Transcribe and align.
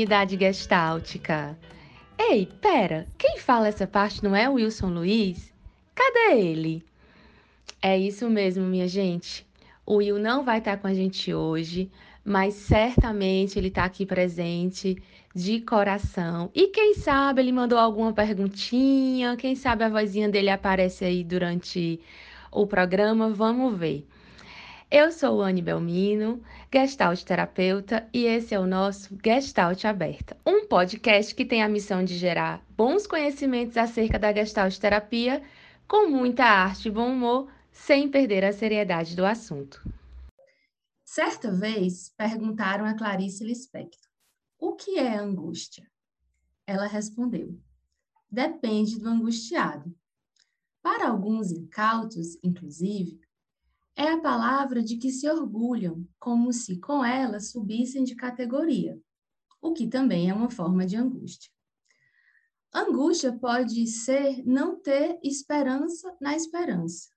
comunidade 0.00 0.38
gestáltica! 0.38 1.58
Ei, 2.18 2.48
pera, 2.60 3.06
quem 3.18 3.38
fala 3.38 3.68
essa 3.68 3.86
parte 3.86 4.24
não 4.24 4.34
é 4.34 4.48
o 4.48 4.54
Wilson 4.54 4.88
Luiz? 4.88 5.52
Cadê 5.94 6.40
ele? 6.40 6.82
É 7.82 7.98
isso 7.98 8.30
mesmo, 8.30 8.64
minha 8.64 8.88
gente. 8.88 9.46
O 9.84 9.96
Will 9.96 10.18
não 10.18 10.42
vai 10.42 10.56
estar 10.56 10.78
com 10.78 10.86
a 10.86 10.94
gente 10.94 11.34
hoje, 11.34 11.90
mas 12.24 12.54
certamente 12.54 13.58
ele 13.58 13.68
está 13.68 13.84
aqui 13.84 14.06
presente 14.06 14.96
de 15.34 15.60
coração. 15.60 16.50
E 16.54 16.68
quem 16.68 16.94
sabe 16.94 17.42
ele 17.42 17.52
mandou 17.52 17.78
alguma 17.78 18.12
perguntinha, 18.14 19.36
quem 19.36 19.54
sabe 19.54 19.84
a 19.84 19.88
vozinha 19.90 20.30
dele 20.30 20.48
aparece 20.48 21.04
aí 21.04 21.22
durante 21.22 22.00
o 22.50 22.66
programa, 22.66 23.28
vamos 23.28 23.78
ver. 23.78 24.06
Eu 24.92 25.12
sou 25.12 25.40
Anne 25.40 25.62
Belmino, 25.62 26.42
Gestalt 26.74 27.22
terapeuta, 27.22 28.08
e 28.12 28.24
esse 28.24 28.56
é 28.56 28.58
o 28.58 28.66
nosso 28.66 29.16
Gestalt 29.24 29.84
Aberta, 29.84 30.36
um 30.44 30.66
podcast 30.66 31.32
que 31.32 31.44
tem 31.44 31.62
a 31.62 31.68
missão 31.68 32.04
de 32.04 32.18
gerar 32.18 32.60
bons 32.76 33.06
conhecimentos 33.06 33.76
acerca 33.76 34.18
da 34.18 34.32
Gestalt 34.32 34.76
terapia, 34.78 35.44
com 35.86 36.08
muita 36.08 36.42
arte 36.42 36.88
e 36.88 36.90
bom 36.90 37.12
humor, 37.12 37.48
sem 37.70 38.10
perder 38.10 38.44
a 38.44 38.52
seriedade 38.52 39.14
do 39.14 39.24
assunto. 39.24 39.80
Certa 41.04 41.52
vez, 41.52 42.12
perguntaram 42.16 42.84
a 42.84 42.94
Clarice 42.94 43.44
Lispector, 43.44 44.10
o 44.58 44.74
que 44.74 44.98
é 44.98 45.16
angústia? 45.16 45.88
Ela 46.66 46.88
respondeu, 46.88 47.56
depende 48.28 48.98
do 48.98 49.08
angustiado. 49.08 49.94
Para 50.82 51.08
alguns 51.10 51.52
incautos, 51.52 52.36
inclusive, 52.42 53.19
é 53.96 54.08
a 54.08 54.20
palavra 54.20 54.82
de 54.82 54.96
que 54.96 55.10
se 55.10 55.28
orgulham, 55.28 56.06
como 56.18 56.52
se 56.52 56.78
com 56.78 57.04
ela 57.04 57.40
subissem 57.40 58.04
de 58.04 58.14
categoria, 58.14 59.00
o 59.60 59.72
que 59.72 59.86
também 59.86 60.30
é 60.30 60.34
uma 60.34 60.50
forma 60.50 60.86
de 60.86 60.96
angústia. 60.96 61.50
Angústia 62.72 63.36
pode 63.36 63.86
ser 63.86 64.44
não 64.46 64.80
ter 64.80 65.18
esperança 65.24 66.16
na 66.20 66.36
esperança, 66.36 67.10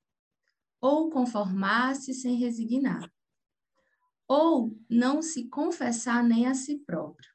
ou 0.82 1.10
conformar-se 1.10 2.14
sem 2.14 2.36
resignar, 2.38 3.12
ou 4.28 4.76
não 4.90 5.22
se 5.22 5.48
confessar 5.48 6.24
nem 6.24 6.48
a 6.48 6.56
si 6.56 6.80
próprio, 6.80 7.30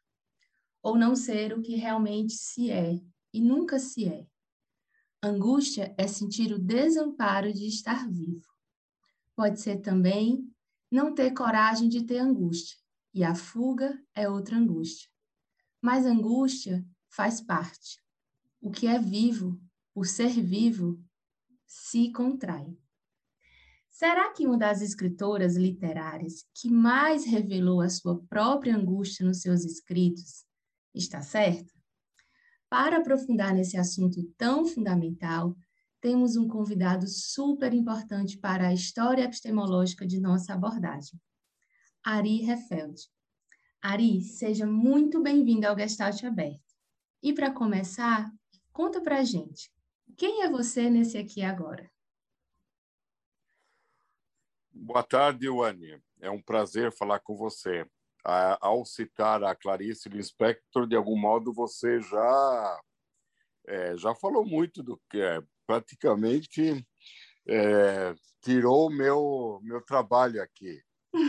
ou 0.82 0.96
não 0.96 1.14
ser 1.14 1.56
o 1.56 1.62
que 1.62 1.76
realmente 1.76 2.32
se 2.32 2.70
é 2.70 3.00
e 3.32 3.40
nunca 3.40 3.78
se 3.78 4.08
é. 4.08 4.26
Angústia 5.22 5.94
é 5.96 6.06
sentir 6.06 6.52
o 6.52 6.58
desamparo 6.58 7.52
de 7.52 7.66
estar 7.66 8.08
vivo. 8.08 8.47
Pode 9.38 9.60
ser 9.60 9.76
também 9.76 10.52
não 10.90 11.14
ter 11.14 11.30
coragem 11.30 11.88
de 11.88 12.02
ter 12.02 12.18
angústia, 12.18 12.76
e 13.14 13.22
a 13.22 13.36
fuga 13.36 13.96
é 14.12 14.28
outra 14.28 14.56
angústia. 14.56 15.08
Mas 15.80 16.04
angústia 16.04 16.84
faz 17.08 17.40
parte. 17.40 18.02
O 18.60 18.68
que 18.68 18.88
é 18.88 18.98
vivo, 18.98 19.56
por 19.94 20.06
ser 20.06 20.30
vivo, 20.42 21.00
se 21.64 22.10
contrai. 22.10 22.76
Será 23.88 24.32
que 24.32 24.44
uma 24.44 24.58
das 24.58 24.82
escritoras 24.82 25.54
literárias 25.56 26.44
que 26.52 26.68
mais 26.68 27.24
revelou 27.24 27.80
a 27.80 27.88
sua 27.88 28.20
própria 28.24 28.74
angústia 28.74 29.24
nos 29.24 29.40
seus 29.40 29.64
escritos 29.64 30.44
está 30.92 31.22
certa? 31.22 31.72
Para 32.68 32.96
aprofundar 32.96 33.54
nesse 33.54 33.76
assunto 33.76 34.20
tão 34.36 34.66
fundamental, 34.66 35.56
temos 36.00 36.36
um 36.36 36.46
convidado 36.46 37.06
super 37.08 37.72
importante 37.72 38.38
para 38.38 38.68
a 38.68 38.72
história 38.72 39.24
epistemológica 39.24 40.06
de 40.06 40.20
nossa 40.20 40.54
abordagem, 40.54 41.20
Ari 42.04 42.42
Refeld. 42.42 43.00
Ari, 43.82 44.22
seja 44.22 44.66
muito 44.66 45.22
bem-vindo 45.22 45.66
ao 45.66 45.76
Gestalt 45.76 46.22
Aberto. 46.24 46.74
E 47.22 47.32
para 47.32 47.52
começar, 47.52 48.30
conta 48.72 49.00
para 49.00 49.18
a 49.18 49.24
gente, 49.24 49.72
quem 50.16 50.42
é 50.42 50.50
você 50.50 50.88
nesse 50.88 51.18
aqui 51.18 51.42
agora? 51.42 51.90
Boa 54.70 55.02
tarde, 55.02 55.48
Wani. 55.48 56.00
É 56.20 56.30
um 56.30 56.40
prazer 56.40 56.92
falar 56.92 57.20
com 57.20 57.36
você. 57.36 57.88
Ao 58.24 58.84
citar 58.84 59.42
a 59.42 59.54
Clarice 59.54 60.08
Lispector, 60.08 60.86
de 60.86 60.94
algum 60.94 61.18
modo 61.18 61.52
você 61.52 62.00
já 62.00 62.80
é, 63.66 63.96
já 63.96 64.14
falou 64.14 64.44
muito 64.44 64.82
do 64.82 65.00
que 65.10 65.20
é 65.20 65.42
praticamente 65.68 66.82
é, 67.46 68.14
tirou 68.42 68.90
meu 68.90 69.60
meu 69.62 69.82
trabalho 69.82 70.42
aqui. 70.42 70.82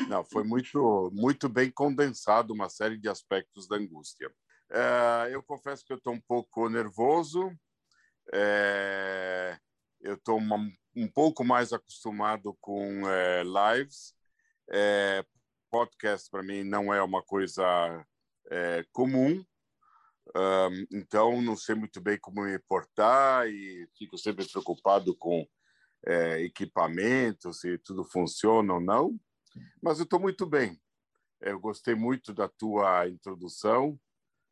Não, 0.08 0.24
foi 0.24 0.46
muito 0.46 1.12
muito 1.14 1.50
bem 1.50 1.70
condensado 1.70 2.54
uma 2.54 2.70
série 2.70 2.98
de 2.98 3.10
aspectos 3.10 3.68
da 3.68 3.76
angústia. 3.76 4.32
É, 4.72 5.30
eu 5.36 5.44
confesso 5.44 5.84
que 5.86 5.92
eu 5.92 5.98
estou 5.98 6.14
um 6.14 6.22
pouco 6.22 6.70
nervoso. 6.70 7.52
É, 8.34 9.58
eu 10.00 10.14
estou 10.14 10.40
um 10.96 11.08
pouco 11.14 11.44
mais 11.44 11.74
acostumado 11.74 12.58
com 12.62 13.10
é, 13.10 13.44
lives. 13.44 14.14
É, 14.72 15.26
podcast 15.70 16.30
para 16.30 16.44
mim 16.44 16.64
não 16.64 16.94
é 16.94 17.02
uma 17.04 17.22
coisa 17.24 17.66
é, 18.50 18.86
comum, 18.94 19.44
um, 20.36 20.86
então 20.92 21.42
não 21.42 21.56
sei 21.56 21.76
muito 21.76 22.00
bem 22.02 22.18
como 22.20 22.44
me 22.44 22.60
portar 22.60 23.48
e 23.48 23.88
fico 23.98 24.18
sempre 24.18 24.48
preocupado 24.48 25.16
com 25.16 25.48
é, 26.06 26.42
equipamentos, 26.42 27.62
se 27.62 27.78
tudo 27.80 28.04
funciona 28.04 28.74
ou 28.74 28.80
não. 28.80 29.20
Mas 29.82 30.00
eu 30.00 30.04
estou 30.04 30.20
muito 30.20 30.46
bem. 30.46 30.80
Eu 31.42 31.60
gostei 31.60 31.96
muito 31.96 32.34
da 32.34 32.48
tua 32.48 33.08
introdução. 33.08 34.00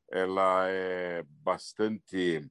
Ela 0.10 0.68
é 0.70 1.24
bastante 1.42 2.50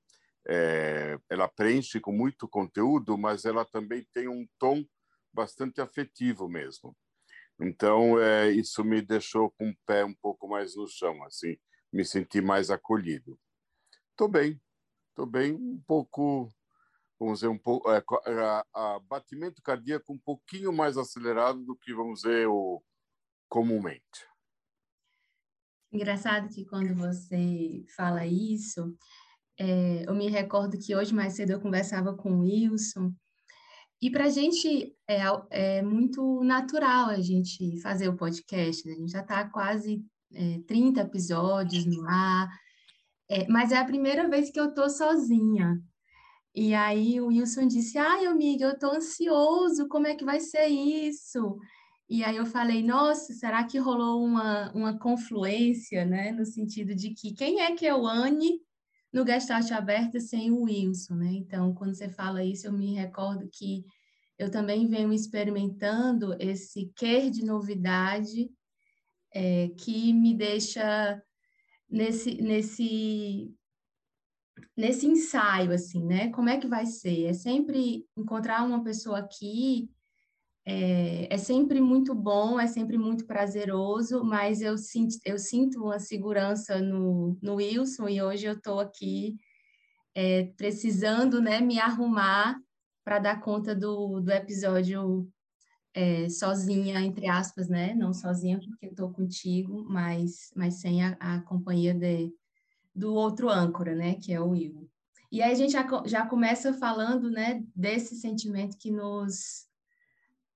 é, 0.49 1.19
ela 1.29 1.49
preenche 1.49 1.99
com 1.99 2.13
muito 2.13 2.49
conteúdo, 2.49 3.19
mas 3.19 3.45
ela 3.45 3.65
também 3.65 4.07
tem 4.15 4.29
um 4.29 4.47
tom 4.59 4.85
bastante 5.33 5.81
afetivo 5.81 6.49
mesmo. 6.49 6.97
Então, 7.61 8.21
é, 8.21 8.51
isso 8.51 8.85
me 8.85 9.03
deixou 9.03 9.51
com 9.53 9.71
o 9.71 9.77
pé 9.87 10.05
um 10.05 10.15
pouco 10.15 10.49
mais 10.49 10.77
no 10.77 10.87
chão, 10.87 11.23
assim, 11.25 11.57
me 11.93 12.05
senti 12.05 12.41
mais 12.41 12.71
acolhido. 12.71 13.39
Estou 14.11 14.29
bem, 14.29 14.61
estou 15.11 15.27
bem, 15.27 15.55
um 15.55 15.83
pouco, 15.87 16.49
vamos 17.19 17.41
dizer, 17.41 17.49
um 17.49 17.59
pouco, 17.59 17.91
é, 17.91 18.03
a, 18.27 18.65
a, 18.75 19.01
batimento 19.01 19.63
cardíaco 19.63 20.13
um 20.13 20.19
pouquinho 20.19 20.73
mais 20.73 20.97
acelerado 20.97 21.65
do 21.65 21.77
que, 21.77 21.95
vamos 21.95 22.21
dizer, 22.21 22.47
o 22.49 22.83
comumente. 23.49 24.27
Engraçado 25.93 26.49
que 26.49 26.65
quando 26.65 26.95
você 26.95 27.85
fala 27.97 28.27
isso, 28.27 28.97
é, 29.59 30.09
eu 30.09 30.15
me 30.15 30.29
recordo 30.29 30.79
que 30.79 30.95
hoje 30.95 31.15
mais 31.15 31.35
cedo 31.35 31.53
eu 31.53 31.61
conversava 31.61 32.15
com 32.15 32.33
o 32.33 32.41
Wilson, 32.41 33.15
e 34.01 34.11
para 34.11 34.25
a 34.25 34.31
gente 34.31 34.95
é, 35.09 35.23
é, 35.51 35.83
muito 35.83 36.43
natural 36.45 37.09
a 37.09 37.21
gente 37.21 37.81
fazer 37.81 38.09
o 38.09 38.17
podcast, 38.17 38.87
né? 38.87 38.93
a 38.93 38.97
gente 38.97 39.11
já 39.11 39.21
está 39.21 39.49
quase 39.49 40.05
é, 40.33 40.61
30 40.67 41.01
episódios 41.03 41.85
no 41.87 42.07
ar, 42.09 42.49
é, 43.29 43.47
mas 43.49 43.73
é 43.73 43.79
a 43.79 43.85
primeira 43.85 44.29
vez 44.29 44.51
que 44.51 44.61
eu 44.61 44.69
estou 44.69 44.89
sozinha. 44.89 45.81
E 46.55 46.75
aí 46.75 47.21
o 47.21 47.27
Wilson 47.27 47.67
disse, 47.67 47.99
ai 47.99 48.27
amiga, 48.27 48.65
eu 48.65 48.73
estou 48.73 48.93
ansioso, 48.93 49.89
como 49.89 50.07
é 50.07 50.15
que 50.15 50.25
vai 50.25 50.41
ser 50.41 50.67
isso? 50.67 51.59
E 52.09 52.23
aí 52.25 52.37
eu 52.37 52.47
falei, 52.47 52.83
nossa, 52.83 53.33
será 53.35 53.65
que 53.65 53.79
rolou 53.79 54.25
uma, 54.25 54.73
uma 54.73 54.99
confluência, 54.99 56.05
né? 56.05 56.31
No 56.33 56.47
sentido 56.47 56.95
de 56.95 57.11
que 57.11 57.35
quem 57.35 57.61
é 57.61 57.75
que 57.75 57.91
o 57.93 58.07
Anne 58.07 58.61
no 59.13 59.27
Gestalt 59.27 59.71
Aberta 59.73 60.21
sem 60.21 60.51
o 60.51 60.63
Wilson, 60.63 61.15
né? 61.15 61.33
Então, 61.33 61.75
quando 61.75 61.95
você 61.95 62.09
fala 62.09 62.45
isso, 62.45 62.67
eu 62.67 62.73
me 62.73 62.95
recordo 62.95 63.49
que 63.51 63.85
eu 64.39 64.51
também 64.51 64.87
venho 64.87 65.13
experimentando 65.13 66.37
esse 66.39 66.93
quer 66.95 67.31
de 67.31 67.45
novidade 67.45 68.51
é, 69.37 69.69
que 69.77 70.15
me 70.15 70.35
deixa 70.35 71.23
nesse, 71.91 72.41
nesse, 72.41 73.55
nesse 74.75 75.07
ensaio, 75.07 75.73
assim, 75.73 76.03
né? 76.03 76.31
Como 76.31 76.49
é 76.49 76.57
que 76.57 76.67
vai 76.67 76.87
ser? 76.87 77.27
É 77.27 77.35
sempre 77.35 78.07
encontrar 78.17 78.65
uma 78.65 78.83
pessoa 78.83 79.19
aqui 79.19 79.91
é, 80.65 81.33
é, 81.33 81.39
sempre 81.39 81.81
muito 81.83 82.15
bom, 82.15 82.59
é 82.59 82.67
sempre 82.67 82.97
muito 82.97 83.27
prazeroso, 83.27 84.25
mas 84.25 84.63
eu 84.63 84.77
sinto, 84.79 85.17
eu 85.25 85.39
sinto 85.39 85.85
uma 85.85 86.01
segurança 86.01 86.81
no, 86.81 87.39
no 87.43 87.57
Wilson 87.57 88.09
e 88.09 88.23
hoje 88.23 88.47
eu 88.47 88.55
estou 88.55 88.81
aqui 88.81 89.37
é, 90.15 90.45
precisando 90.57 91.43
né, 91.43 91.61
me 91.61 91.79
arrumar 91.79 92.59
para 93.05 93.19
dar 93.19 93.41
conta 93.41 93.77
do, 93.77 94.19
do 94.19 94.33
episódio 94.33 95.31
é, 95.97 96.29
sozinha, 96.29 97.01
entre 97.01 97.27
aspas, 97.27 97.71
né? 97.71 97.95
Não 97.95 98.13
sozinha 98.13 98.61
porque 98.61 98.85
estou 98.85 99.11
contigo, 99.11 99.83
mas, 99.89 100.53
mas 100.55 100.75
sem 100.75 101.03
a, 101.03 101.17
a 101.19 101.41
companhia 101.41 101.95
de, 101.95 102.31
do 102.95 103.15
outro 103.15 103.49
âncora, 103.49 103.95
né? 103.95 104.15
Que 104.17 104.35
é 104.35 104.39
o 104.39 104.51
Will. 104.51 104.91
E 105.33 105.41
aí 105.41 105.51
a 105.51 105.55
gente 105.55 105.73
já, 105.73 105.87
já 106.05 106.27
começa 106.27 106.75
falando, 106.75 107.31
né? 107.31 107.65
Desse 107.75 108.15
sentimento 108.15 108.77
que 108.77 108.91
nos, 108.91 109.67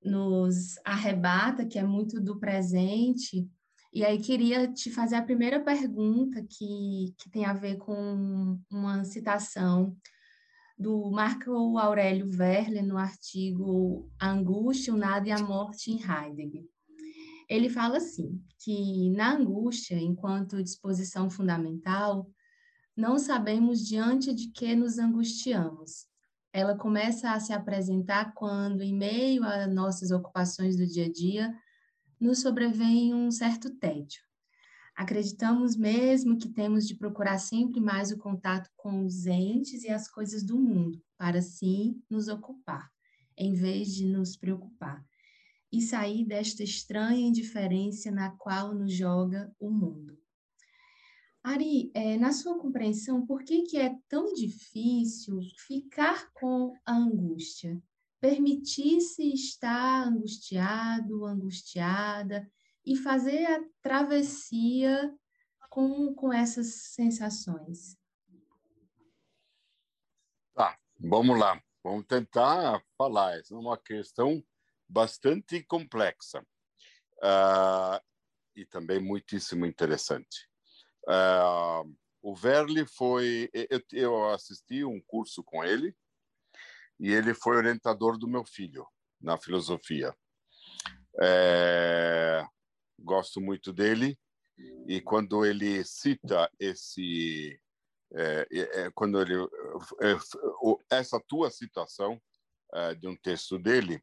nos 0.05 0.77
arrebata, 0.85 1.65
que 1.65 1.79
é 1.79 1.85
muito 1.85 2.21
do 2.21 2.39
presente. 2.39 3.49
E 3.95 4.05
aí 4.05 4.21
queria 4.21 4.71
te 4.71 4.91
fazer 4.91 5.17
a 5.17 5.23
primeira 5.23 5.59
pergunta 5.59 6.45
que, 6.47 7.15
que 7.17 7.31
tem 7.31 7.47
a 7.47 7.55
ver 7.55 7.79
com 7.79 8.61
uma 8.71 9.05
citação 9.05 9.97
do 10.81 11.11
Marco 11.11 11.77
Aurélio 11.77 12.27
Verle 12.27 12.81
no 12.81 12.97
artigo 12.97 14.11
A 14.19 14.31
Angústia, 14.31 14.95
o 14.95 14.97
Nada 14.97 15.29
e 15.29 15.31
a 15.31 15.39
Morte 15.39 15.91
em 15.91 16.01
Heidegger. 16.01 16.65
Ele 17.47 17.69
fala 17.69 17.99
assim, 17.99 18.43
que 18.59 19.11
na 19.11 19.35
angústia, 19.35 19.97
enquanto 19.97 20.63
disposição 20.63 21.29
fundamental, 21.29 22.27
não 22.97 23.19
sabemos 23.19 23.87
diante 23.87 24.33
de 24.33 24.51
que 24.53 24.75
nos 24.75 24.99
angustiamos. 24.99 26.07
Ela 26.51 26.75
começa 26.75 27.33
a 27.33 27.41
se 27.41 27.53
apresentar 27.53 28.33
quando, 28.33 28.81
em 28.81 28.97
meio 28.97 29.45
a 29.45 29.67
nossas 29.67 30.11
ocupações 30.11 30.79
do 30.79 30.87
dia 30.87 31.05
a 31.05 31.13
dia, 31.13 31.55
nos 32.19 32.41
sobrevém 32.41 33.13
um 33.13 33.31
certo 33.31 33.69
tédio. 33.77 34.23
Acreditamos 34.97 35.77
mesmo 35.77 36.37
que 36.37 36.49
temos 36.49 36.87
de 36.87 36.95
procurar 36.95 37.39
sempre 37.39 37.81
mais 37.81 38.11
o 38.11 38.19
contato 38.19 38.71
com 38.77 39.05
os 39.05 39.27
entes 39.27 39.85
e 39.85 39.89
as 39.89 40.09
coisas 40.09 40.43
do 40.43 40.59
mundo, 40.59 41.03
para 41.17 41.39
assim 41.39 42.03
nos 42.09 42.29
ocupar, 42.29 42.91
em 43.37 43.55
vez 43.55 43.95
de 43.95 44.07
nos 44.07 44.37
preocupar, 44.37 45.05
e 45.73 45.81
sair 45.81 46.27
desta 46.27 46.63
estranha 46.63 47.29
indiferença 47.29 48.11
na 48.11 48.31
qual 48.31 48.75
nos 48.75 48.93
joga 48.93 49.55
o 49.59 49.71
mundo. 49.71 50.19
Ari, 51.43 51.91
é, 51.95 52.19
na 52.19 52.33
sua 52.33 52.59
compreensão, 52.59 53.25
por 53.25 53.43
que, 53.45 53.63
que 53.63 53.79
é 53.79 53.97
tão 54.09 54.33
difícil 54.35 55.41
ficar 55.67 56.31
com 56.35 56.75
a 56.85 56.95
angústia? 56.95 57.83
Permitir-se 58.21 59.33
estar 59.33 60.07
angustiado, 60.07 61.25
angustiada, 61.25 62.47
e 62.85 62.97
fazer 62.97 63.47
a 63.47 63.65
travessia 63.83 65.15
com, 65.69 66.15
com 66.15 66.33
essas 66.33 66.75
sensações. 66.93 67.97
Tá, 70.55 70.79
vamos 70.99 71.39
lá. 71.39 71.63
Vamos 71.83 72.07
tentar 72.07 72.83
falar. 72.97 73.39
Essa 73.39 73.55
é 73.55 73.57
uma 73.57 73.79
questão 73.79 74.45
bastante 74.89 75.63
complexa 75.63 76.45
uh, 77.23 78.01
e 78.55 78.67
também 78.67 79.01
muitíssimo 79.01 79.65
interessante. 79.65 80.49
Uh, 81.07 81.97
o 82.23 82.35
Verli 82.35 82.87
foi. 82.87 83.49
Eu, 83.53 83.83
eu 83.93 84.29
assisti 84.31 84.85
um 84.85 85.01
curso 85.01 85.43
com 85.43 85.65
ele 85.65 85.97
e 86.99 87.11
ele 87.11 87.33
foi 87.33 87.57
orientador 87.57 88.19
do 88.19 88.29
meu 88.29 88.45
filho 88.45 88.87
na 89.19 89.39
filosofia. 89.39 90.15
É, 91.23 92.47
gosto 93.01 93.41
muito 93.41 93.73
dele. 93.73 94.19
E 94.87 95.01
quando 95.01 95.45
ele 95.45 95.83
cita 95.85 96.51
esse 96.59 97.59
é, 98.13 98.47
é, 98.51 98.91
quando 98.91 99.21
ele 99.21 99.35
é, 100.01 100.17
essa 100.91 101.21
tua 101.29 101.51
citação 101.51 102.21
é, 102.75 102.95
de 102.95 103.07
um 103.07 103.17
texto 103.17 103.59
dele 103.59 104.03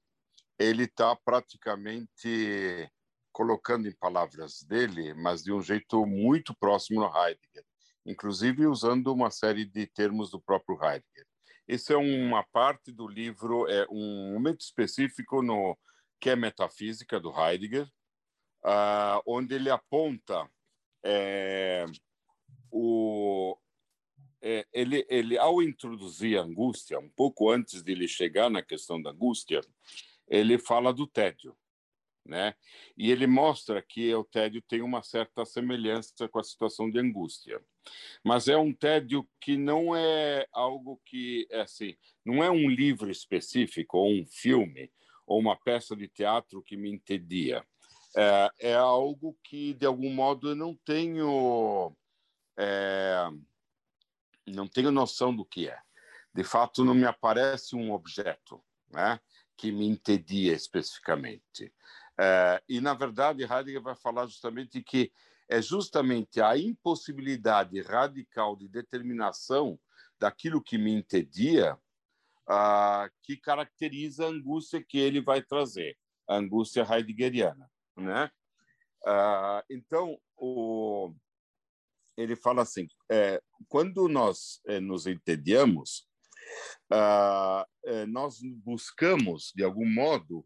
ele 0.58 0.86
está 0.86 1.14
praticamente 1.14 2.90
colocando 3.34 3.88
em 3.88 3.96
palavras 3.96 4.64
dele 4.64 5.14
mas 5.14 5.44
de 5.44 5.52
um 5.52 5.62
jeito 5.62 6.06
muito 6.06 6.56
próximo 6.56 7.02
no 7.02 7.08
Heidegger 7.08 7.66
inclusive 8.06 8.66
usando 8.66 9.14
uma 9.14 9.30
série 9.30 9.66
de 9.66 9.86
termos 9.86 10.32
do 10.32 10.40
próprio 10.40 10.82
Heidegger. 10.82 11.28
Isso 11.68 11.92
é 11.92 11.98
uma 11.98 12.44
parte 12.46 12.94
do 12.94 13.06
livro 13.06 13.70
é 13.70 13.86
um 13.92 14.32
momento 14.34 14.62
específico 14.62 15.42
no 15.42 15.78
que 16.20 16.30
é 16.30 16.36
metafísica 16.36 17.20
do 17.20 17.30
Heidegger 17.30 17.88
uh, 18.68 19.22
onde 19.26 19.56
ele 19.56 19.70
aponta 19.70 20.50
é, 21.04 21.86
o, 22.70 23.58
é, 24.42 24.68
ele, 24.74 25.06
ele, 25.10 25.38
ao 25.38 25.62
introduzir 25.62 26.38
a 26.38 26.44
angústia, 26.44 27.00
um 27.00 27.10
pouco 27.10 27.50
antes 27.50 27.82
de 27.82 27.92
ele 27.94 28.08
chegar 28.08 28.50
na 28.50 28.62
questão 28.62 29.02
da 29.02 29.12
angústia, 29.12 29.62
ele 30.28 30.60
fala 30.60 30.94
do 30.94 31.08
tédio, 31.08 31.58
né? 32.26 32.54
E 32.98 33.10
ele 33.10 33.26
mostra 33.26 33.82
que 33.82 34.14
o 34.14 34.26
tédio 34.26 34.62
tem 34.62 34.82
uma 34.82 35.02
certa 35.02 35.46
semelhança 35.46 36.28
com 36.28 36.40
a 36.40 36.44
situação 36.44 36.92
de 36.92 37.00
angústia, 37.00 37.64
mas 38.22 38.50
é 38.50 38.58
um 38.58 38.74
tédio 38.74 39.26
que 39.40 39.56
não 39.56 39.96
é 39.96 40.46
algo 40.52 41.02
que, 41.06 41.48
é 41.50 41.62
assim, 41.62 41.96
não 42.26 42.44
é 42.44 42.52
um 42.52 42.70
livro 42.70 43.10
específico 43.10 43.98
ou 43.98 44.12
um 44.12 44.26
filme 44.26 44.92
ou 45.26 45.40
uma 45.40 45.56
peça 45.56 45.96
de 45.96 46.10
teatro 46.10 46.62
que 46.62 46.76
me 46.76 46.92
entedia 46.92 47.66
é, 48.18 48.50
é 48.72 48.74
algo 48.74 49.38
que, 49.44 49.76
de 49.76 49.86
algum 49.86 50.12
modo, 50.12 50.50
eu 50.50 50.56
não 50.56 50.76
tenho, 50.76 51.96
é, 52.58 53.30
não 54.48 54.68
tenho 54.68 54.90
noção 54.90 55.36
do 55.36 55.46
que 55.46 55.70
é. 55.70 55.80
De 56.34 56.44
fato, 56.44 56.84
não 56.84 56.96
me 56.96 57.06
aparece 57.06 57.76
um 57.76 57.92
objeto 57.92 58.60
né, 58.90 59.20
que 59.56 59.72
me 59.72 59.86
entedia 59.86 60.54
especificamente. 60.54 61.72
É, 62.20 62.64
e, 62.68 62.82
na 62.82 62.96
verdade, 62.96 63.44
Heidegger 63.44 63.84
vai 63.84 63.96
falar 63.96 64.26
justamente 64.26 64.82
que 64.82 65.12
é 65.48 65.62
justamente 65.62 66.42
a 66.42 66.58
impossibilidade 66.58 67.80
radical 67.82 68.56
de 68.56 68.68
determinação 68.68 69.80
daquilo 70.20 70.62
que 70.62 70.78
me 70.80 70.92
entedia 70.92 71.78
que 73.22 73.36
caracteriza 73.38 74.26
a 74.26 74.30
angústia 74.30 74.82
que 74.82 74.98
ele 74.98 75.22
vai 75.22 75.42
trazer, 75.42 75.98
a 76.28 76.36
angústia 76.38 76.88
heideggeriana 76.90 77.70
né? 77.98 78.30
Ah, 79.06 79.64
então, 79.70 80.20
o, 80.36 81.14
ele 82.18 82.36
fala 82.36 82.62
assim: 82.62 82.88
é, 83.10 83.42
quando 83.68 84.08
nós 84.08 84.62
é, 84.68 84.80
nos 84.80 85.08
entediamos, 85.08 86.08
ah, 86.92 87.66
é, 87.86 88.06
nós 88.06 88.40
buscamos, 88.42 89.52
de 89.56 89.64
algum 89.64 89.88
modo, 89.88 90.46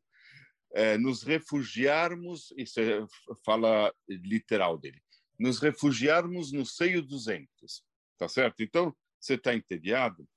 é, 0.73 0.97
nos 0.97 1.23
refugiarmos, 1.23 2.53
isso 2.57 2.79
é, 2.79 3.05
fala 3.45 3.93
literal 4.07 4.77
dele, 4.77 5.01
nos 5.39 5.59
refugiarmos 5.59 6.51
no 6.51 6.65
seio 6.65 7.01
dos 7.01 7.27
entes, 7.27 7.83
tá 8.17 8.27
certo? 8.27 8.61
Então, 8.63 8.95
você 9.19 9.35
está 9.35 9.53
entediado, 9.53 10.27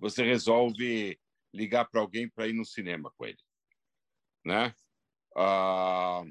você 0.00 0.22
resolve 0.22 1.18
ligar 1.52 1.86
para 1.86 2.00
alguém 2.00 2.28
para 2.28 2.48
ir 2.48 2.52
no 2.52 2.64
cinema 2.64 3.12
com 3.16 3.26
ele, 3.26 3.42
né? 4.44 4.74
Ah, 5.36 6.24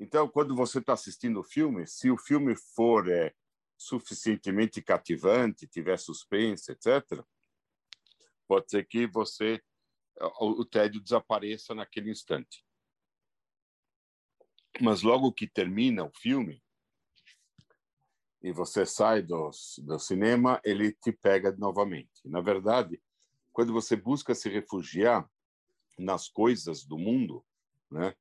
então, 0.00 0.28
quando 0.28 0.54
você 0.54 0.78
está 0.78 0.92
assistindo 0.92 1.40
o 1.40 1.44
filme, 1.44 1.86
se 1.86 2.10
o 2.10 2.16
filme 2.16 2.54
for 2.74 3.08
é, 3.08 3.34
suficientemente 3.76 4.80
cativante, 4.80 5.66
tiver 5.66 5.98
suspense, 5.98 6.70
etc., 6.70 7.24
pode 8.46 8.70
ser 8.70 8.86
que 8.86 9.06
você 9.06 9.62
o, 10.40 10.60
o 10.60 10.64
tédio 10.64 11.00
desapareça 11.00 11.74
naquele 11.74 12.10
instante. 12.10 12.64
Mas 14.80 15.02
logo 15.02 15.32
que 15.32 15.46
termina 15.46 16.04
o 16.04 16.10
filme 16.10 16.62
e 18.40 18.52
você 18.52 18.86
sai 18.86 19.22
do, 19.22 19.50
do 19.78 19.98
cinema, 19.98 20.60
ele 20.64 20.92
te 20.92 21.10
pega 21.10 21.50
novamente. 21.56 22.26
Na 22.26 22.40
verdade, 22.40 23.02
quando 23.52 23.72
você 23.72 23.96
busca 23.96 24.34
se 24.34 24.48
refugiar 24.48 25.28
nas 25.98 26.28
coisas 26.28 26.84
do 26.84 26.96
mundo, 26.96 27.44
né? 27.90 28.14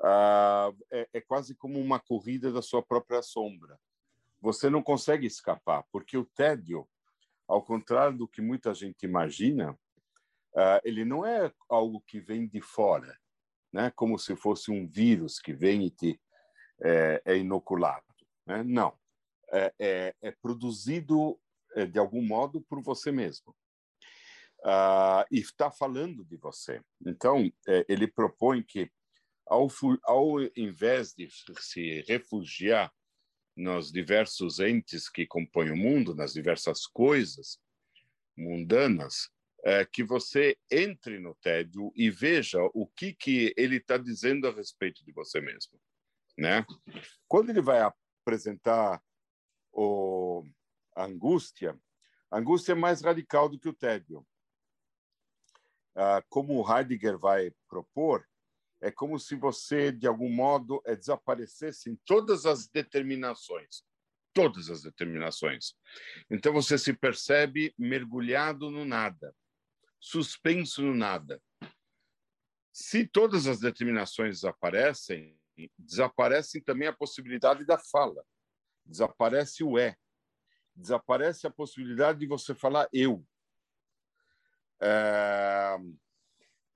Ah, 0.00 0.72
é, 0.90 1.08
é 1.14 1.20
quase 1.20 1.54
como 1.54 1.80
uma 1.80 1.98
corrida 1.98 2.52
da 2.52 2.60
sua 2.60 2.82
própria 2.82 3.22
sombra. 3.22 3.78
Você 4.40 4.68
não 4.68 4.82
consegue 4.82 5.26
escapar, 5.26 5.84
porque 5.90 6.18
o 6.18 6.24
tédio, 6.24 6.86
ao 7.48 7.64
contrário 7.64 8.18
do 8.18 8.28
que 8.28 8.42
muita 8.42 8.74
gente 8.74 9.04
imagina, 9.04 9.78
ah, 10.54 10.80
ele 10.84 11.04
não 11.04 11.24
é 11.24 11.52
algo 11.68 12.02
que 12.06 12.20
vem 12.20 12.46
de 12.46 12.60
fora, 12.60 13.18
né? 13.72 13.90
Como 13.96 14.18
se 14.18 14.36
fosse 14.36 14.70
um 14.70 14.86
vírus 14.86 15.38
que 15.38 15.52
vem 15.52 15.86
e 15.86 15.90
te 15.90 16.20
é, 16.82 17.22
é 17.24 17.36
inoculado, 17.36 18.04
né? 18.46 18.62
Não, 18.62 18.92
é, 19.50 19.74
é, 19.78 20.14
é 20.20 20.30
produzido 20.30 21.40
é, 21.74 21.86
de 21.86 21.98
algum 21.98 22.22
modo 22.22 22.60
por 22.62 22.82
você 22.82 23.10
mesmo 23.10 23.54
uh, 24.64 25.24
e 25.30 25.38
está 25.38 25.70
falando 25.70 26.24
de 26.24 26.36
você. 26.36 26.80
Então, 27.06 27.52
é, 27.68 27.84
ele 27.88 28.06
propõe 28.06 28.62
que, 28.62 28.90
ao, 29.46 29.68
ao 30.04 30.40
invés 30.56 31.14
de 31.14 31.28
se 31.60 32.02
refugiar 32.08 32.92
nos 33.56 33.92
diversos 33.92 34.58
entes 34.58 35.08
que 35.08 35.26
compõem 35.26 35.70
o 35.70 35.76
mundo, 35.76 36.14
nas 36.14 36.32
diversas 36.32 36.86
coisas 36.86 37.60
mundanas, 38.36 39.30
é, 39.64 39.84
que 39.84 40.02
você 40.02 40.58
entre 40.70 41.18
no 41.18 41.34
tédio 41.36 41.92
e 41.94 42.10
veja 42.10 42.58
o 42.74 42.86
que, 42.86 43.14
que 43.14 43.54
ele 43.56 43.76
está 43.76 43.96
dizendo 43.96 44.46
a 44.46 44.52
respeito 44.52 45.04
de 45.04 45.12
você 45.12 45.40
mesmo. 45.40 45.80
Né? 46.36 46.66
Quando 47.28 47.50
ele 47.50 47.62
vai 47.62 47.80
apresentar 47.80 49.00
o, 49.72 50.44
a 50.94 51.04
angústia, 51.04 51.78
a 52.30 52.38
angústia 52.38 52.72
é 52.72 52.74
mais 52.74 53.00
radical 53.00 53.48
do 53.48 53.58
que 53.58 53.68
o 53.68 53.72
tédio. 53.72 54.26
Ah, 55.96 56.22
como 56.28 56.64
Heidegger 56.68 57.18
vai 57.18 57.52
propor, 57.68 58.26
é 58.80 58.90
como 58.90 59.18
se 59.18 59.36
você, 59.36 59.90
de 59.92 60.06
algum 60.06 60.28
modo, 60.28 60.82
é, 60.84 60.94
desaparecesse 60.94 61.90
em 61.90 61.96
todas 62.04 62.44
as 62.44 62.68
determinações. 62.68 63.82
Todas 64.32 64.68
as 64.68 64.82
determinações. 64.82 65.74
Então 66.28 66.52
você 66.52 66.76
se 66.76 66.92
percebe 66.92 67.72
mergulhado 67.78 68.70
no 68.70 68.84
nada, 68.84 69.34
suspenso 70.00 70.82
no 70.82 70.94
nada. 70.94 71.40
Se 72.72 73.06
todas 73.06 73.46
as 73.46 73.60
determinações 73.60 74.40
desaparecem, 74.40 75.38
desaparecem 75.78 76.60
também 76.60 76.88
a 76.88 76.92
possibilidade 76.92 77.64
da 77.64 77.78
fala, 77.78 78.24
desaparece 78.84 79.62
o 79.62 79.78
é, 79.78 79.96
desaparece 80.74 81.46
a 81.46 81.50
possibilidade 81.50 82.18
de 82.18 82.26
você 82.26 82.54
falar 82.54 82.88
eu. 82.92 83.24
É... 84.84 85.76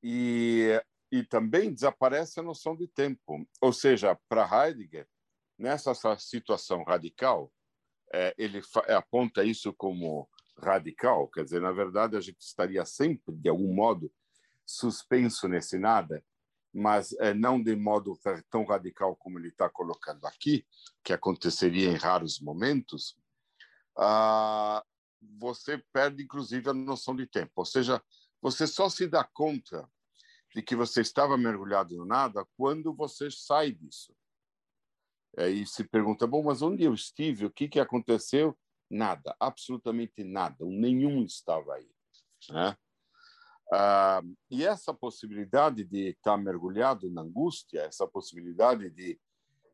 E 0.02 0.80
e 1.10 1.24
também 1.24 1.72
desaparece 1.72 2.38
a 2.38 2.42
noção 2.42 2.76
de 2.76 2.86
tempo. 2.86 3.46
Ou 3.60 3.72
seja, 3.72 4.18
para 4.28 4.68
Heidegger, 4.68 5.08
nessa 5.58 5.94
situação 6.18 6.84
radical, 6.84 7.52
é, 8.12 8.34
ele 8.38 8.60
aponta 8.88 9.44
isso 9.44 9.72
como 9.72 10.28
radical, 10.58 11.28
quer 11.28 11.44
dizer, 11.44 11.60
na 11.60 11.72
verdade, 11.72 12.16
a 12.16 12.20
gente 12.20 12.40
estaria 12.40 12.84
sempre, 12.84 13.34
de 13.34 13.48
algum 13.48 13.72
modo, 13.72 14.12
suspenso 14.66 15.48
nesse 15.48 15.78
nada, 15.78 16.22
mas 16.72 17.12
é, 17.14 17.32
não 17.32 17.62
de 17.62 17.74
modo 17.74 18.18
tão 18.50 18.64
radical 18.64 19.16
como 19.16 19.38
ele 19.38 19.48
está 19.48 19.68
colocando 19.68 20.26
aqui, 20.26 20.66
que 21.02 21.12
aconteceria 21.12 21.88
em 21.88 21.96
raros 21.96 22.40
momentos, 22.40 23.16
ah, 23.96 24.84
você 25.20 25.78
perde, 25.92 26.22
inclusive, 26.22 26.68
a 26.70 26.74
noção 26.74 27.14
de 27.14 27.26
tempo. 27.26 27.52
Ou 27.56 27.64
seja, 27.64 28.02
você 28.40 28.66
só 28.66 28.88
se 28.88 29.06
dá 29.06 29.24
conta 29.24 29.88
de 30.54 30.62
que 30.62 30.74
você 30.74 31.00
estava 31.00 31.36
mergulhado 31.36 31.96
no 31.96 32.04
nada 32.04 32.46
quando 32.56 32.94
você 32.94 33.30
sai 33.30 33.72
disso. 33.72 34.14
Aí 35.36 35.66
se 35.66 35.84
pergunta, 35.84 36.26
bom, 36.26 36.42
mas 36.42 36.62
onde 36.62 36.84
eu 36.84 36.94
estive? 36.94 37.46
O 37.46 37.50
que, 37.50 37.68
que 37.68 37.80
aconteceu? 37.80 38.58
Nada, 38.90 39.36
absolutamente 39.38 40.24
nada, 40.24 40.64
nenhum 40.64 41.22
estava 41.22 41.74
aí. 41.74 41.90
Né? 42.50 42.76
Ah, 43.72 44.22
e 44.50 44.64
essa 44.64 44.94
possibilidade 44.94 45.84
de 45.84 46.10
estar 46.10 46.38
mergulhado 46.38 47.10
na 47.10 47.20
angústia, 47.20 47.82
essa 47.82 48.06
possibilidade 48.06 48.88
de 48.90 49.20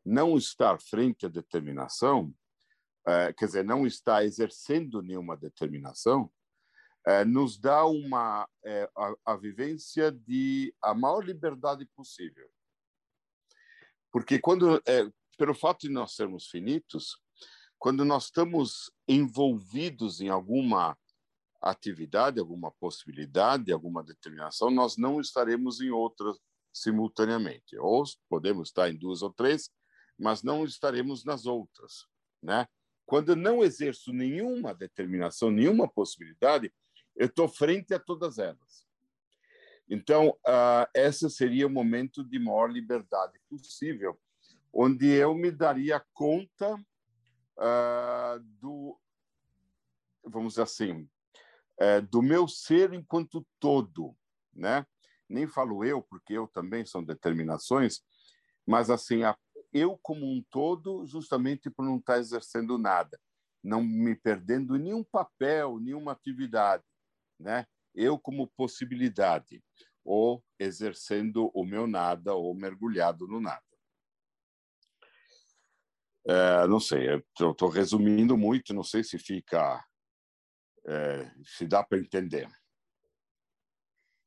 não 0.05 0.37
estar 0.37 0.79
frente 0.81 1.25
à 1.25 1.29
determinação, 1.29 2.33
eh, 3.07 3.33
quer 3.33 3.45
dizer, 3.45 3.63
não 3.63 3.85
estar 3.85 4.23
exercendo 4.23 5.01
nenhuma 5.01 5.37
determinação, 5.37 6.31
é, 7.05 7.23
nos 7.23 7.59
dá 7.59 7.85
uma 7.85 8.49
é, 8.63 8.89
a, 8.97 9.13
a, 9.33 9.35
vivência 9.35 10.11
de 10.11 10.73
a 10.81 10.93
maior 10.93 11.23
liberdade 11.23 11.85
possível. 11.95 12.49
Porque 14.11 14.39
quando 14.39 14.81
pelo 15.37 15.53
fato 15.53 15.81
de 15.81 15.89
nós 15.89 16.15
sermos 16.15 16.47
finitos, 16.47 17.21
quando 17.77 18.03
nós 18.03 18.25
estamos 18.25 18.91
envolvidos 19.07 20.21
em 20.21 20.29
alguma 20.29 20.97
atividade, 21.61 22.39
alguma 22.39 22.71
possibilidade, 22.71 23.71
alguma 23.71 24.03
determinação, 24.03 24.69
nós 24.71 24.97
não 24.97 25.19
estaremos 25.19 25.81
em 25.81 25.89
outras 25.89 26.37
simultaneamente. 26.73 27.77
Ou 27.77 28.03
podemos 28.29 28.69
estar 28.69 28.89
em 28.89 28.97
duas 28.97 29.21
ou 29.21 29.31
três, 29.31 29.69
mas 30.17 30.43
não 30.43 30.63
estaremos 30.65 31.23
nas 31.23 31.45
outras, 31.45 32.07
né? 32.41 32.67
Quando 33.05 33.35
não 33.35 33.63
exerço 33.63 34.11
nenhuma 34.11 34.73
determinação, 34.73 35.51
nenhuma 35.51 35.87
possibilidade, 35.87 36.73
eu 37.15 37.27
estou 37.27 37.47
frente 37.47 37.93
a 37.93 37.99
todas 37.99 38.39
elas. 38.39 38.85
Então, 39.87 40.29
uh, 40.29 40.87
esse 40.93 41.29
seria 41.29 41.67
o 41.67 41.69
momento 41.69 42.23
de 42.23 42.39
maior 42.39 42.71
liberdade 42.71 43.39
possível, 43.47 44.19
onde 44.73 45.07
eu 45.07 45.35
me 45.35 45.51
daria 45.51 46.03
conta 46.13 46.75
uh, 46.75 48.39
do, 48.59 48.99
vamos 50.23 50.53
dizer 50.53 50.63
assim, 50.63 51.07
uh, 51.79 52.01
do 52.09 52.21
meu 52.21 52.47
ser 52.47 52.93
enquanto 52.93 53.45
todo, 53.59 54.15
né? 54.53 54.85
Nem 55.29 55.47
falo 55.47 55.83
eu, 55.83 56.01
porque 56.01 56.33
eu 56.33 56.47
também 56.47 56.85
são 56.85 57.03
determinações, 57.03 58.03
mas 58.65 58.89
assim, 58.89 59.23
a, 59.23 59.37
eu 59.75 59.97
como 60.01 60.25
um 60.25 60.43
todo, 60.49 61.05
justamente 61.05 61.69
por 61.69 61.83
não 61.83 61.97
estar 61.97 62.17
exercendo 62.17 62.77
nada, 62.77 63.19
não 63.63 63.83
me 63.83 64.15
perdendo 64.15 64.77
nenhum 64.77 65.03
papel, 65.03 65.79
nenhuma 65.79 66.11
atividade 66.11 66.83
né? 67.39 67.67
Eu 67.93 68.19
como 68.19 68.47
possibilidade, 68.47 69.63
ou 70.03 70.43
exercendo 70.59 71.49
o 71.53 71.63
meu 71.63 71.87
nada, 71.87 72.33
ou 72.33 72.53
mergulhado 72.53 73.27
no 73.27 73.39
nada. 73.39 73.63
É, 76.27 76.67
não 76.67 76.79
sei, 76.79 77.23
eu 77.39 77.51
estou 77.51 77.69
resumindo 77.69 78.35
muito, 78.35 78.73
não 78.73 78.83
sei 78.83 79.03
se 79.03 79.17
fica, 79.17 79.85
é, 80.87 81.31
se 81.43 81.67
dá 81.67 81.83
para 81.83 81.99
entender. 81.99 82.49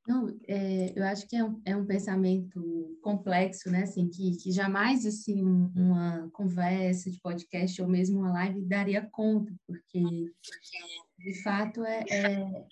Não, 0.09 0.35
é, 0.49 0.99
eu 0.99 1.05
acho 1.05 1.29
que 1.29 1.37
é 1.37 1.45
um, 1.45 1.61
é 1.67 1.77
um 1.77 1.85
pensamento 1.85 2.97
complexo, 3.03 3.71
né? 3.71 3.83
Assim, 3.83 4.09
que, 4.09 4.39
que 4.39 4.51
jamais 4.51 5.05
assim 5.05 5.45
uma 5.45 6.31
conversa 6.33 7.11
de 7.11 7.21
podcast 7.21 7.83
ou 7.83 7.87
mesmo 7.87 8.21
uma 8.21 8.33
live 8.33 8.63
daria 8.63 9.07
conta, 9.13 9.55
porque 9.67 10.33
de 11.19 11.43
fato 11.43 11.85
é, 11.85 12.05
é, 12.09 12.67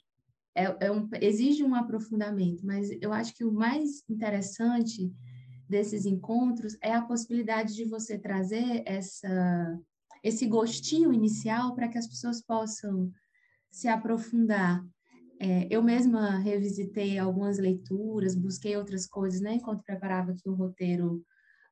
é, 0.55 0.77
é 0.87 0.91
um, 0.91 1.07
exige 1.21 1.63
um 1.63 1.75
aprofundamento, 1.75 2.65
mas 2.65 2.89
eu 3.03 3.13
acho 3.13 3.35
que 3.35 3.45
o 3.45 3.53
mais 3.53 4.03
interessante 4.09 5.13
desses 5.69 6.07
encontros 6.07 6.79
é 6.81 6.95
a 6.95 7.03
possibilidade 7.03 7.75
de 7.75 7.85
você 7.85 8.19
trazer 8.19 8.83
essa, 8.87 9.79
esse 10.25 10.47
gostinho 10.47 11.13
inicial 11.13 11.75
para 11.75 11.89
que 11.89 11.99
as 11.99 12.07
pessoas 12.07 12.41
possam 12.41 13.13
se 13.71 13.89
aprofundar. 13.89 14.83
É, 15.39 15.69
eu 15.71 15.83
mesma 15.83 16.39
revisitei 16.39 17.19
algumas 17.19 17.59
leituras, 17.59 18.35
busquei 18.35 18.77
outras 18.77 19.07
coisas, 19.07 19.41
né, 19.41 19.55
enquanto 19.55 19.85
preparava 19.85 20.33
aqui 20.33 20.49
o 20.49 20.55
roteiro 20.55 21.23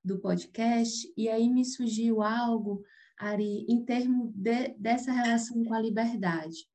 do 0.04 0.18
podcast, 0.18 1.10
e 1.16 1.28
aí 1.28 1.48
me 1.48 1.64
surgiu 1.64 2.22
algo, 2.22 2.82
Ari, 3.18 3.64
em 3.68 3.84
termos 3.84 4.30
de, 4.34 4.68
dessa 4.78 5.12
relação 5.12 5.64
com 5.64 5.72
a 5.72 5.80
liberdade 5.80 6.68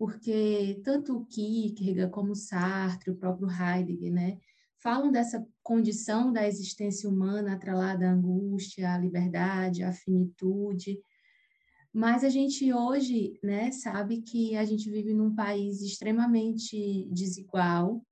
porque 0.00 0.80
tanto 0.82 1.14
o 1.14 1.26
Kierkegaard 1.26 2.10
como 2.10 2.34
Sartre, 2.34 3.10
o 3.10 3.16
próprio 3.16 3.50
Heidegger, 3.50 4.10
né, 4.10 4.38
falam 4.78 5.12
dessa 5.12 5.46
condição 5.62 6.32
da 6.32 6.48
existência 6.48 7.06
humana 7.06 7.52
atrelada 7.52 8.08
à 8.08 8.12
angústia, 8.12 8.94
à 8.94 8.96
liberdade, 8.96 9.82
à 9.82 9.92
finitude. 9.92 10.98
Mas 11.92 12.22
a 12.22 12.28
gente 12.28 12.72
hoje, 12.72 13.38
né, 13.42 13.72
sabe 13.72 14.22
que 14.22 14.56
a 14.56 14.64
gente 14.64 14.88
vive 14.88 15.12
num 15.12 15.34
país 15.34 15.82
extremamente 15.82 17.08
desigual, 17.10 18.04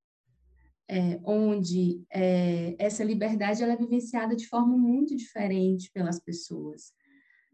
é, 0.88 1.20
onde 1.22 2.02
é, 2.10 2.74
essa 2.78 3.04
liberdade 3.04 3.62
ela 3.62 3.74
é 3.74 3.76
vivenciada 3.76 4.34
de 4.34 4.48
forma 4.48 4.76
muito 4.76 5.14
diferente 5.14 5.90
pelas 5.92 6.18
pessoas. 6.18 6.92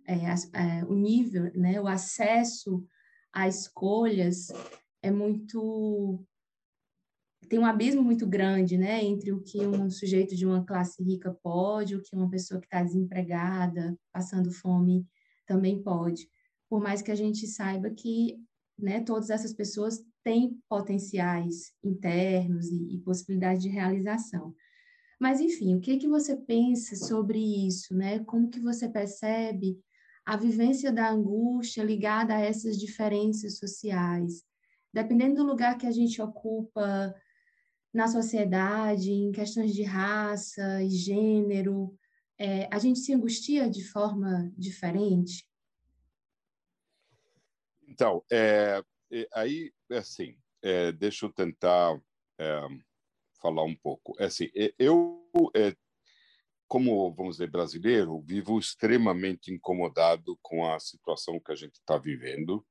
É, 0.07 0.15
é, 0.15 0.85
o 0.85 0.95
nível, 0.95 1.51
né, 1.55 1.81
o 1.81 1.87
acesso 1.87 2.87
a 3.33 3.49
escolhas 3.49 4.49
é 5.03 5.11
muito 5.11 6.25
tem 7.49 7.59
um 7.59 7.67
abismo 7.67 8.03
muito 8.03 8.27
grande, 8.27 8.79
né, 8.79 9.05
entre 9.05 9.31
o 9.31 9.43
que 9.43 9.67
um 9.67 9.91
sujeito 9.91 10.35
de 10.35 10.47
uma 10.47 10.65
classe 10.65 11.03
rica 11.03 11.31
pode, 11.43 11.95
o 11.95 12.03
que 12.03 12.17
uma 12.17 12.31
pessoa 12.31 12.59
que 12.59 12.67
está 12.67 12.83
desempregada, 12.83 13.95
passando 14.11 14.51
fome, 14.51 15.07
também 15.47 15.83
pode. 15.83 16.29
Por 16.69 16.81
mais 16.81 17.03
que 17.03 17.11
a 17.11 17.15
gente 17.15 17.47
saiba 17.47 17.91
que, 17.91 18.39
né, 18.79 19.01
todas 19.01 19.31
essas 19.31 19.53
pessoas 19.53 20.05
têm 20.23 20.59
potenciais 20.69 21.73
internos 21.83 22.69
e, 22.71 22.97
e 22.97 23.59
de 23.59 23.69
realização. 23.69 24.55
Mas, 25.21 25.41
enfim, 25.41 25.77
o 25.77 25.81
que 25.81 25.99
que 25.99 26.09
você 26.09 26.37
pensa 26.37 26.97
sobre 26.97 27.39
isso, 27.67 27.95
né? 27.95 28.19
Como 28.21 28.51
que 28.51 28.61
você 28.61 28.89
percebe 28.89 29.79
a 30.25 30.37
vivência 30.37 30.91
da 30.91 31.11
angústia 31.11 31.85
ligada 31.85 32.35
a 32.35 32.41
essas 32.41 32.79
diferenças 32.79 33.59
sociais. 33.59 34.43
Dependendo 34.93 35.37
do 35.37 35.45
lugar 35.45 35.77
que 35.77 35.87
a 35.87 35.91
gente 35.91 36.21
ocupa 36.23 37.15
na 37.93 38.09
sociedade, 38.09 39.11
em 39.13 39.31
questões 39.31 39.75
de 39.75 39.83
raça 39.83 40.83
e 40.83 40.89
gênero, 40.89 41.95
é, 42.45 42.69
a 42.71 42.79
gente 42.79 42.99
se 42.99 43.15
angustia 43.15 43.71
de 43.71 43.83
forma 43.83 44.53
diferente? 44.57 45.49
Então, 47.89 48.23
é, 48.31 48.83
é 49.11 49.29
aí, 49.33 49.73
assim, 49.91 50.37
é, 50.63 50.93
deixa 50.93 51.25
eu 51.25 51.33
tentar 51.33 51.99
é, 52.39 52.61
falar 53.41 53.65
um 53.65 53.75
pouco. 53.75 54.15
É 54.19 54.27
assim, 54.27 54.51
eu, 54.79 55.27
é, 55.57 55.75
como, 56.69 57.15
vamos 57.15 57.37
dizer, 57.37 57.51
brasileiro, 57.51 58.21
vivo 58.21 58.59
extremamente 58.59 59.51
incomodado 59.51 60.39
com 60.43 60.71
a 60.71 60.79
situação 60.79 61.41
que 61.41 61.51
a 61.51 61.57
gente 61.57 61.77
está 61.77 61.97
vivendo 61.97 62.67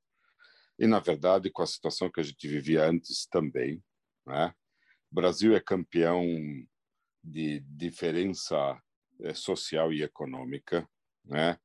e, 0.78 0.86
na 0.86 1.00
verdade, 1.00 1.50
com 1.50 1.64
a 1.64 1.68
situação 1.68 2.12
que 2.12 2.20
a 2.20 2.24
gente 2.24 2.48
vivia 2.48 2.86
antes 2.86 3.26
também. 3.26 3.84
Né? 4.24 4.54
O 5.12 5.16
Brasil 5.16 5.56
é 5.56 5.60
campeão 5.60 6.24
de 7.24 7.60
diferença 7.62 8.56
é, 8.56 8.82
social 9.34 9.94
e 9.94 10.04
econômica. 10.04 10.88
Né? 11.26 11.58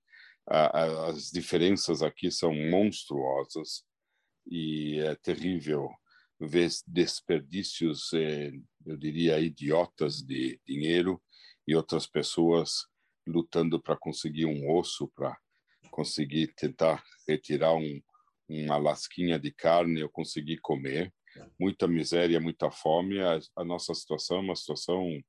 As 0.46 1.30
diferenças 1.30 2.02
aqui 2.02 2.30
são 2.30 2.54
monstruosas 2.54 3.84
e 4.46 4.98
é 5.00 5.14
terrível 5.16 5.90
ver 6.40 6.70
desperdícios, 6.86 8.12
é, 8.12 8.52
eu 8.86 8.96
diria, 8.96 9.40
idiotas 9.40 10.22
de 10.22 10.60
dinheiro 10.66 11.20
e 11.66 11.74
outras 11.74 12.06
pessoas 12.06 12.86
lutando 13.26 13.80
para 13.80 13.96
conseguir 13.96 14.46
um 14.46 14.70
osso, 14.70 15.08
para 15.14 15.36
conseguir 15.90 16.54
tentar 16.54 17.04
retirar 17.26 17.74
um, 17.74 18.00
uma 18.48 18.78
lasquinha 18.78 19.38
de 19.38 19.50
carne 19.52 20.02
ou 20.02 20.08
conseguir 20.08 20.58
comer. 20.58 21.12
Muita 21.58 21.86
miséria, 21.86 22.40
muita 22.40 22.70
fome. 22.70 23.20
A, 23.20 23.38
a 23.56 23.64
nossa 23.64 23.92
situação 23.94 24.38
é 24.38 24.40
uma 24.40 24.56
situação, 24.56 25.20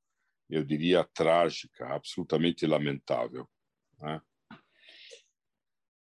eu 0.50 0.64
diria, 0.64 1.08
trágica, 1.14 1.86
absolutamente 1.94 2.66
lamentável. 2.66 3.48
Né? 4.00 4.20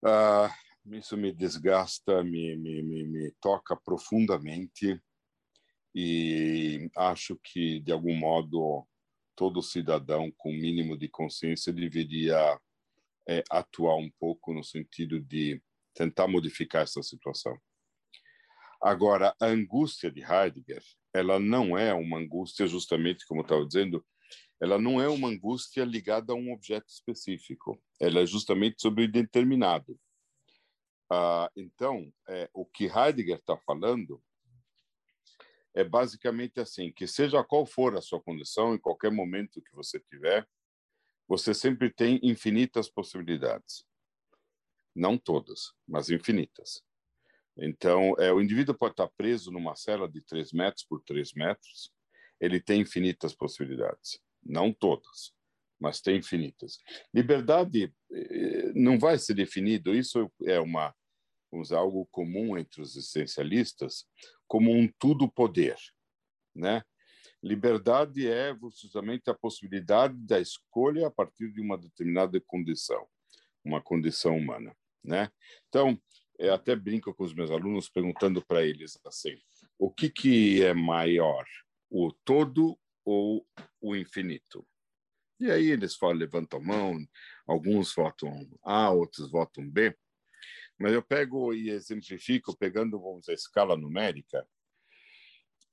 Ah, 0.06 0.56
isso 0.92 1.18
me 1.18 1.32
desgasta, 1.32 2.24
me, 2.24 2.56
me, 2.56 2.82
me, 2.84 3.04
me 3.04 3.32
toca 3.42 3.75
profundamente 3.75 5.02
e 5.94 6.90
acho 6.98 7.40
que, 7.42 7.80
de 7.80 7.92
algum 7.92 8.16
modo, 8.16 8.86
todo 9.36 9.62
cidadão 9.62 10.32
com 10.38 10.52
mínimo 10.52 10.98
de 10.98 11.08
consciência 11.08 11.72
deveria 11.72 12.60
é, 13.28 13.44
atuar 13.50 13.96
um 13.96 14.12
pouco 14.20 14.54
no 14.54 14.64
sentido 14.64 15.20
de 15.20 15.62
tentar 15.94 16.28
modificar 16.28 16.84
essa 16.84 17.02
situação. 17.02 17.58
Agora, 18.82 19.34
a 19.42 19.46
angústia 19.46 20.12
de 20.12 20.22
Heidegger, 20.22 20.84
ela 21.14 21.40
não 21.40 21.78
é 21.78 21.94
uma 21.94 22.18
angústia, 22.18 22.68
justamente 22.68 23.25
como 23.25 23.40
eu 23.40 23.46
estava 23.46 23.66
dizendo, 23.66 24.06
ela 24.60 24.80
não 24.80 25.02
é 25.02 25.08
uma 25.08 25.28
angústia 25.28 25.84
ligada 25.84 26.34
a 26.34 26.36
um 26.36 26.52
objeto 26.52 26.88
específico. 26.90 27.82
Ela 28.00 28.22
é 28.22 28.26
justamente 28.26 28.82
sobre 28.82 29.04
o 29.04 29.06
indeterminado. 29.06 30.00
Ah, 31.10 31.52
então, 31.56 32.12
é, 32.28 32.50
o 32.54 32.66
que 32.66 32.86
Heidegger 32.86 33.38
está 33.38 33.58
falando 33.58 34.22
é 35.74 35.84
basicamente 35.84 36.60
assim, 36.60 36.92
que 36.92 37.06
seja 37.06 37.44
qual 37.44 37.66
for 37.66 37.96
a 37.98 38.02
sua 38.02 38.22
condição, 38.22 38.74
em 38.74 38.80
qualquer 38.80 39.12
momento 39.12 39.62
que 39.62 39.76
você 39.76 40.00
tiver, 40.00 40.48
você 41.28 41.54
sempre 41.54 41.91
tem 41.94 42.20
infinitas 42.24 42.89
possibilidades. 42.89 43.86
Não 44.96 45.18
todas, 45.18 45.74
mas 45.86 46.10
infinitas. 46.10 46.82
Então, 47.58 48.15
é, 48.18 48.32
o 48.32 48.41
indivíduo 48.41 48.76
pode 48.76 48.94
estar 48.94 49.10
preso 49.18 49.52
numa 49.52 49.76
cela 49.76 50.10
de 50.10 50.22
3 50.22 50.54
metros 50.54 50.86
por 50.86 51.02
3 51.04 51.34
metros, 51.34 51.91
ele 52.39 52.62
tem 52.62 52.82
infinitas 52.82 53.34
possibilidades. 53.34 54.20
Não 54.45 54.71
todas, 54.71 55.34
mas 55.79 56.01
tem 56.01 56.17
infinitas. 56.17 56.77
Liberdade 57.13 57.93
eh, 58.12 58.71
não 58.75 58.99
vai 58.99 59.17
ser 59.17 59.34
definido, 59.34 59.95
isso 59.95 60.31
é 60.43 60.60
uma 60.60 60.93
vamos 61.55 61.69
dizer, 61.69 61.77
algo 61.77 62.05
comum 62.12 62.58
entre 62.58 62.81
os 62.81 62.95
existencialistas, 62.95 64.05
como 64.47 64.71
um 64.71 64.88
tudo 64.99 65.31
poder, 65.31 65.77
né? 66.53 66.84
Liberdade 67.41 68.27
é 68.27 68.55
justamente 68.81 69.29
a 69.29 69.34
possibilidade 69.34 70.15
da 70.17 70.39
escolha 70.39 71.08
a 71.08 71.12
partir 71.12 71.51
de 71.51 71.62
uma 71.62 71.77
determinada 71.77 72.39
condição, 72.41 73.08
uma 73.63 73.81
condição 73.81 74.38
humana, 74.38 74.75
né? 75.03 75.31
Então, 75.69 75.99
eu 76.38 76.53
até 76.53 76.75
brinco 76.75 77.13
com 77.13 77.23
os 77.23 77.34
meus 77.34 77.51
alunos 77.51 77.89
perguntando 77.89 78.43
para 78.45 78.65
eles 78.65 78.99
assim: 79.05 79.38
o 79.79 79.91
que 79.91 80.10
que 80.10 80.63
é 80.63 80.73
maior, 80.73 81.45
o 81.89 82.12
todo 82.25 82.77
ou 83.06 83.48
o 83.80 83.96
infinito? 83.96 84.68
E 85.39 85.52
aí 85.52 85.70
eles 85.70 85.96
falam, 85.96 86.18
levantam 86.18 86.60
a 86.60 86.63
mão, 86.63 86.98
alguns 87.48 87.94
votam 87.94 88.32
A, 88.63 88.89
outros 88.89 89.30
votam 89.30 89.70
B. 89.70 89.96
Mas 90.80 90.94
eu 90.94 91.02
pego 91.02 91.54
e 91.54 91.70
exemplifico 91.70 92.58
pegando, 92.58 93.00
vamos 93.00 93.22
dizer, 93.22 93.34
escala 93.34 93.78
numérica 93.78 94.46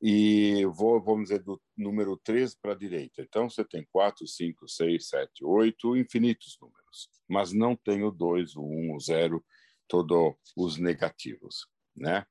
e 0.00 0.66
vou, 0.66 1.00
vamos 1.00 1.28
dizer, 1.28 1.44
do 1.44 1.62
número 1.76 2.16
3 2.16 2.56
para 2.56 2.72
a 2.72 2.76
direita. 2.76 3.22
Então, 3.22 3.48
você 3.48 3.64
tem 3.64 3.86
4, 3.92 4.26
5, 4.26 4.68
6, 4.68 5.08
7, 5.08 5.44
8, 5.44 5.96
infinitos 5.96 6.58
números, 6.60 7.08
mas 7.28 7.52
não 7.52 7.76
tem 7.76 8.02
o 8.02 8.10
2, 8.10 8.56
o 8.56 8.62
1, 8.64 8.96
o 8.96 9.00
0, 9.00 9.44
todos 9.86 10.34
os 10.56 10.76
negativos, 10.76 11.68
né? 11.94 12.26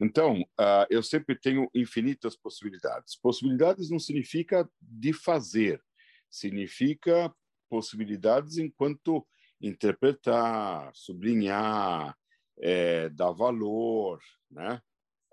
Então, 0.00 0.40
uh, 0.40 0.86
eu 0.90 1.02
sempre 1.02 1.38
tenho 1.38 1.70
infinitas 1.74 2.36
possibilidades. 2.36 3.16
Possibilidades 3.16 3.90
não 3.90 3.98
significa 3.98 4.68
de 4.80 5.12
fazer, 5.12 5.82
significa 6.28 7.32
possibilidades 7.68 8.58
enquanto 8.58 9.26
interpretar, 9.60 10.90
sublinhar, 10.94 12.16
é, 12.58 13.08
dar 13.08 13.32
valor, 13.32 14.20
né? 14.50 14.80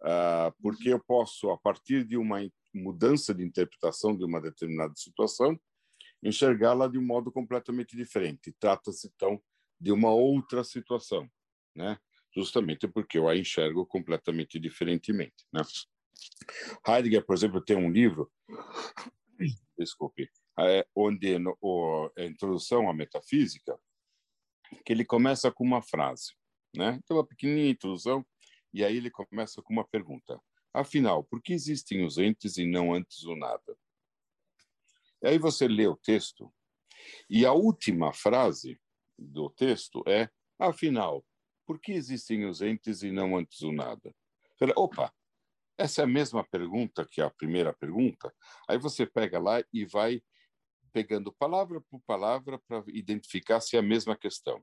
Ah, 0.04 0.52
porque 0.62 0.90
eu 0.90 1.00
posso, 1.00 1.52
a 1.52 1.58
partir 1.58 2.04
de 2.04 2.18
uma 2.18 2.40
mudança 2.74 3.34
de 3.36 3.44
interpretação 3.44 4.18
de 4.18 4.26
uma 4.26 4.42
determinada 4.42 4.94
situação, 4.96 5.60
enxergá-la 6.24 6.88
de 6.88 6.98
um 6.98 7.06
modo 7.06 7.32
completamente 7.32 7.96
diferente. 7.96 8.54
Trata-se, 8.60 9.12
então, 9.14 9.42
de 9.80 9.92
uma 9.92 10.12
outra 10.12 10.64
situação, 10.64 11.30
né? 11.76 12.00
Justamente 12.36 12.88
porque 12.88 13.18
eu 13.18 13.28
a 13.28 13.36
enxergo 13.36 13.86
completamente 13.86 14.60
diferentemente. 14.60 15.46
Né? 15.52 15.62
Heidegger, 16.88 17.26
por 17.26 17.36
exemplo, 17.36 17.62
tem 17.62 17.78
um 17.78 17.92
livro, 17.92 18.32
desculpe, 19.78 20.30
é, 20.60 20.86
onde 20.96 21.40
no, 21.40 21.58
o, 21.62 22.10
a 22.18 22.24
introdução 22.24 22.90
à 22.90 22.94
metafísica, 22.94 23.78
que 24.86 24.94
ele 24.94 25.06
começa 25.06 25.52
com 25.52 25.64
uma 25.64 25.82
frase, 25.82 26.34
né? 26.76 27.00
Então, 27.04 27.18
uma 27.18 27.28
pequenininha 27.28 27.72
introdução, 27.72 28.26
e 28.74 28.86
aí 28.86 28.96
ele 28.96 29.12
começa 29.12 29.62
com 29.62 29.74
uma 29.74 29.86
pergunta. 29.86 30.40
Afinal, 30.74 31.24
por 31.24 31.42
que 31.42 31.52
existem 31.52 32.06
os 32.06 32.18
entes 32.18 32.58
e 32.58 32.66
não 32.66 32.94
antes 32.94 33.24
o 33.24 33.36
nada? 33.36 33.78
E 35.22 35.28
aí 35.28 35.38
você 35.38 35.68
lê 35.68 35.88
o 35.88 35.98
texto, 35.98 36.54
e 37.30 37.46
a 37.46 37.52
última 37.52 38.14
frase 38.14 38.80
do 39.18 39.50
texto 39.50 40.04
é: 40.08 40.30
afinal, 40.60 41.26
por 41.72 41.80
que 41.80 41.94
existem 41.94 42.44
os 42.44 42.62
entes 42.62 43.02
e 43.02 43.14
não 43.14 43.38
antes 43.38 43.62
o 43.62 43.72
nada? 43.72 44.14
Fala, 44.60 44.74
opa, 44.76 45.10
essa 45.78 46.02
é 46.02 46.04
a 46.04 46.08
mesma 46.08 46.44
pergunta 46.44 47.08
que 47.10 47.22
a 47.22 47.30
primeira 47.30 47.72
pergunta. 47.72 48.30
Aí 48.68 48.78
você 48.78 49.06
pega 49.06 49.40
lá 49.40 49.64
e 49.72 49.86
vai 49.86 50.22
pegando 50.92 51.32
palavra 51.32 51.80
por 51.80 52.02
palavra 52.02 52.60
para 52.60 52.84
identificar 52.90 53.62
se 53.62 53.78
é 53.78 53.80
a 53.80 53.82
mesma 53.82 54.18
questão. 54.18 54.62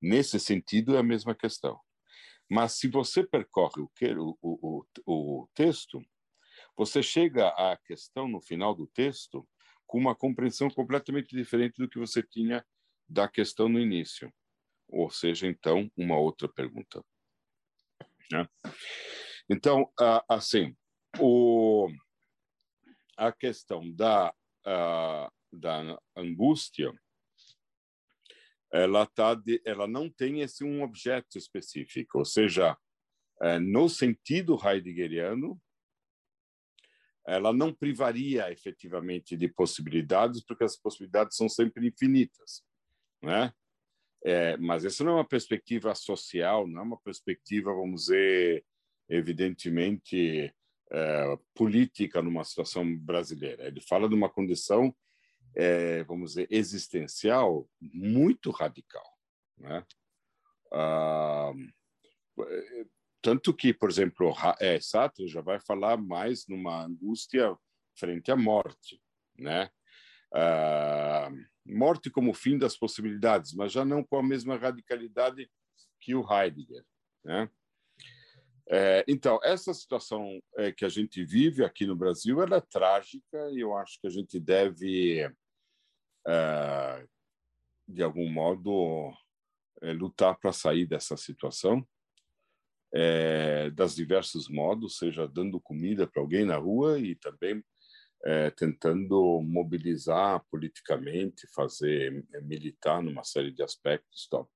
Nesse 0.00 0.40
sentido, 0.40 0.96
é 0.96 1.00
a 1.00 1.02
mesma 1.02 1.34
questão. 1.34 1.78
Mas 2.48 2.72
se 2.78 2.88
você 2.88 3.22
percorre 3.22 3.82
o, 3.82 3.90
o, 4.40 4.86
o, 5.04 5.42
o 5.42 5.48
texto, 5.52 6.00
você 6.74 7.02
chega 7.02 7.48
à 7.48 7.76
questão 7.76 8.26
no 8.26 8.40
final 8.40 8.74
do 8.74 8.86
texto 8.86 9.46
com 9.86 9.98
uma 9.98 10.14
compreensão 10.14 10.70
completamente 10.70 11.36
diferente 11.36 11.76
do 11.76 11.90
que 11.90 11.98
você 11.98 12.22
tinha 12.22 12.64
da 13.06 13.28
questão 13.28 13.68
no 13.68 13.78
início. 13.78 14.32
Ou 14.88 15.10
seja, 15.10 15.46
então, 15.46 15.90
uma 15.96 16.18
outra 16.18 16.48
pergunta. 16.48 17.04
Né? 18.32 18.48
Então, 19.50 19.90
assim, 20.28 20.76
o, 21.18 21.88
a 23.16 23.32
questão 23.32 23.90
da 23.92 24.34
da 25.52 25.98
angústia, 26.16 26.92
ela 28.72 29.06
tá 29.06 29.34
de, 29.34 29.60
ela 29.64 29.86
não 29.86 30.10
tem 30.10 30.40
esse 30.40 30.62
um 30.62 30.82
objeto 30.82 31.38
específico, 31.38 32.18
ou 32.18 32.24
seja, 32.24 32.76
é, 33.40 33.58
no 33.58 33.88
sentido 33.88 34.58
heideggeriano, 34.62 35.60
ela 37.26 37.52
não 37.52 37.74
privaria 37.74 38.50
efetivamente 38.50 39.36
de 39.36 39.48
possibilidades, 39.48 40.44
porque 40.44 40.64
as 40.64 40.76
possibilidades 40.76 41.36
são 41.36 41.48
sempre 41.48 41.86
infinitas, 41.86 42.62
né? 43.22 43.52
É, 44.24 44.56
mas 44.56 44.84
essa 44.84 45.04
não 45.04 45.12
é 45.12 45.14
uma 45.16 45.28
perspectiva 45.28 45.94
social, 45.94 46.66
não 46.66 46.80
é 46.80 46.84
uma 46.84 47.00
perspectiva, 47.00 47.72
vamos 47.72 48.02
dizer, 48.02 48.64
evidentemente 49.08 50.52
é, 50.90 51.38
política 51.54 52.20
numa 52.20 52.44
situação 52.44 52.96
brasileira. 52.98 53.66
Ele 53.66 53.80
fala 53.80 54.08
de 54.08 54.14
uma 54.14 54.28
condição 54.28 54.94
é, 55.54 56.04
vamos 56.04 56.30
dizer, 56.30 56.46
existencial 56.50 57.68
muito 57.80 58.50
radical. 58.50 59.04
Né? 59.56 59.84
Ah, 60.72 61.52
tanto 63.20 63.52
que, 63.52 63.74
por 63.74 63.90
exemplo, 63.90 64.32
é, 64.60 64.80
Sartre 64.80 65.26
já 65.26 65.40
vai 65.40 65.58
falar 65.60 65.96
mais 65.96 66.46
numa 66.46 66.84
angústia 66.84 67.56
frente 67.98 68.30
à 68.30 68.36
morte, 68.36 69.02
né? 69.36 69.68
Ah, 70.32 71.30
morte 71.68 72.10
como 72.10 72.34
fim 72.34 72.58
das 72.58 72.76
possibilidades, 72.76 73.52
mas 73.54 73.72
já 73.72 73.84
não 73.84 74.02
com 74.02 74.18
a 74.18 74.22
mesma 74.22 74.56
radicalidade 74.56 75.50
que 76.00 76.14
o 76.14 76.24
Heidegger, 76.30 76.84
né? 77.24 77.50
É, 78.70 79.02
então, 79.08 79.40
essa 79.42 79.72
situação 79.72 80.42
é, 80.58 80.70
que 80.70 80.84
a 80.84 80.90
gente 80.90 81.24
vive 81.24 81.64
aqui 81.64 81.86
no 81.86 81.96
Brasil 81.96 82.42
ela 82.42 82.56
é 82.58 82.60
trágica 82.60 83.50
e 83.50 83.60
eu 83.60 83.74
acho 83.74 83.98
que 83.98 84.06
a 84.06 84.10
gente 84.10 84.38
deve, 84.38 85.20
é, 86.26 87.06
de 87.86 88.02
algum 88.02 88.30
modo, 88.30 89.10
é, 89.80 89.92
lutar 89.92 90.38
para 90.38 90.52
sair 90.52 90.84
dessa 90.84 91.16
situação, 91.16 91.86
é, 92.92 93.70
das 93.70 93.94
diversos 93.94 94.50
modos, 94.50 94.98
seja 94.98 95.26
dando 95.26 95.58
comida 95.60 96.06
para 96.06 96.20
alguém 96.20 96.44
na 96.44 96.56
rua 96.56 96.98
e 96.98 97.14
também 97.14 97.64
é, 98.24 98.50
tentando 98.50 99.40
mobilizar 99.42 100.44
politicamente, 100.50 101.46
fazer 101.54 102.26
militar 102.42 103.02
numa 103.02 103.24
série 103.24 103.52
de 103.52 103.62
aspectos, 103.62 104.28
tal. 104.28 104.50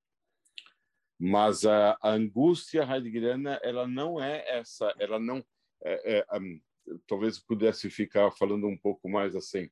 Mas 1.19 1.65
a, 1.65 1.97
a 2.01 2.11
angústia 2.11 2.83
heideggeriana, 2.83 3.59
ela 3.63 3.87
não 3.87 4.21
é 4.21 4.43
essa, 4.47 4.93
ela 4.99 5.19
não 5.19 5.43
é, 5.83 6.19
é, 6.19 6.37
um, 6.37 6.61
talvez 7.07 7.39
pudesse 7.39 7.89
ficar 7.89 8.31
falando 8.31 8.67
um 8.67 8.77
pouco 8.77 9.09
mais 9.09 9.35
assim, 9.35 9.69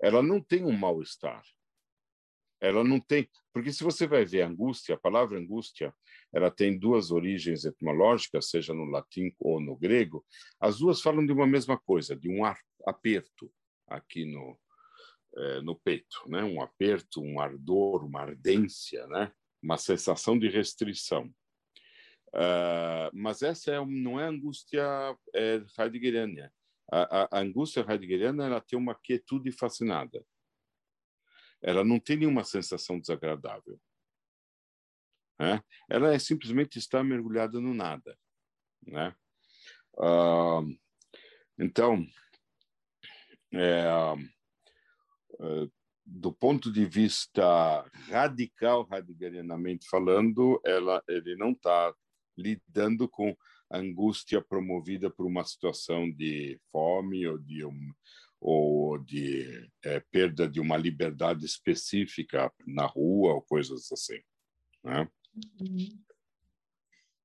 ela 0.00 0.22
não 0.22 0.40
tem 0.40 0.64
um 0.64 0.76
mal-estar. 0.76 1.42
Ela 2.60 2.82
não 2.82 2.98
tem, 2.98 3.28
porque 3.52 3.72
se 3.72 3.84
você 3.84 4.06
vai 4.06 4.24
ver 4.24 4.42
angústia, 4.42 4.94
a 4.94 4.98
palavra 4.98 5.38
angústia, 5.38 5.94
ela 6.32 6.50
tem 6.50 6.78
duas 6.78 7.10
origens 7.10 7.64
etimológicas, 7.64 8.50
seja 8.50 8.74
no 8.74 8.84
latim 8.84 9.32
ou 9.38 9.60
no 9.60 9.76
grego. 9.76 10.24
As 10.60 10.78
duas 10.78 11.00
falam 11.00 11.24
de 11.24 11.32
uma 11.32 11.46
mesma 11.46 11.78
coisa, 11.78 12.16
de 12.16 12.28
um 12.28 12.42
aperto 12.86 13.50
aqui 13.86 14.24
no 14.24 14.58
é, 15.36 15.60
no 15.60 15.78
peito, 15.78 16.22
né? 16.26 16.42
Um 16.42 16.60
aperto, 16.60 17.20
um 17.20 17.38
ardor, 17.38 18.04
uma 18.04 18.22
ardência, 18.22 19.06
né? 19.08 19.30
uma 19.62 19.76
sensação 19.76 20.38
de 20.38 20.48
restrição. 20.48 21.26
Uh, 22.28 23.10
mas 23.12 23.42
essa 23.42 23.72
é, 23.72 23.84
não 23.84 24.20
é 24.20 24.24
angústia 24.24 24.84
é, 25.34 25.62
heideggeriana. 25.78 26.52
A, 26.90 27.22
a, 27.22 27.28
a, 27.32 27.40
angústia 27.40 27.84
heideggeriana 27.88 28.46
ela 28.46 28.60
tem 28.60 28.78
uma 28.78 28.94
quietude 28.94 29.50
fascinada. 29.50 30.22
Ela 31.62 31.84
não 31.84 31.98
tem 31.98 32.16
nenhuma 32.16 32.44
sensação 32.44 32.98
desagradável. 32.98 33.80
Né? 35.38 35.62
Ela 35.88 36.14
é 36.14 36.18
simplesmente 36.18 36.78
estar 36.78 37.02
mergulhada 37.04 37.60
no 37.60 37.74
nada. 37.74 38.16
Né? 38.86 39.14
Uh, 39.94 40.78
então, 41.58 42.06
é, 43.52 43.84
uh, 45.40 45.72
do 46.04 46.32
ponto 46.32 46.72
de 46.72 46.86
vista 46.86 47.82
radical, 48.08 48.88
heideggerianamente 48.90 49.86
falando, 49.88 50.60
ela, 50.64 51.02
ele 51.08 51.36
não 51.36 51.52
está 51.52 51.94
lidando 52.36 53.08
com 53.08 53.36
angústia 53.70 54.40
promovida 54.40 55.10
por 55.10 55.26
uma 55.26 55.44
situação 55.44 56.10
de 56.10 56.58
fome 56.72 57.26
ou 57.26 57.38
de, 57.38 57.64
um, 57.64 57.92
ou 58.40 58.98
de 58.98 59.68
é, 59.84 60.00
perda 60.10 60.48
de 60.48 60.60
uma 60.60 60.76
liberdade 60.76 61.44
específica 61.44 62.52
na 62.66 62.86
rua 62.86 63.34
ou 63.34 63.42
coisas 63.42 63.90
assim. 63.90 64.20
Né? 64.84 65.08
Uhum. 65.60 65.88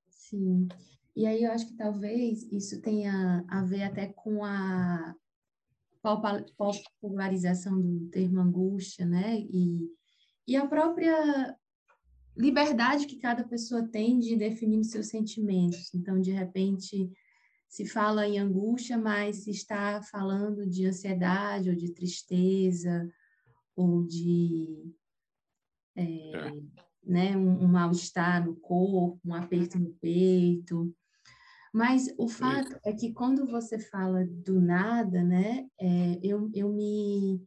Sim. 0.09 0.67
E 1.15 1.27
aí 1.27 1.43
eu 1.43 1.51
acho 1.51 1.67
que 1.67 1.75
talvez 1.75 2.43
isso 2.51 2.81
tenha 2.81 3.45
a 3.47 3.63
ver 3.63 3.83
até 3.83 4.07
com 4.07 4.43
a 4.43 5.15
popularização 6.57 7.79
do 7.79 8.09
termo 8.09 8.41
angústia, 8.41 9.05
né? 9.05 9.39
E, 9.39 9.87
e 10.47 10.55
a 10.55 10.67
própria 10.67 11.55
liberdade 12.35 13.05
que 13.05 13.19
cada 13.19 13.43
pessoa 13.43 13.87
tem 13.87 14.19
de 14.19 14.35
definir 14.35 14.79
os 14.79 14.89
seus 14.89 15.07
sentimentos. 15.07 15.93
Então, 15.93 16.19
de 16.19 16.31
repente, 16.31 17.11
se 17.73 17.87
fala 17.87 18.27
em 18.27 18.37
angústia, 18.37 18.99
mas 18.99 19.37
se 19.37 19.49
está 19.49 19.99
falando 20.03 20.63
de 20.63 20.85
ansiedade 20.85 21.71
ou 21.71 21.75
de 21.75 21.91
tristeza 21.91 23.11
ou 23.75 24.05
de 24.05 24.93
é, 25.95 26.03
é. 26.03 26.61
Né, 27.03 27.35
um, 27.35 27.63
um 27.63 27.67
mal-estar 27.67 28.45
no 28.45 28.55
corpo, 28.57 29.19
um 29.25 29.33
aperto 29.33 29.79
no 29.79 29.89
peito. 29.95 30.95
Mas 31.73 32.13
o 32.15 32.27
fato 32.27 32.79
é 32.85 32.93
que 32.93 33.11
quando 33.11 33.47
você 33.47 33.79
fala 33.79 34.23
do 34.23 34.61
nada, 34.61 35.23
né, 35.23 35.67
é, 35.81 36.19
eu, 36.21 36.51
eu 36.53 36.71
me, 36.71 37.43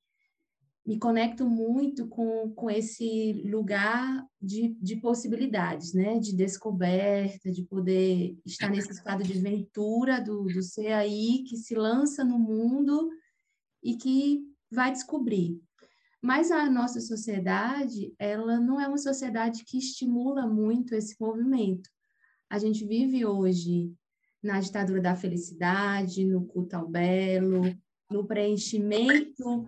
me 0.87 0.99
conecto 0.99 1.49
muito 1.51 2.07
com, 2.07 2.51
com 2.53 2.70
esse 2.70 3.42
lugar 3.44 4.25
de, 4.40 4.68
de 4.81 4.96
possibilidades, 4.96 5.92
né, 5.92 6.20
de 6.20 6.35
descoberta, 6.35 7.51
de 7.51 7.64
poder 7.64 8.38
estar 8.46 8.70
nesse 8.70 8.92
estado 8.92 9.25
de 9.25 9.33
ventura 9.33 10.20
do, 10.20 10.44
do 10.44 10.62
ser 10.62 10.92
aí 10.92 11.42
que 11.42 11.57
se 11.57 11.75
lança 11.75 12.22
no 12.22 12.38
mundo 12.38 13.11
e 13.83 13.96
que 13.96 14.44
vai 14.70 14.92
descobrir. 14.92 15.61
Mas 16.22 16.53
a 16.53 16.70
nossa 16.70 17.01
sociedade, 17.01 18.14
ela 18.16 18.61
não 18.61 18.81
é 18.81 18.87
uma 18.87 18.99
sociedade 18.99 19.64
que 19.64 19.79
estimula 19.79 20.46
muito 20.46 20.94
esse 20.94 21.16
movimento. 21.20 21.90
A 22.49 22.59
gente 22.59 22.87
vive 22.87 23.27
hoje 23.27 23.92
na 24.40 24.61
ditadura 24.61 25.01
da 25.01 25.16
felicidade, 25.16 26.25
no 26.25 26.46
culto 26.46 26.77
ao 26.77 26.88
belo, 26.88 27.62
no 28.09 28.25
preenchimento 28.25 29.66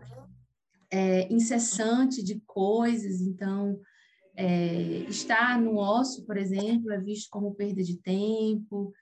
é, 0.90 1.32
incessante 1.32 2.22
de 2.22 2.40
coisas. 2.46 3.20
Então, 3.20 3.80
é, 4.36 5.00
estar 5.08 5.60
no 5.60 5.76
osso, 5.78 6.24
por 6.24 6.36
exemplo, 6.36 6.92
é 6.92 7.00
visto 7.00 7.28
como 7.30 7.54
perda 7.54 7.82
de 7.82 7.96
tempo. 7.98 8.92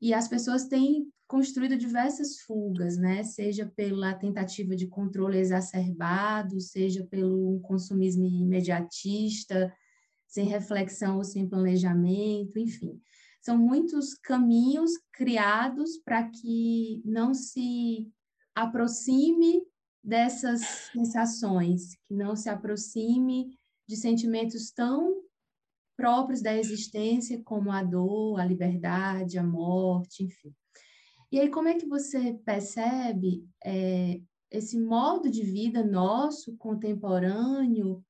E 0.00 0.12
as 0.12 0.28
pessoas 0.28 0.66
têm 0.66 1.06
construído 1.26 1.76
diversas 1.76 2.40
fugas, 2.40 2.96
né? 2.96 3.22
Seja 3.22 3.70
pela 3.76 4.14
tentativa 4.14 4.76
de 4.76 4.86
controle 4.86 5.38
exacerbado, 5.38 6.60
seja 6.60 7.04
pelo 7.10 7.60
consumismo 7.60 8.24
imediatista, 8.24 9.72
sem 10.26 10.46
reflexão 10.46 11.16
ou 11.16 11.24
sem 11.24 11.48
planejamento, 11.48 12.58
enfim. 12.58 13.00
São 13.40 13.56
muitos 13.56 14.14
caminhos 14.14 14.92
criados 15.12 15.98
para 16.04 16.28
que 16.28 17.02
não 17.04 17.32
se 17.32 18.10
aproxime 18.54 19.62
dessas 20.06 20.60
sensações, 20.92 21.96
que 22.06 22.14
não 22.14 22.36
se 22.36 22.48
aproxime 22.48 23.58
de 23.88 23.96
sentimentos 23.96 24.70
tão 24.70 25.20
próprios 25.96 26.40
da 26.40 26.56
existência 26.56 27.42
como 27.42 27.72
a 27.72 27.82
dor, 27.82 28.38
a 28.38 28.44
liberdade, 28.44 29.36
a 29.36 29.42
morte, 29.42 30.22
enfim. 30.22 30.54
E 31.32 31.40
aí, 31.40 31.50
como 31.50 31.66
é 31.66 31.74
que 31.74 31.88
você 31.88 32.34
percebe 32.44 33.44
é, 33.64 34.20
esse 34.48 34.78
modo 34.78 35.28
de 35.28 35.42
vida 35.42 35.82
nosso, 35.82 36.56
contemporâneo, 36.56 38.04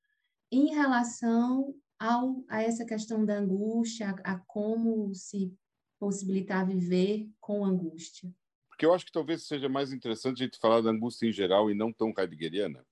em 0.51 0.75
relação 0.75 1.73
ao, 1.99 2.43
a 2.47 2.61
essa 2.61 2.85
questão 2.85 3.25
da 3.25 3.39
angústia, 3.39 4.15
a, 4.23 4.33
a 4.33 4.39
como 4.45 5.15
se 5.15 5.51
possibilitar 5.99 6.67
viver 6.67 7.27
com 7.39 7.65
angústia? 7.65 8.31
Porque 8.77 8.85
eu 8.85 8.93
acho 8.93 9.07
que 9.07 9.11
talvez 9.11 9.41
seja 9.47 9.67
mais 9.67 9.91
interessante 9.91 10.43
a 10.43 10.45
gente 10.45 10.59
falar 10.59 10.81
da 10.81 10.91
angústia 10.91 11.27
em 11.27 11.31
geral 11.31 11.71
e 11.71 11.73
não 11.73 11.91
tão 11.91 12.13
heideggeriana. 12.15 12.85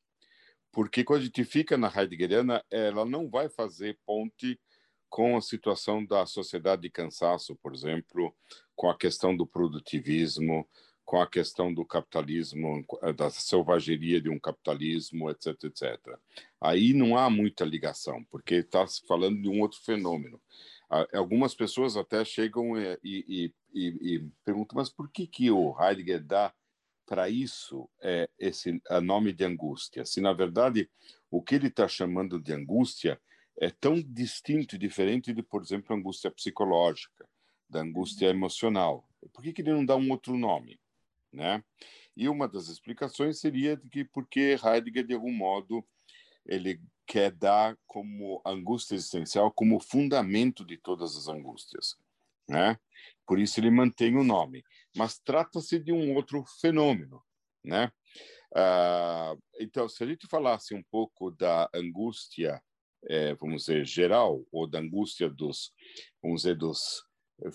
Porque 0.71 1.03
quando 1.03 1.21
a 1.21 1.25
gente 1.25 1.45
fica 1.45 1.77
na 1.77 1.93
heideggeriana, 1.95 2.65
ela 2.71 3.05
não 3.05 3.29
vai 3.29 3.49
fazer 3.49 3.99
ponte 4.03 4.59
com 5.07 5.37
a 5.37 5.41
situação 5.41 6.03
da 6.03 6.25
sociedade 6.25 6.81
de 6.81 6.89
cansaço, 6.89 7.55
por 7.57 7.71
exemplo, 7.71 8.35
com 8.75 8.89
a 8.89 8.97
questão 8.97 9.37
do 9.37 9.45
produtivismo, 9.45 10.67
com 11.05 11.21
a 11.21 11.27
questão 11.29 11.71
do 11.71 11.85
capitalismo, 11.85 12.83
da 13.15 13.29
selvageria 13.29 14.19
de 14.19 14.27
um 14.27 14.39
capitalismo, 14.39 15.29
etc, 15.29 15.65
etc. 15.65 16.17
Aí 16.59 16.93
não 16.93 17.15
há 17.15 17.29
muita 17.29 17.63
ligação, 17.63 18.25
porque 18.31 18.55
está 18.55 18.87
se 18.87 19.05
falando 19.05 19.39
de 19.39 19.47
um 19.47 19.61
outro 19.61 19.79
fenômeno. 19.81 20.41
Algumas 21.13 21.53
pessoas 21.53 21.95
até 21.95 22.25
chegam 22.25 22.75
e, 22.75 22.97
e, 23.03 23.53
e, 23.75 24.15
e 24.15 24.29
perguntam, 24.43 24.77
mas 24.77 24.89
por 24.89 25.09
que, 25.11 25.27
que 25.27 25.51
o 25.51 25.75
Heidegger 25.79 26.23
dá 26.23 26.53
para 27.05 27.29
isso 27.29 27.87
é, 28.01 28.29
esse 28.39 28.81
nome 29.03 29.33
de 29.33 29.43
angústia? 29.43 30.05
Se, 30.05 30.21
na 30.21 30.33
verdade, 30.33 30.89
o 31.29 31.41
que 31.41 31.55
ele 31.55 31.67
está 31.67 31.87
chamando 31.87 32.39
de 32.39 32.53
angústia 32.53 33.21
é 33.59 33.69
tão 33.69 34.01
distinto 34.01 34.75
e 34.75 34.79
diferente 34.79 35.33
de, 35.33 35.43
por 35.43 35.61
exemplo, 35.61 35.95
angústia 35.95 36.31
psicológica, 36.31 37.27
da 37.69 37.81
angústia 37.81 38.27
emocional. 38.27 39.07
Por 39.33 39.43
que, 39.43 39.53
que 39.53 39.61
ele 39.61 39.73
não 39.73 39.85
dá 39.85 39.95
um 39.95 40.09
outro 40.11 40.37
nome? 40.37 40.79
né? 41.35 41.63
E 42.15 42.29
uma 42.29 42.47
das 42.47 42.69
explicações 42.69 43.39
seria 43.39 43.75
de 43.75 43.89
que 43.89 44.05
porque 44.05 44.57
Heidegger 44.63 45.05
de 45.05 45.13
algum 45.13 45.33
modo 45.33 45.85
ele 46.45 46.79
quer 47.05 47.31
dar 47.31 47.77
como 47.85 48.41
angústia 48.45 48.95
existencial 48.95 49.51
como 49.51 49.79
fundamento 49.79 50.63
de 50.63 50.77
todas 50.77 51.15
as 51.17 51.27
angústias, 51.27 51.97
né? 52.47 52.79
Por 53.25 53.39
isso 53.39 53.59
ele 53.59 53.69
mantém 53.69 54.15
o 54.15 54.23
nome. 54.23 54.63
Mas 54.95 55.19
trata-se 55.19 55.79
de 55.79 55.91
um 55.91 56.15
outro 56.15 56.43
fenômeno, 56.61 57.21
né? 57.63 57.91
Uh, 58.55 59.41
então, 59.59 59.89
se 59.89 60.03
a 60.03 60.07
gente 60.07 60.27
falasse 60.27 60.73
um 60.73 60.83
pouco 60.89 61.31
da 61.31 61.69
angústia, 61.73 62.61
é, 63.07 63.35
vamos 63.35 63.65
dizer, 63.65 63.85
geral, 63.85 64.45
ou 64.51 64.67
da 64.67 64.79
angústia 64.79 65.29
dos, 65.29 65.71
vamos 66.21 66.41
dizer, 66.41 66.55
dos 66.55 67.03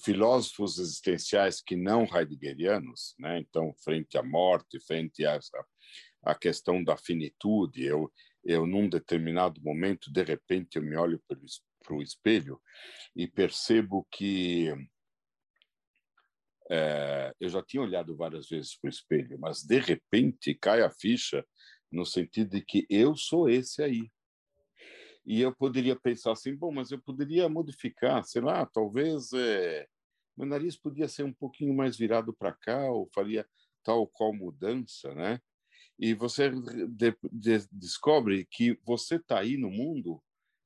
filósofos 0.05 0.79
existenciais 0.79 1.63
que 1.63 1.75
não 1.75 2.05
heideggerianos, 2.05 3.15
né? 3.19 3.39
Então, 3.39 3.73
frente 3.83 4.19
à 4.19 4.23
morte, 4.23 4.79
frente 4.81 5.25
essa 5.25 5.65
a 6.23 6.35
questão 6.35 6.85
da 6.85 6.99
finitude, 6.99 7.83
eu 7.83 8.13
eu 8.45 8.67
num 8.67 8.89
determinado 8.89 9.61
momento, 9.63 10.11
de 10.11 10.23
repente, 10.23 10.77
eu 10.77 10.83
me 10.83 10.97
olho 10.97 11.23
para 11.29 11.95
o 11.95 12.03
espelho 12.03 12.61
e 13.15 13.27
percebo 13.27 14.07
que 14.11 14.73
é, 16.71 17.35
eu 17.41 17.49
já 17.49 17.63
tinha 17.63 17.83
olhado 17.83 18.17
várias 18.17 18.49
vezes 18.49 18.79
para 18.79 18.89
o 18.89 18.91
espelho, 18.91 19.39
mas 19.41 19.63
de 19.65 19.79
repente 19.81 20.55
cai 20.55 20.83
a 20.83 20.91
ficha 20.91 21.45
no 21.91 22.07
sentido 22.07 22.51
de 22.51 22.65
que 22.65 22.87
eu 22.89 23.17
sou 23.17 23.49
esse 23.49 23.83
aí. 23.83 24.09
E 25.27 25.41
eu 25.41 25.55
poderia 25.55 25.97
pensar 25.97 26.33
assim, 26.33 26.55
bom, 26.55 26.73
mas 26.73 26.93
eu 26.93 27.01
poderia 27.01 27.49
modificar, 27.49 28.25
sei 28.25 28.41
lá, 28.41 28.65
talvez 28.67 29.33
é, 29.33 29.87
meu 30.37 30.47
nariz 30.47 30.77
podia 30.77 31.09
ser 31.09 31.25
um 31.25 31.33
pouquinho 31.33 31.75
mais 31.75 31.97
virado 31.97 32.33
para 32.33 32.53
cá, 32.53 32.91
ou 32.91 33.11
faria 33.13 33.47
tal 33.83 34.07
qual 34.07 34.33
mudança, 34.33 35.13
né? 35.15 35.41
E 35.99 36.15
você 36.15 36.51
de, 36.51 37.15
de, 37.31 37.69
descobre 37.71 38.47
que 38.51 38.79
você 38.85 39.17
está 39.17 39.41
aí 39.41 39.57
no 39.57 39.71
mundo 39.71 40.23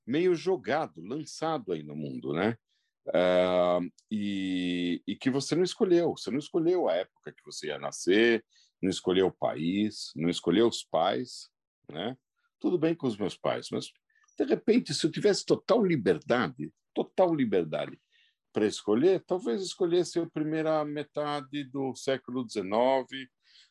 meio 0.06 0.34
jogado, 0.34 1.00
lançado 1.02 1.72
aí 1.72 1.82
no 1.82 1.96
mundo, 1.96 2.32
né? 2.32 2.56
Uh, 3.08 3.92
e, 4.10 5.02
e, 5.06 5.14
que 5.14 5.30
você 5.30 5.54
não 5.54 5.62
escolheu. 5.62 6.16
Você 6.16 6.30
não 6.30 6.38
escolheu 6.38 6.88
a 6.88 6.94
época 6.94 7.32
que 7.32 7.44
você 7.44 7.66
ia 7.66 7.78
nascer, 7.78 8.44
não 8.80 8.90
escolheu 8.90 9.26
o 9.26 9.32
país, 9.32 10.10
não 10.16 10.30
escolheu 10.30 10.68
os 10.68 10.82
pais, 10.82 11.50
né? 11.90 12.16
Tudo 12.58 12.78
bem 12.78 12.94
com 12.94 13.06
os 13.06 13.16
meus 13.16 13.36
pais, 13.36 13.68
mas 13.70 13.92
de 14.38 14.44
repente, 14.44 14.94
se 14.94 15.06
eu 15.06 15.10
tivesse 15.10 15.44
total 15.44 15.84
liberdade, 15.84 16.72
total 16.94 17.34
liberdade 17.34 18.00
para 18.52 18.66
escolher, 18.66 19.22
talvez 19.26 19.62
escolhesse 19.62 20.18
a 20.18 20.30
primeira 20.30 20.84
metade 20.84 21.64
do 21.64 21.94
século 21.94 22.48
XIX 22.48 23.28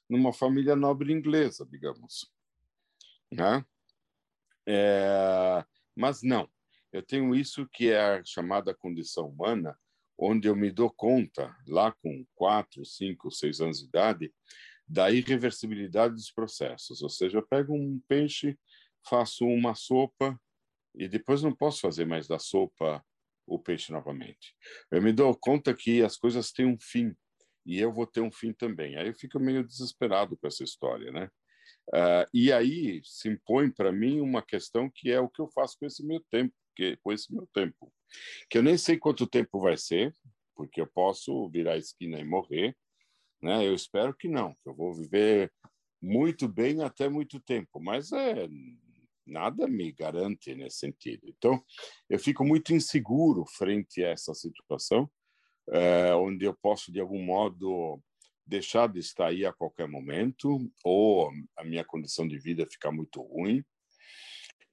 numa 0.09 0.33
família 0.33 0.75
nobre 0.75 1.11
inglesa, 1.11 1.65
digamos, 1.69 2.29
né? 3.31 3.65
É, 4.65 5.65
mas 5.95 6.21
não, 6.21 6.49
eu 6.93 7.01
tenho 7.01 7.33
isso 7.33 7.67
que 7.73 7.89
é 7.89 7.99
a 7.99 8.23
chamada 8.23 8.73
condição 8.73 9.27
humana, 9.27 9.75
onde 10.17 10.47
eu 10.47 10.55
me 10.55 10.71
dou 10.71 10.91
conta, 10.91 11.53
lá 11.67 11.91
com 11.91 12.23
quatro, 12.35 12.85
cinco, 12.85 13.31
seis 13.31 13.59
anos 13.59 13.79
de 13.79 13.87
idade, 13.87 14.33
da 14.87 15.09
irreversibilidade 15.09 16.13
dos 16.13 16.31
processos. 16.31 17.01
Ou 17.01 17.09
seja, 17.09 17.39
eu 17.39 17.47
pego 17.47 17.73
um 17.73 17.99
peixe, 18.07 18.57
faço 19.09 19.43
uma 19.43 19.73
sopa 19.73 20.39
e 20.93 21.07
depois 21.07 21.41
não 21.41 21.51
posso 21.51 21.81
fazer 21.81 22.05
mais 22.05 22.27
da 22.27 22.37
sopa 22.37 23.03
o 23.47 23.57
peixe 23.57 23.91
novamente. 23.91 24.55
Eu 24.91 25.01
me 25.01 25.11
dou 25.11 25.35
conta 25.35 25.73
que 25.73 26.03
as 26.03 26.15
coisas 26.15 26.51
têm 26.51 26.67
um 26.67 26.77
fim 26.79 27.15
e 27.65 27.79
eu 27.79 27.91
vou 27.91 28.05
ter 28.05 28.21
um 28.21 28.31
fim 28.31 28.53
também. 28.53 28.97
Aí 28.97 29.07
eu 29.07 29.15
fico 29.15 29.39
meio 29.39 29.65
desesperado 29.65 30.37
com 30.37 30.45
essa 30.45 30.63
história, 30.63 31.11
né? 31.11 31.27
Uh, 31.89 32.25
e 32.33 32.51
aí 32.51 33.01
se 33.03 33.29
impõe 33.29 33.69
para 33.69 33.91
mim 33.91 34.21
uma 34.21 34.41
questão 34.41 34.89
que 34.93 35.11
é 35.11 35.19
o 35.19 35.27
que 35.27 35.41
eu 35.41 35.49
faço 35.49 35.77
com 35.79 35.85
esse 35.85 36.05
meu 36.05 36.21
tempo 36.29 36.53
que, 36.75 36.97
com 36.97 37.11
esse 37.11 37.33
meu 37.33 37.47
tempo. 37.53 37.91
Que 38.49 38.57
eu 38.57 38.63
nem 38.63 38.77
sei 38.77 38.97
quanto 38.97 39.27
tempo 39.27 39.59
vai 39.59 39.77
ser, 39.77 40.13
porque 40.55 40.81
eu 40.81 40.87
posso 40.87 41.49
virar 41.49 41.73
a 41.73 41.77
esquina 41.77 42.19
e 42.19 42.23
morrer, 42.23 42.75
né? 43.41 43.65
Eu 43.65 43.73
espero 43.73 44.15
que 44.15 44.27
não, 44.27 44.53
que 44.53 44.69
eu 44.69 44.75
vou 44.75 44.93
viver 44.93 45.51
muito 46.01 46.47
bem 46.47 46.81
até 46.81 47.07
muito 47.07 47.39
tempo, 47.39 47.79
mas 47.79 48.11
é 48.11 48.47
nada 49.25 49.67
me 49.67 49.91
garante 49.91 50.53
nesse 50.53 50.79
sentido. 50.79 51.21
Então, 51.27 51.63
eu 52.09 52.19
fico 52.19 52.45
muito 52.45 52.73
inseguro 52.73 53.45
frente 53.45 54.03
a 54.03 54.09
essa 54.09 54.33
situação, 54.33 55.09
é, 55.69 56.13
onde 56.13 56.45
eu 56.45 56.53
posso 56.53 56.91
de 56.91 56.99
algum 56.99 57.23
modo 57.23 58.01
deixar 58.45 58.87
de 58.87 58.99
estar 58.99 59.27
aí 59.27 59.45
a 59.45 59.53
qualquer 59.53 59.87
momento, 59.87 60.59
ou 60.83 61.31
a 61.57 61.63
minha 61.63 61.85
condição 61.85 62.27
de 62.27 62.37
vida 62.37 62.67
ficar 62.69 62.91
muito 62.91 63.21
ruim, 63.21 63.63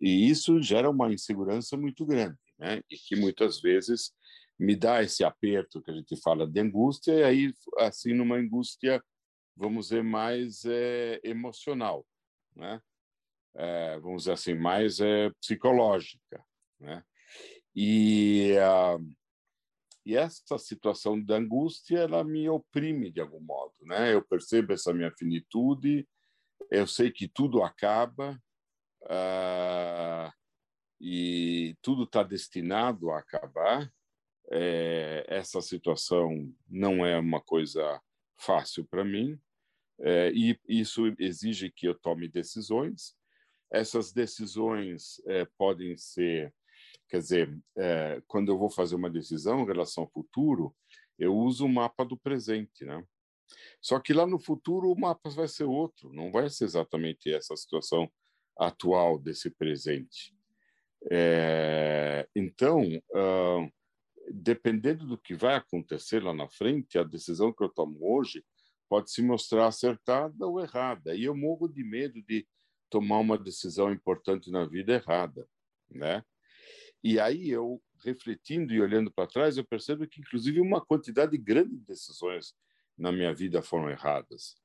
e 0.01 0.29
isso 0.29 0.63
gera 0.63 0.89
uma 0.89 1.13
insegurança 1.13 1.77
muito 1.77 2.07
grande, 2.07 2.39
né? 2.59 2.81
E 2.91 2.97
que 2.97 3.17
muitas 3.17 3.61
vezes 3.61 4.13
me 4.59 4.75
dá 4.75 5.03
esse 5.03 5.25
aperto 5.25 5.83
que 5.83 5.91
a 5.91 5.95
gente 5.95 6.17
fala 6.21 6.47
de 6.47 6.61
angústia, 6.61 7.13
e 7.13 7.23
aí, 7.23 7.55
assim, 7.79 8.15
numa 8.15 8.37
angústia, 8.37 9.03
vamos 9.57 9.89
dizer, 9.89 10.03
mais 10.03 10.65
é, 10.65 11.21
emocional, 11.25 12.07
né? 12.57 12.81
É, 13.55 13.99
vamos 13.99 14.23
dizer 14.23 14.33
assim, 14.33 14.55
mais 14.55 15.01
é, 15.01 15.31
psicológica, 15.41 16.45
né? 16.79 17.05
E, 17.75 18.53
uh, 18.59 19.17
e 20.05 20.17
essa 20.17 20.59
situação 20.59 21.23
da 21.23 21.37
angústia, 21.37 21.99
ela 21.99 22.25
me 22.25 22.49
oprime 22.49 23.11
de 23.11 23.21
algum 23.21 23.41
modo, 23.41 23.75
né? 23.83 24.15
Eu 24.15 24.23
percebo 24.23 24.73
essa 24.73 24.93
minha 24.93 25.13
finitude, 25.13 26.09
eu 26.71 26.87
sei 26.87 27.11
que 27.11 27.29
tudo 27.29 27.63
acaba, 27.63 28.41
uh, 29.05 30.33
e 31.01 31.77
tudo 31.81 32.05
está 32.05 32.23
destinado 32.23 33.11
a 33.11 33.19
acabar. 33.19 33.91
É, 34.53 35.25
essa 35.29 35.61
situação 35.61 36.53
não 36.69 37.07
é 37.07 37.19
uma 37.19 37.41
coisa 37.41 38.01
fácil 38.37 38.85
para 38.85 39.05
mim, 39.05 39.41
é, 40.01 40.33
e 40.33 40.59
isso 40.67 41.15
exige 41.19 41.71
que 41.71 41.87
eu 41.87 41.95
tome 41.95 42.27
decisões. 42.27 43.15
Essas 43.71 44.13
decisões 44.13 45.23
é, 45.27 45.47
podem 45.57 45.97
ser, 45.97 46.53
quer 47.09 47.19
dizer, 47.19 47.63
é, 47.77 48.21
quando 48.27 48.51
eu 48.51 48.59
vou 48.59 48.71
fazer 48.71 48.97
uma 48.97 49.11
decisão 49.11 49.61
em 49.61 49.67
relação 49.67 50.05
ao 50.05 50.11
futuro, 50.11 50.75
eu 51.19 51.37
uso 51.37 51.67
o 51.67 51.69
mapa 51.69 52.05
do 52.05 52.17
presente, 52.17 52.85
né? 52.85 53.05
Só 53.81 53.99
que 53.99 54.13
lá 54.13 54.27
no 54.27 54.39
futuro 54.39 54.91
o 54.91 54.99
mapa 54.99 55.29
vai 55.31 55.47
ser 55.49 55.65
outro, 55.65 56.13
não 56.13 56.33
vai 56.33 56.49
ser 56.49 56.65
exatamente 56.65 57.33
essa 57.33 57.55
situação 57.57 58.11
atual 58.61 59.19
desse 59.19 59.51
presente. 59.51 60.35
É, 61.11 62.29
então, 62.37 62.83
uh, 62.83 63.73
dependendo 64.31 65.07
do 65.07 65.17
que 65.17 65.35
vai 65.35 65.55
acontecer 65.55 66.23
lá 66.23 66.35
na 66.35 66.49
frente, 66.49 66.99
a 66.99 67.03
decisão 67.03 67.53
que 67.53 67.65
eu 67.65 67.71
tomo 67.71 67.99
hoje 68.03 68.45
pode 68.89 69.11
se 69.11 69.23
mostrar 69.23 69.67
acertada 69.67 70.47
ou 70.47 70.61
errada. 70.61 71.15
E 71.15 71.25
eu 71.25 71.35
morro 71.35 71.69
de 71.69 71.83
medo 71.83 72.21
de 72.23 72.47
tomar 72.91 73.19
uma 73.19 73.39
decisão 73.39 73.91
importante 73.91 74.51
na 74.51 74.67
vida 74.67 74.93
errada, 74.93 75.49
né? 75.91 76.23
E 77.03 77.19
aí 77.19 77.49
eu 77.49 77.83
refletindo 78.05 78.75
e 78.75 78.81
olhando 78.81 79.11
para 79.11 79.29
trás, 79.29 79.57
eu 79.57 79.65
percebo 79.65 80.07
que 80.07 80.21
inclusive 80.21 80.61
uma 80.61 80.85
quantidade 80.85 81.39
grande 81.39 81.77
de 81.77 81.85
decisões 81.87 82.55
na 82.99 83.11
minha 83.11 83.33
vida 83.33 83.63
foram 83.63 83.89
erradas, 83.89 84.57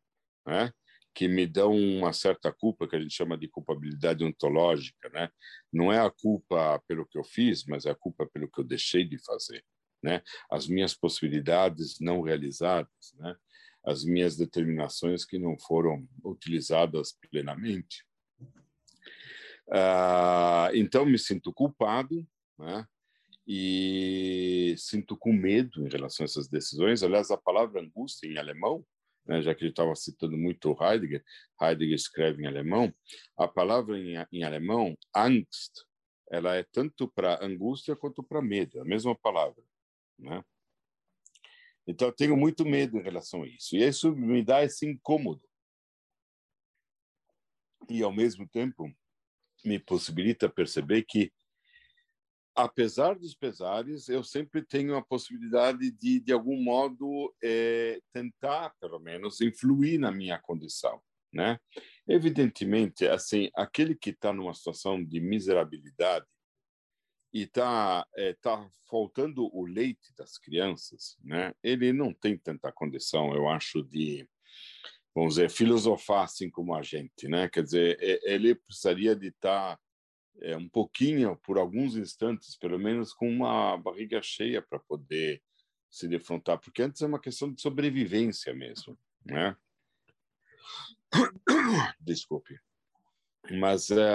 né? 0.45 0.73
Que 1.15 1.29
me 1.29 1.47
dão 1.47 1.73
uma 1.73 2.11
certa 2.11 2.51
culpa, 2.51 2.87
que 2.87 2.95
a 2.97 2.99
gente 2.99 3.15
chama 3.15 3.37
de 3.37 3.47
culpabilidade 3.47 4.21
ontológica, 4.21 5.09
né? 5.09 5.29
Não 5.71 5.91
é 5.91 5.97
a 5.97 6.11
culpa 6.11 6.83
pelo 6.89 7.07
que 7.07 7.17
eu 7.17 7.23
fiz, 7.23 7.63
mas 7.63 7.85
é 7.85 7.91
a 7.91 7.95
culpa 7.95 8.27
pelo 8.27 8.51
que 8.51 8.59
eu 8.59 8.65
deixei 8.65 9.05
de 9.05 9.17
fazer, 9.17 9.63
né? 10.03 10.21
As 10.51 10.67
minhas 10.67 10.93
possibilidades 10.93 12.01
não 12.01 12.21
realizadas, 12.21 13.13
né? 13.13 13.33
As 13.85 14.03
minhas 14.03 14.35
determinações 14.35 15.23
que 15.23 15.39
não 15.39 15.57
foram 15.57 16.05
utilizadas 16.21 17.17
plenamente. 17.31 18.05
Ah, 19.71 20.69
então 20.73 21.05
me 21.05 21.17
sinto 21.17 21.53
culpado, 21.53 22.27
né? 22.59 22.85
E 23.47 24.75
sinto 24.77 25.15
com 25.15 25.31
medo 25.31 25.85
em 25.85 25.89
relação 25.89 26.25
a 26.25 26.25
essas 26.25 26.49
decisões. 26.49 27.03
Aliás, 27.03 27.31
a 27.31 27.37
palavra 27.37 27.79
angústia 27.79 28.27
em 28.27 28.37
alemão 28.37 28.85
né, 29.25 29.41
já 29.41 29.53
que 29.55 29.63
ele 29.63 29.71
estava 29.71 29.95
citando 29.95 30.37
muito 30.37 30.75
Heidegger, 30.81 31.23
Heidegger 31.61 31.95
escreve 31.95 32.43
em 32.43 32.47
alemão, 32.47 32.93
a 33.37 33.47
palavra 33.47 33.97
em, 33.97 34.15
em 34.31 34.43
alemão, 34.43 34.97
Angst, 35.15 35.73
ela 36.29 36.55
é 36.55 36.63
tanto 36.63 37.07
para 37.07 37.43
angústia 37.43 37.95
quanto 37.95 38.23
para 38.23 38.41
medo, 38.41 38.77
é 38.77 38.81
a 38.81 38.85
mesma 38.85 39.15
palavra. 39.15 39.63
Né? 40.17 40.43
Então, 41.87 42.07
eu 42.07 42.13
tenho 42.13 42.35
muito 42.35 42.65
medo 42.65 42.97
em 42.97 43.03
relação 43.03 43.43
a 43.43 43.47
isso. 43.47 43.75
E 43.75 43.83
isso 43.83 44.15
me 44.15 44.43
dá 44.43 44.63
esse 44.63 44.87
incômodo. 44.87 45.41
E, 47.87 48.01
ao 48.01 48.11
mesmo 48.11 48.47
tempo, 48.47 48.91
me 49.63 49.77
possibilita 49.77 50.49
perceber 50.49 51.03
que 51.03 51.31
apesar 52.55 53.15
dos 53.15 53.35
pesares, 53.35 54.07
eu 54.07 54.23
sempre 54.23 54.63
tenho 54.63 54.95
a 54.95 55.03
possibilidade 55.03 55.91
de, 55.91 56.19
de 56.21 56.31
algum 56.31 56.61
modo, 56.61 57.33
é, 57.43 57.99
tentar, 58.13 58.73
pelo 58.79 58.99
menos, 58.99 59.41
influir 59.41 59.99
na 59.99 60.11
minha 60.11 60.39
condição, 60.39 61.01
né? 61.33 61.59
Evidentemente, 62.07 63.05
assim, 63.07 63.49
aquele 63.55 63.93
que 63.93 64.11
está 64.11 64.31
numa 64.31 64.53
situação 64.53 65.03
de 65.03 65.19
miserabilidade 65.19 66.25
e 67.33 67.41
está 67.41 68.07
é, 68.15 68.33
tá 68.41 68.69
faltando 68.89 69.49
o 69.53 69.65
leite 69.65 70.13
das 70.17 70.37
crianças, 70.37 71.17
né? 71.21 71.53
Ele 71.61 71.91
não 71.91 72.13
tem 72.13 72.37
tanta 72.37 72.71
condição, 72.71 73.35
eu 73.35 73.49
acho, 73.49 73.83
de 73.83 74.25
vamos 75.13 75.35
dizer 75.35 75.49
filosofar 75.49 76.23
assim 76.23 76.49
como 76.49 76.73
a 76.73 76.81
gente, 76.81 77.27
né? 77.27 77.49
Quer 77.49 77.63
dizer, 77.63 77.97
ele 78.23 78.55
precisaria 78.55 79.15
de 79.15 79.27
estar 79.27 79.75
tá, 79.75 79.81
é, 80.41 80.55
um 80.57 80.67
pouquinho, 80.67 81.37
por 81.37 81.57
alguns 81.57 81.95
instantes, 81.95 82.57
pelo 82.57 82.77
menos, 82.77 83.13
com 83.13 83.29
uma 83.29 83.77
barriga 83.77 84.21
cheia 84.21 84.61
para 84.61 84.79
poder 84.79 85.41
se 85.89 86.07
defrontar, 86.07 86.59
porque 86.59 86.81
antes 86.81 87.01
é 87.01 87.05
uma 87.05 87.21
questão 87.21 87.51
de 87.53 87.61
sobrevivência 87.61 88.53
mesmo, 88.53 88.99
né? 89.25 89.55
Desculpe, 91.99 92.59
mas 93.51 93.89
é, 93.91 94.13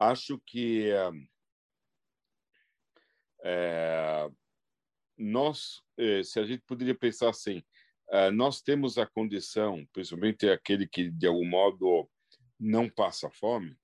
acho 0.00 0.40
que 0.46 0.90
é, 3.44 4.30
nós, 5.18 5.82
se 6.24 6.40
a 6.40 6.44
gente 6.44 6.62
poderia 6.66 6.94
pensar 6.94 7.28
assim, 7.28 7.62
nós 8.32 8.62
temos 8.62 8.96
a 8.96 9.06
condição, 9.06 9.86
principalmente 9.92 10.48
aquele 10.48 10.86
que 10.86 11.10
de 11.10 11.26
algum 11.26 11.46
modo 11.46 12.10
não 12.58 12.88
passa 12.88 13.28
fome, 13.30 13.76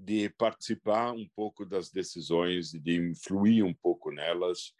de 0.00 0.30
participar 0.30 1.12
um 1.12 1.28
pouco 1.34 1.64
das 1.64 1.90
decisões, 1.90 2.70
de 2.70 2.96
influir 2.96 3.62
um 3.62 3.74
pouco 3.74 4.10
nelas 4.10 4.72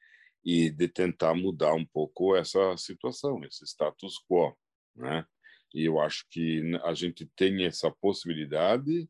e 0.45 0.71
de 0.71 0.89
tentar 0.89 1.35
mudar 1.35 1.75
um 1.75 1.85
pouco 1.85 2.35
essa 2.35 2.77
situação, 2.77 3.45
esse 3.45 3.65
status 3.65 4.15
quo, 4.29 4.57
né? 4.97 5.27
E 5.75 5.85
eu 5.85 6.01
acho 6.01 6.27
que 6.31 6.63
a 6.83 6.95
gente 6.95 7.27
tem 7.37 7.65
essa 7.65 7.91
possibilidade 7.91 9.09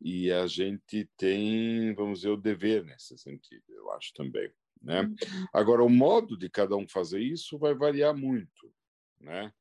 e 0.00 0.32
a 0.32 0.46
gente 0.46 1.10
tem, 1.16 1.94
vamos 1.94 2.20
dizer, 2.20 2.30
o 2.30 2.36
dever 2.36 2.84
nesse 2.84 3.18
sentido, 3.18 3.64
eu 3.68 3.92
acho 3.92 4.12
também. 4.14 4.50
Né? 4.80 5.02
Uhum. 5.02 5.16
Agora, 5.52 5.84
o 5.84 5.90
modo 5.90 6.38
de 6.38 6.48
cada 6.48 6.74
um 6.74 6.88
fazer 6.88 7.20
isso 7.20 7.58
vai 7.58 7.74
variar 7.74 8.16
muito. 8.16 8.72
Né? 9.20 9.52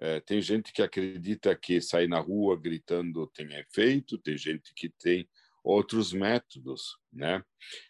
É, 0.00 0.20
tem 0.20 0.42
gente 0.42 0.72
que 0.72 0.82
acredita 0.82 1.56
que 1.56 1.80
sair 1.80 2.08
na 2.08 2.20
rua 2.20 2.58
gritando 2.58 3.26
tem 3.28 3.52
efeito, 3.54 4.18
tem 4.18 4.36
gente 4.36 4.74
que 4.74 4.90
tem 4.90 5.28
outros 5.64 6.12
métodos. 6.12 6.98
Né? 7.12 7.42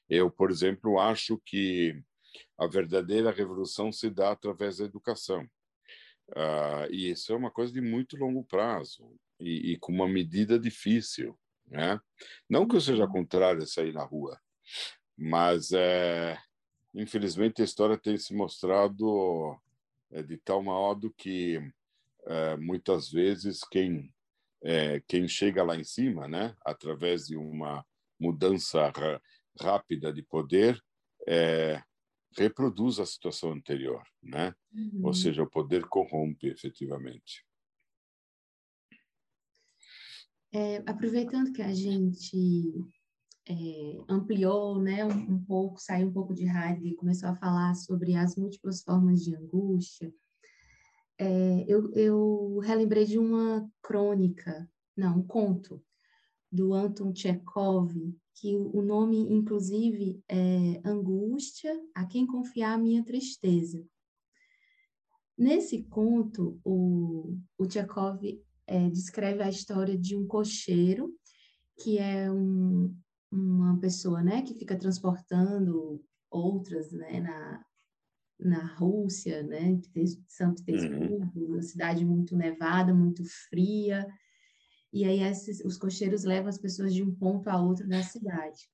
Eu, 0.08 0.30
por 0.30 0.50
exemplo, 0.50 1.00
acho 1.00 1.40
que 1.44 2.00
a 2.58 2.66
verdadeira 2.66 3.30
revolução 3.30 3.90
se 3.90 4.08
dá 4.08 4.30
através 4.30 4.78
da 4.78 4.84
educação. 4.84 5.44
Uh, 6.30 6.90
e 6.90 7.10
isso 7.10 7.32
é 7.32 7.36
uma 7.36 7.50
coisa 7.50 7.72
de 7.72 7.80
muito 7.80 8.16
longo 8.16 8.44
prazo 8.44 9.16
e, 9.38 9.72
e 9.72 9.78
com 9.78 9.92
uma 9.92 10.08
medida 10.08 10.58
difícil. 10.58 11.38
Né? 11.66 12.00
Não 12.48 12.66
que 12.66 12.76
eu 12.76 12.80
seja 12.80 13.06
contrário 13.06 13.62
a 13.62 13.66
sair 13.66 13.92
na 13.92 14.04
rua, 14.04 14.40
mas 15.16 15.72
é, 15.72 16.38
infelizmente 16.94 17.62
a 17.62 17.64
história 17.64 17.98
tem 17.98 18.16
se 18.16 18.34
mostrado 18.34 19.56
é, 20.10 20.22
de 20.22 20.36
tal 20.38 20.62
modo 20.62 21.12
que 21.16 21.60
é, 22.26 22.56
muitas 22.56 23.10
vezes 23.10 23.60
quem 23.70 24.12
é, 24.62 25.00
quem 25.06 25.28
chega 25.28 25.62
lá 25.62 25.76
em 25.76 25.84
cima, 25.84 26.26
né, 26.26 26.56
através 26.64 27.26
de 27.26 27.36
uma 27.36 27.84
mudança 28.18 28.90
rápida 29.60 30.12
de 30.12 30.22
poder, 30.22 30.82
é, 31.28 31.82
reproduz 32.36 32.98
a 32.98 33.06
situação 33.06 33.52
anterior, 33.52 34.02
né? 34.22 34.54
Uhum. 34.72 35.06
Ou 35.06 35.14
seja, 35.14 35.42
o 35.42 35.50
poder 35.50 35.86
corrompe 35.86 36.48
efetivamente. 36.48 37.44
É, 40.52 40.78
aproveitando 40.86 41.52
que 41.52 41.62
a 41.62 41.72
gente 41.72 42.72
é, 43.48 43.54
ampliou 44.08 44.80
né, 44.80 45.04
um, 45.04 45.34
um, 45.34 45.44
pouco, 45.44 45.78
saiu 45.80 46.08
um 46.08 46.12
pouco 46.12 46.34
de 46.34 46.46
rádio 46.46 46.86
e 46.86 46.96
começou 46.96 47.28
a 47.28 47.36
falar 47.36 47.74
sobre 47.74 48.14
as 48.14 48.36
múltiplas 48.36 48.82
formas 48.82 49.22
de 49.22 49.34
angústia, 49.34 50.12
é, 51.18 51.64
eu, 51.66 51.92
eu 51.94 52.58
relembrei 52.58 53.04
de 53.04 53.18
uma 53.18 53.68
crônica, 53.82 54.68
não, 54.96 55.18
um 55.18 55.26
conto, 55.26 55.82
do 56.50 56.74
Anton 56.74 57.14
Chekhov, 57.14 57.92
que 58.34 58.54
o 58.54 58.82
nome, 58.82 59.18
inclusive, 59.32 60.22
é 60.28 60.80
Angústia, 60.84 61.74
a 61.94 62.06
quem 62.06 62.26
confiar 62.26 62.74
a 62.74 62.78
minha 62.78 63.04
tristeza. 63.04 63.84
Nesse 65.36 65.82
conto, 65.84 66.58
o, 66.64 67.38
o 67.58 67.70
Chekhov 67.70 68.22
é, 68.66 68.88
descreve 68.90 69.42
a 69.42 69.48
história 69.48 69.96
de 69.96 70.16
um 70.16 70.26
cocheiro, 70.26 71.14
que 71.78 71.98
é 71.98 72.30
um, 72.30 72.94
uma 73.30 73.78
pessoa 73.78 74.22
né, 74.22 74.42
que 74.42 74.54
fica 74.54 74.76
transportando 74.76 76.02
outras 76.30 76.90
né, 76.92 77.20
na, 77.20 77.64
na 78.38 78.64
Rússia, 78.74 79.42
né, 79.42 79.80
São 80.28 80.54
Petersburgo, 80.54 81.30
uhum. 81.34 81.54
uma 81.54 81.62
cidade 81.62 82.04
muito 82.04 82.36
nevada, 82.36 82.94
muito 82.94 83.24
fria, 83.48 84.06
e 84.92 85.04
aí 85.04 85.22
esses, 85.22 85.64
os 85.64 85.76
cocheiros 85.76 86.24
levam 86.24 86.48
as 86.48 86.58
pessoas 86.58 86.94
de 86.94 87.02
um 87.02 87.14
ponto 87.14 87.48
a 87.48 87.60
outro 87.60 87.88
da 87.88 88.02
cidade. 88.02 88.70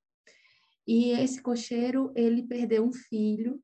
E 0.86 1.10
esse 1.10 1.40
cocheiro, 1.40 2.12
ele 2.14 2.42
perdeu 2.42 2.84
um 2.84 2.92
filho, 2.92 3.62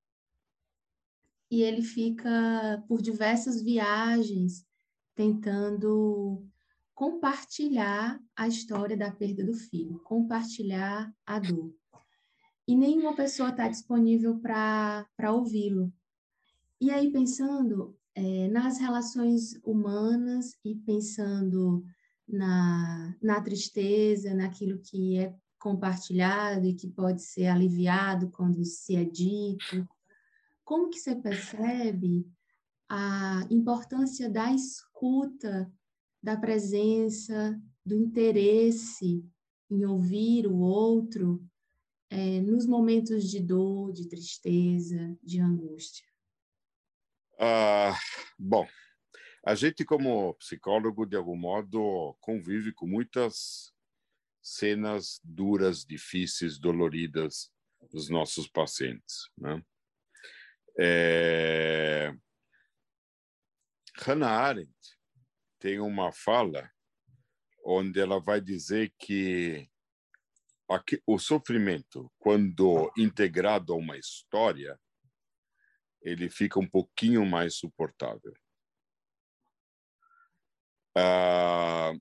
e 1.51 1.63
ele 1.63 1.83
fica 1.83 2.85
por 2.87 3.01
diversas 3.01 3.63
viagens 3.63 4.67
tentando 5.15 6.47
compartilhar 6.95 8.21
a 8.37 8.49
história 8.49 8.97
da 8.97 9.11
perda 9.11 9.45
do 9.45 9.55
filho, 9.55 9.99
compartilhar 10.01 11.13
a 11.25 11.39
dor. 11.39 11.75
E 12.69 12.77
nenhuma 12.77 13.17
pessoa 13.17 13.49
está 13.49 13.67
disponível 13.67 14.39
para 14.41 15.33
ouvi-lo. 15.33 15.91
E 16.79 16.91
aí, 16.91 17.11
pensando 17.11 17.97
é, 18.15 18.47
nas 18.49 18.79
relações 18.79 19.55
humanas 19.65 20.55
e 20.63 20.75
pensando 20.75 21.83
na, 22.29 23.17
na 23.23 23.41
tristeza, 23.41 24.35
naquilo 24.35 24.79
que 24.81 25.17
é 25.17 25.35
compartilhado 25.59 26.67
e 26.67 26.75
que 26.75 26.87
pode 26.87 27.23
ser 27.23 27.47
aliviado 27.47 28.31
quando 28.33 28.63
se 28.67 28.97
é 28.97 29.03
dito, 29.03 29.89
como 30.63 30.91
que 30.91 30.99
você 30.99 31.17
percebe 31.17 32.31
a 32.87 33.47
importância 33.51 34.29
da 34.29 34.53
escuta, 34.53 35.73
da 36.23 36.37
presença, 36.37 37.59
do 37.83 37.97
interesse 37.97 39.25
em 39.71 39.87
ouvir 39.87 40.47
o 40.47 40.59
outro 40.59 41.43
é, 42.11 42.41
nos 42.41 42.67
momentos 42.67 43.29
de 43.31 43.41
dor, 43.41 43.93
de 43.93 44.09
tristeza, 44.09 45.17
de 45.23 45.41
angústia? 45.41 46.07
Ah, 47.39 47.97
bom, 48.39 48.67
a 49.45 49.55
gente, 49.55 49.85
como 49.85 50.35
psicólogo, 50.35 51.07
de 51.07 51.17
algum 51.17 51.37
modo, 51.37 52.17
convive 52.21 52.73
com 52.73 52.87
muitas 52.87 53.73
cenas 54.43 55.21
duras, 55.23 55.85
difíceis, 55.85 56.59
doloridas 56.59 57.53
dos 57.91 58.09
nossos 58.09 58.49
pacientes. 58.49 59.31
Né? 59.37 59.63
É... 60.79 62.15
Hannah 63.97 64.31
Arendt 64.31 64.99
tem 65.59 65.81
uma 65.81 66.13
fala 66.13 66.71
onde 67.65 68.01
ela 68.01 68.21
vai 68.21 68.41
dizer 68.41 68.93
que 68.99 69.69
o 71.07 71.19
sofrimento, 71.19 72.13
quando 72.19 72.93
integrado 72.97 73.73
a 73.73 73.77
uma 73.77 73.97
história, 73.97 74.79
ele 76.03 76.29
fica 76.29 76.61
um 76.61 76.69
pouquinho 76.69 77.25
mais 77.25 77.57
suportável. 77.57 78.33
Uh, 80.97 81.99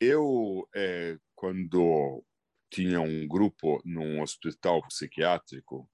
eu, 0.00 0.68
é, 0.74 1.18
quando 1.34 2.24
tinha 2.70 3.00
um 3.00 3.26
grupo 3.28 3.80
num 3.84 4.22
hospital 4.22 4.80
psiquiátrico 4.88 5.88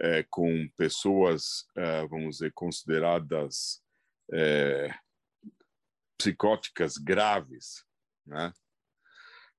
é, 0.00 0.22
com 0.24 0.68
pessoas, 0.76 1.66
é, 1.76 2.06
vamos 2.06 2.36
dizer, 2.36 2.52
consideradas 2.52 3.82
é, 4.32 4.88
psicóticas 6.18 6.96
graves, 6.96 7.84
né? 8.26 8.52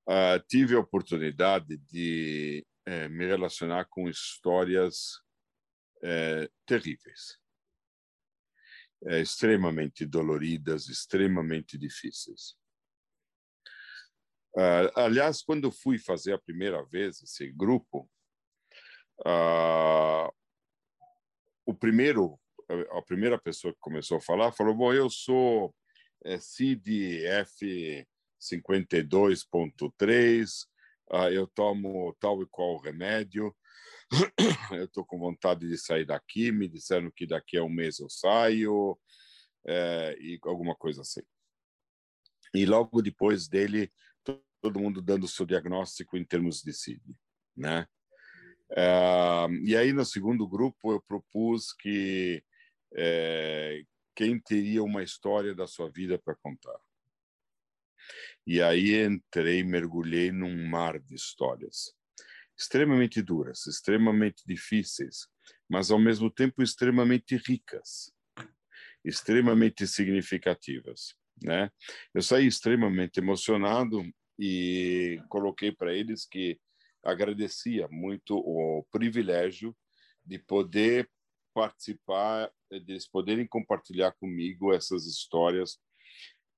Uh, 0.07 0.39
tive 0.47 0.75
a 0.75 0.79
oportunidade 0.79 1.77
de 1.77 2.65
é, 2.85 3.07
me 3.07 3.25
relacionar 3.25 3.85
com 3.89 4.09
histórias 4.09 5.21
é, 6.03 6.49
terríveis, 6.65 7.37
é, 9.05 9.19
extremamente 9.19 10.05
doloridas, 10.05 10.87
extremamente 10.89 11.77
difíceis. 11.77 12.55
Uh, 14.55 14.91
aliás, 14.95 15.41
quando 15.41 15.71
fui 15.71 15.97
fazer 15.97 16.33
a 16.33 16.41
primeira 16.41 16.83
vez 16.85 17.21
esse 17.21 17.49
grupo, 17.53 18.09
uh, 19.25 20.29
o 21.65 21.73
primeiro, 21.73 22.37
a 22.91 23.01
primeira 23.01 23.39
pessoa 23.39 23.73
que 23.73 23.79
começou 23.79 24.17
a 24.17 24.21
falar 24.21 24.51
falou: 24.51 24.75
"Bom, 24.75 24.93
eu 24.93 25.09
sou 25.09 25.73
é, 26.25 26.37
CID 26.37 27.25
F 27.25 28.05
52.3, 28.41 30.67
ah, 31.11 31.31
eu 31.31 31.45
tomo 31.47 32.15
tal 32.19 32.41
e 32.41 32.47
qual 32.47 32.79
remédio, 32.79 33.55
eu 34.73 34.85
estou 34.85 35.05
com 35.05 35.19
vontade 35.19 35.67
de 35.67 35.77
sair 35.77 36.05
daqui, 36.05 36.51
me 36.51 36.67
disseram 36.67 37.11
que 37.11 37.27
daqui 37.27 37.57
a 37.57 37.63
um 37.63 37.69
mês 37.69 37.99
eu 37.99 38.09
saio, 38.09 38.97
é, 39.65 40.17
e 40.19 40.39
alguma 40.43 40.75
coisa 40.75 41.01
assim. 41.01 41.21
E 42.53 42.65
logo 42.65 43.01
depois 43.01 43.47
dele, 43.47 43.89
todo 44.61 44.79
mundo 44.79 45.01
dando 45.01 45.27
seu 45.27 45.45
diagnóstico 45.45 46.17
em 46.17 46.25
termos 46.25 46.61
de 46.61 46.73
CID, 46.73 47.15
né? 47.55 47.87
É, 48.73 49.47
e 49.65 49.75
aí, 49.75 49.91
no 49.91 50.05
segundo 50.05 50.47
grupo, 50.47 50.93
eu 50.93 51.01
propus 51.01 51.73
que 51.73 52.41
é, 52.93 53.83
quem 54.15 54.39
teria 54.39 54.83
uma 54.83 55.03
história 55.03 55.53
da 55.53 55.67
sua 55.67 55.89
vida 55.89 56.17
para 56.17 56.35
contar. 56.35 56.79
E 58.45 58.61
aí 58.61 59.03
entrei, 59.03 59.63
mergulhei 59.63 60.31
num 60.31 60.67
mar 60.67 60.99
de 60.99 61.15
histórias 61.15 61.93
extremamente 62.61 63.23
duras, 63.23 63.65
extremamente 63.65 64.43
difíceis, 64.45 65.27
mas 65.67 65.89
ao 65.89 65.97
mesmo 65.97 66.29
tempo 66.29 66.61
extremamente 66.61 67.35
ricas, 67.35 68.13
extremamente 69.03 69.87
significativas, 69.87 71.15
né? 71.41 71.71
Eu 72.13 72.21
saí 72.21 72.45
extremamente 72.45 73.17
emocionado 73.19 74.03
e 74.37 75.19
coloquei 75.27 75.71
para 75.71 75.91
eles 75.91 76.25
que 76.25 76.59
agradecia 77.03 77.87
muito 77.89 78.37
o 78.37 78.85
privilégio 78.91 79.75
de 80.23 80.37
poder 80.37 81.09
participar, 81.55 82.51
deles 82.69 83.07
poderem 83.07 83.47
compartilhar 83.47 84.11
comigo 84.13 84.71
essas 84.71 85.07
histórias 85.07 85.79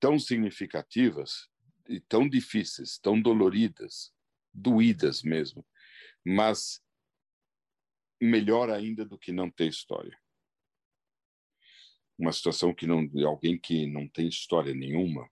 tão 0.03 0.19
significativas 0.19 1.47
e 1.87 1.97
tão 1.97 2.27
difíceis, 2.27 2.99
tão 2.99 3.21
doloridas, 3.21 4.13
doídas 4.53 5.23
mesmo, 5.23 5.65
mas 6.25 6.83
melhor 8.21 8.69
ainda 8.69 9.05
do 9.05 9.17
que 9.17 9.31
não 9.31 9.49
ter 9.49 9.69
história. 9.69 10.19
Uma 12.19 12.33
situação 12.33 12.75
que 12.75 12.85
não, 12.85 13.09
alguém 13.25 13.57
que 13.57 13.87
não 13.87 14.05
tem 14.09 14.27
história 14.27 14.73
nenhuma, 14.73 15.23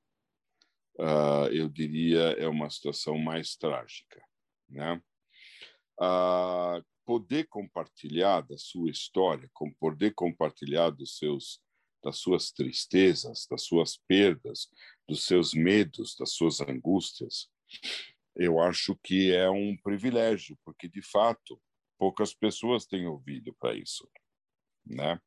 uh, 0.97 1.47
eu 1.51 1.67
diria, 1.67 2.31
é 2.39 2.47
uma 2.47 2.69
situação 2.69 3.17
mais 3.17 3.57
trágica, 3.57 4.23
né? 4.69 5.03
Uh, 5.99 6.81
poder 7.03 7.45
compartilhar 7.49 8.39
da 8.39 8.57
sua 8.57 8.89
história, 8.89 9.51
poder 9.77 10.13
compartilhar 10.13 10.91
dos 10.91 11.17
seus 11.17 11.61
das 12.03 12.17
suas 12.19 12.51
tristezas, 12.51 13.45
das 13.49 13.63
suas 13.63 13.97
perdas, 14.07 14.67
dos 15.07 15.25
seus 15.25 15.53
medos, 15.53 16.15
das 16.17 16.33
suas 16.33 16.59
angústias, 16.61 17.49
eu 18.35 18.59
acho 18.59 18.95
que 19.03 19.31
é 19.31 19.49
um 19.49 19.75
privilégio, 19.77 20.57
porque 20.63 20.87
de 20.87 21.01
fato 21.01 21.61
poucas 21.97 22.33
pessoas 22.33 22.85
têm 22.85 23.05
ouvido 23.05 23.53
para 23.59 23.75
isso, 23.75 24.09
né? 24.85 25.19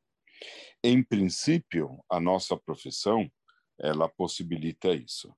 Em 0.83 1.01
princípio, 1.01 2.03
a 2.09 2.19
nossa 2.19 2.57
profissão 2.57 3.31
ela 3.79 4.09
possibilita 4.09 4.93
isso, 4.93 5.35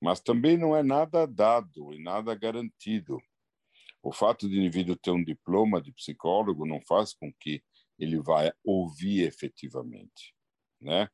mas 0.00 0.20
também 0.20 0.56
não 0.56 0.76
é 0.76 0.82
nada 0.82 1.26
dado 1.26 1.92
e 1.92 2.02
nada 2.02 2.34
garantido. 2.34 3.20
O 4.02 4.12
fato 4.12 4.48
de 4.48 4.56
o 4.56 4.58
indivíduo 4.58 4.96
ter 4.96 5.10
um 5.10 5.22
diploma 5.22 5.80
de 5.80 5.92
psicólogo 5.92 6.66
não 6.66 6.80
faz 6.80 7.14
com 7.14 7.32
que 7.34 7.62
ele 7.98 8.18
vá 8.20 8.52
ouvir 8.64 9.22
efetivamente, 9.22 10.34
né? 10.82 11.08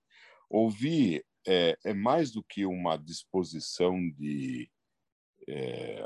Ouvir 0.51 1.25
é, 1.47 1.79
é 1.85 1.95
mais 1.95 2.31
do 2.31 2.43
que 2.43 2.67
uma 2.67 2.97
disposição 2.97 3.97
de 4.11 4.71
é, 5.47 6.05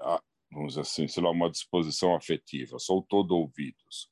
vamos 0.53 0.75
dizer 0.75 0.83
assim, 0.83 1.09
sei 1.09 1.23
lá, 1.23 1.31
uma 1.31 1.51
disposição 1.51 2.15
afetiva, 2.15 2.79
sou 2.79 3.03
todo 3.03 3.33
ouvidos. 3.33 4.11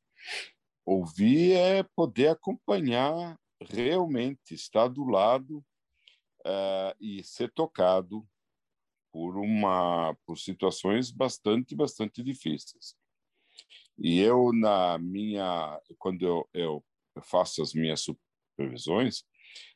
Ouvir 0.84 1.52
é 1.52 1.82
poder 1.94 2.28
acompanhar 2.28 3.38
realmente, 3.60 4.54
estar 4.54 4.88
do 4.88 5.04
lado 5.04 5.58
uh, 6.40 6.96
e 6.98 7.22
ser 7.22 7.52
tocado 7.52 8.26
por 9.12 9.36
uma 9.36 10.16
por 10.24 10.38
situações 10.38 11.10
bastante 11.10 11.74
bastante 11.74 12.22
difíceis. 12.22 12.96
E 13.98 14.18
eu 14.18 14.52
na 14.52 14.98
minha 14.98 15.78
quando 15.98 16.24
eu, 16.26 16.48
eu 16.54 16.84
faço 17.22 17.60
as 17.60 17.74
minhas 17.74 18.00
supervisões, 18.00 19.24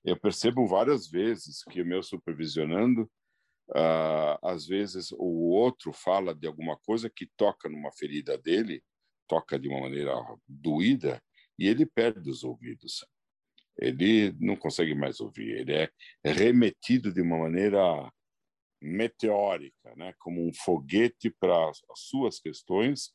eu 0.05 0.18
percebo 0.18 0.66
várias 0.66 1.09
vezes 1.09 1.62
que 1.64 1.83
o 1.83 1.87
meu 1.87 2.03
supervisionando 2.03 3.11
Uh, 3.70 4.37
às 4.43 4.66
vezes 4.66 5.11
o 5.12 5.49
outro 5.51 5.91
fala 5.93 6.35
de 6.35 6.47
alguma 6.47 6.77
coisa 6.77 7.09
que 7.09 7.27
toca 7.35 7.68
numa 7.68 7.91
ferida 7.93 8.37
dele, 8.37 8.85
toca 9.27 9.59
de 9.59 9.68
uma 9.68 9.81
maneira 9.81 10.14
doída, 10.47 11.22
e 11.59 11.66
ele 11.66 11.87
perde 11.87 12.29
os 12.29 12.45
ouvidos. 12.45 13.07
Ele 13.79 14.33
não 14.39 14.55
consegue 14.55 14.95
mais 14.95 15.18
ouvir, 15.18 15.61
ele 15.61 15.72
é 15.72 15.91
remetido 16.22 17.12
de 17.12 17.22
uma 17.22 17.39
maneira 17.39 18.12
meteórica, 18.81 19.95
né? 19.97 20.14
como 20.18 20.47
um 20.47 20.53
foguete 20.53 21.31
para 21.31 21.70
as 21.70 21.81
suas 21.97 22.39
questões 22.39 23.14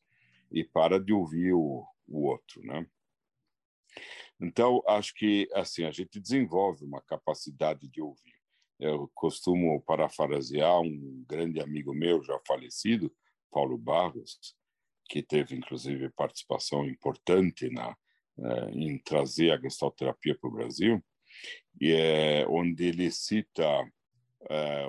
e 0.51 0.63
para 0.63 0.99
de 0.99 1.13
ouvir 1.13 1.53
o, 1.53 1.85
o 2.07 2.27
outro. 2.27 2.61
Né? 2.63 2.85
Então, 4.41 4.81
acho 4.87 5.13
que 5.15 5.49
assim 5.53 5.83
a 5.83 5.91
gente 5.91 6.19
desenvolve 6.19 6.85
uma 6.85 7.01
capacidade 7.01 7.87
de 7.87 8.01
ouvir 8.01 8.39
eu 8.79 9.11
costumo 9.13 9.81
parafrasear 9.81 10.79
um 10.79 11.23
grande 11.27 11.59
amigo 11.59 11.93
meu, 11.93 12.23
já 12.23 12.39
falecido, 12.47 13.13
Paulo 13.51 13.77
Barros, 13.77 14.55
que 15.09 15.21
teve 15.21 15.55
inclusive 15.55 16.09
participação 16.11 16.85
importante 16.85 17.69
na 17.69 17.95
eh, 18.39 18.69
em 18.71 18.97
trazer 18.99 19.51
a 19.51 19.59
gestalterapia 19.59 20.37
para 20.39 20.49
o 20.49 20.53
Brasil, 20.53 21.03
e 21.81 21.91
é 21.91 22.47
onde 22.47 22.85
ele 22.85 23.11
cita 23.11 23.63
é, 24.49 24.85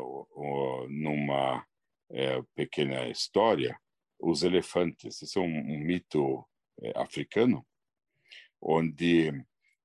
numa 0.88 1.66
é, 2.10 2.40
pequena 2.54 3.08
história 3.08 3.76
os 4.20 4.42
elefantes. 4.42 5.20
Esse 5.20 5.38
é 5.38 5.40
um, 5.40 5.44
um 5.46 5.78
mito 5.80 6.44
africano, 6.94 7.66
onde 8.60 9.30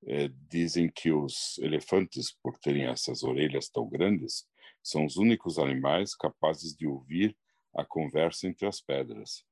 é, 0.07 0.27
dizem 0.49 0.89
que 0.89 1.11
os 1.11 1.57
elefantes, 1.59 2.31
por 2.43 2.57
terem 2.59 2.85
essas 2.85 3.23
orelhas 3.23 3.69
tão 3.69 3.89
grandes, 3.89 4.47
são 4.83 5.05
os 5.05 5.17
únicos 5.17 5.57
animais 5.57 6.15
capazes 6.15 6.75
de 6.75 6.87
ouvir 6.87 7.35
a 7.73 7.83
conversa 7.83 8.47
entre 8.47 8.67
as 8.67 8.79
pedras. 8.79 9.43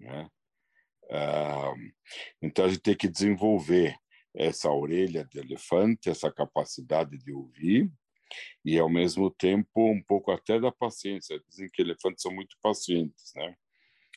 Né? 0.00 0.28
Ah, 1.10 1.74
então 2.40 2.64
a 2.64 2.68
gente 2.68 2.80
tem 2.80 2.96
que 2.96 3.08
desenvolver 3.08 3.94
essa 4.34 4.70
orelha 4.70 5.24
de 5.24 5.38
elefante, 5.38 6.08
essa 6.08 6.32
capacidade 6.32 7.18
de 7.18 7.32
ouvir 7.32 7.92
e 8.64 8.78
ao 8.78 8.88
mesmo 8.88 9.30
tempo 9.30 9.90
um 9.90 10.02
pouco 10.02 10.30
até 10.30 10.58
da 10.58 10.72
paciência. 10.72 11.38
Dizem 11.48 11.68
que 11.70 11.82
elefantes 11.82 12.22
são 12.22 12.32
muito 12.32 12.56
pacientes, 12.62 13.32
né? 13.36 13.54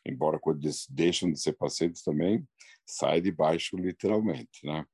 Embora 0.06 0.40
quando 0.40 0.64
eles 0.64 0.88
deixam 0.90 1.30
de 1.32 1.42
ser 1.42 1.54
pacientes 1.54 2.02
também 2.04 2.48
sai 2.86 3.22
de 3.22 3.32
baixo 3.32 3.76
literalmente, 3.78 4.66
né? 4.66 4.86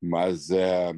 mas 0.00 0.50
é, 0.50 0.92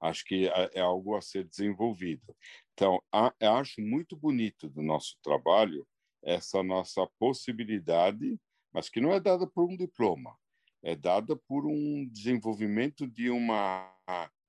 acho 0.00 0.24
que 0.24 0.48
é, 0.48 0.70
é 0.74 0.80
algo 0.80 1.16
a 1.16 1.20
ser 1.20 1.44
desenvolvido. 1.44 2.36
Então, 2.74 3.02
acho 3.40 3.80
muito 3.80 4.16
bonito 4.16 4.68
do 4.68 4.82
nosso 4.82 5.16
trabalho 5.22 5.86
essa 6.22 6.62
nossa 6.62 7.06
possibilidade, 7.18 8.38
mas 8.72 8.88
que 8.88 9.00
não 9.00 9.12
é 9.12 9.20
dada 9.20 9.46
por 9.46 9.64
um 9.64 9.76
diploma, 9.76 10.36
é 10.82 10.94
dada 10.94 11.36
por 11.36 11.66
um 11.66 12.06
desenvolvimento 12.10 13.06
de 13.06 13.30
uma 13.30 13.92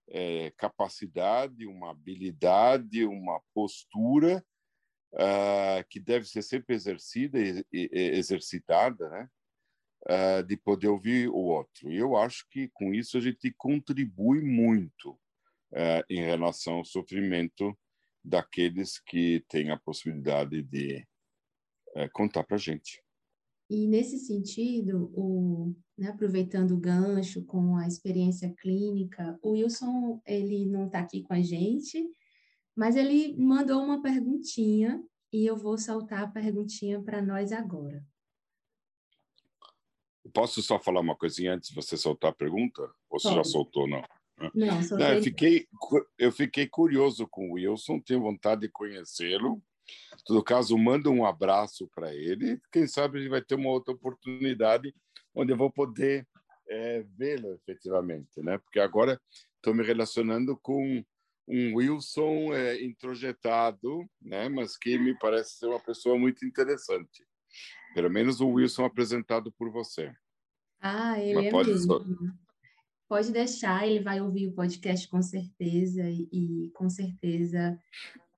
é, 0.10 0.52
capacidade, 0.58 1.68
uma 1.68 1.92
habilidade, 1.92 3.06
uma 3.06 3.40
postura 3.54 4.44
uh, 5.14 5.88
que 5.90 6.00
deve 6.00 6.26
ser 6.26 6.42
sempre 6.42 6.76
exercida 6.76 7.40
e, 7.40 7.64
e 7.72 7.90
exercitada, 7.94 9.10
né? 9.10 9.30
Uh, 10.08 10.44
de 10.44 10.58
poder 10.58 10.88
ouvir 10.88 11.30
o 11.30 11.38
outro. 11.38 11.92
E 11.92 11.98
eu 11.98 12.16
acho 12.16 12.48
que 12.50 12.70
com 12.70 12.94
isso 12.94 13.18
a 13.18 13.22
gente 13.22 13.54
contribui 13.58 14.42
muito 14.42 15.12
uh, 15.12 16.04
em 16.10 16.22
relação 16.22 16.76
ao 16.76 16.86
sofrimento 16.86 17.78
daqueles 18.24 19.00
que 19.00 19.44
têm 19.50 19.72
a 19.72 19.78
possibilidade 19.78 20.62
de 20.64 21.06
uh, 21.96 22.10
contar 22.14 22.44
para 22.44 22.56
a 22.56 22.60
gente. 22.60 23.02
E 23.70 23.86
nesse 23.86 24.18
sentido, 24.20 25.12
o, 25.14 25.76
né, 25.98 26.08
aproveitando 26.08 26.72
o 26.72 26.80
gancho 26.80 27.44
com 27.44 27.76
a 27.76 27.86
experiência 27.86 28.54
clínica, 28.62 29.38
o 29.42 29.52
Wilson 29.52 30.22
ele 30.26 30.66
não 30.66 30.86
está 30.86 31.00
aqui 31.00 31.22
com 31.22 31.34
a 31.34 31.42
gente, 31.42 32.02
mas 32.74 32.96
ele 32.96 33.36
mandou 33.38 33.84
uma 33.84 34.02
perguntinha 34.02 35.04
e 35.34 35.46
eu 35.46 35.58
vou 35.58 35.78
saltar 35.78 36.24
a 36.24 36.28
perguntinha 36.28 37.02
para 37.02 37.22
nós 37.22 37.52
agora. 37.52 38.02
Posso 40.34 40.62
só 40.62 40.80
falar 40.80 41.02
uma 41.02 41.16
coisinha 41.16 41.54
antes 41.54 41.70
de 41.70 41.76
você 41.76 41.98
soltar 41.98 42.32
a 42.32 42.36
pergunta? 42.36 42.82
Ou 43.10 43.20
você 43.20 43.30
Pode. 43.30 43.38
já 43.38 43.44
soltou, 43.44 43.88
não? 43.88 44.04
Não, 44.54 44.82
não 44.92 45.14
eu, 45.14 45.24
fiquei, 45.24 45.68
eu 46.18 46.32
fiquei 46.32 46.68
curioso 46.68 47.28
com 47.28 47.50
o 47.50 47.54
Wilson, 47.54 48.00
tenho 48.00 48.22
vontade 48.22 48.62
de 48.62 48.70
conhecê-lo. 48.70 49.62
Todo 50.26 50.44
caso, 50.44 50.78
manda 50.78 51.10
um 51.10 51.26
abraço 51.26 51.90
para 51.96 52.14
ele. 52.14 52.60
Quem 52.72 52.88
sabe 52.88 53.20
ele 53.20 53.30
vai 53.30 53.42
ter 53.42 53.56
uma 53.56 53.70
outra 53.70 53.94
oportunidade 53.94 54.94
onde 55.34 55.54
eu 55.54 55.58
vou 55.58 55.72
poder 55.72 56.28
é, 56.70 57.04
vê-lo 57.16 57.54
efetivamente, 57.54 58.42
né? 58.42 58.58
Porque 58.58 58.80
agora 58.80 59.20
estou 59.56 59.74
me 59.74 59.84
relacionando 59.84 60.58
com 60.58 61.04
um 61.48 61.76
Wilson 61.76 62.54
é, 62.54 62.84
introjetado, 62.84 64.06
né? 64.22 64.50
Mas 64.50 64.78
que 64.78 64.98
me 64.98 65.18
parece 65.18 65.58
ser 65.58 65.68
uma 65.68 65.80
pessoa 65.80 66.18
muito 66.18 66.46
interessante. 66.46 67.26
Pelo 67.94 68.10
menos 68.10 68.40
o 68.42 68.50
Wilson 68.50 68.86
apresentado 68.86 69.52
por 69.52 69.70
você. 69.70 70.14
Ah, 70.80 71.20
ele 71.20 71.36
Mas 71.36 71.46
é 71.46 71.50
pode 71.50 71.70
mesmo. 71.72 71.94
Só... 71.94 72.06
Pode 73.10 73.32
deixar, 73.32 73.88
ele 73.88 74.04
vai 74.04 74.20
ouvir 74.20 74.48
o 74.48 74.54
podcast 74.54 75.08
com 75.08 75.22
certeza 75.22 76.04
e, 76.10 76.28
e 76.32 76.72
com 76.72 76.90
certeza 76.90 77.80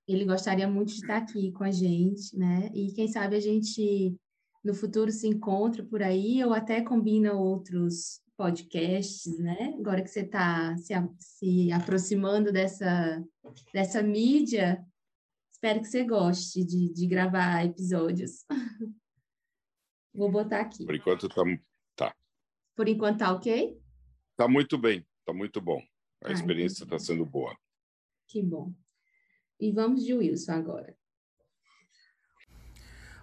ele 0.08 0.26
gostaria 0.26 0.68
muito 0.68 0.90
de 0.90 1.02
estar 1.02 1.18
aqui 1.18 1.52
com 1.52 1.64
a 1.64 1.72
gente, 1.72 2.38
né? 2.38 2.70
E 2.74 2.92
quem 2.94 3.08
sabe 3.08 3.36
a 3.36 3.40
gente 3.40 4.16
no 4.64 4.74
futuro 4.74 5.12
se 5.12 5.28
encontra 5.28 5.84
por 5.84 6.02
aí 6.02 6.44
ou 6.44 6.54
até 6.54 6.82
combina 6.82 7.34
outros 7.34 8.22
podcasts, 8.36 9.38
né? 9.38 9.76
Agora 9.80 10.02
que 10.02 10.10
você 10.10 10.22
está 10.22 10.76
se, 10.78 10.94
se 11.20 11.72
aproximando 11.72 12.52
dessa, 12.52 13.24
dessa 13.74 14.02
mídia, 14.02 14.84
espero 15.52 15.82
que 15.82 15.88
você 15.88 16.04
goste 16.04 16.64
de, 16.64 16.94
de 16.94 17.06
gravar 17.06 17.66
episódios. 17.66 18.46
Vou 20.14 20.32
botar 20.32 20.62
aqui. 20.62 20.86
Por 20.86 20.96
enquanto 20.96 21.30
tá, 21.30 21.44
tá. 21.96 22.16
Por 22.76 22.88
enquanto 22.88 23.20
tá 23.20 23.32
ok? 23.32 23.80
Tá 24.36 24.48
muito 24.48 24.78
bem, 24.78 25.06
tá 25.26 25.34
muito 25.34 25.62
bom. 25.62 25.82
A 26.24 26.32
experiência 26.32 26.84
está 26.84 27.00
sendo 27.00 27.26
boa. 27.26 27.56
Que 28.28 28.44
bom. 28.44 28.74
E 29.60 29.72
vamos 29.72 30.04
de 30.04 30.14
Wilson 30.14 30.52
agora. 30.54 30.98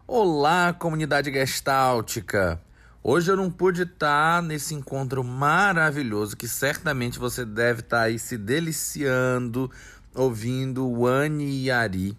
Olá, 0.06 0.72
comunidade 0.72 1.32
gestáltica! 1.32 2.62
Hoje 3.02 3.30
eu 3.30 3.36
não 3.36 3.50
pude 3.50 3.82
estar 3.82 4.42
nesse 4.42 4.74
encontro 4.74 5.22
maravilhoso 5.22 6.36
que 6.36 6.48
certamente 6.48 7.18
você 7.18 7.44
deve 7.44 7.80
estar 7.80 8.02
aí 8.02 8.18
se 8.18 8.36
deliciando 8.36 9.70
ouvindo 10.14 10.88
o 10.88 11.06
Anne 11.06 11.64
e 11.64 11.70
Ari. 11.70 12.16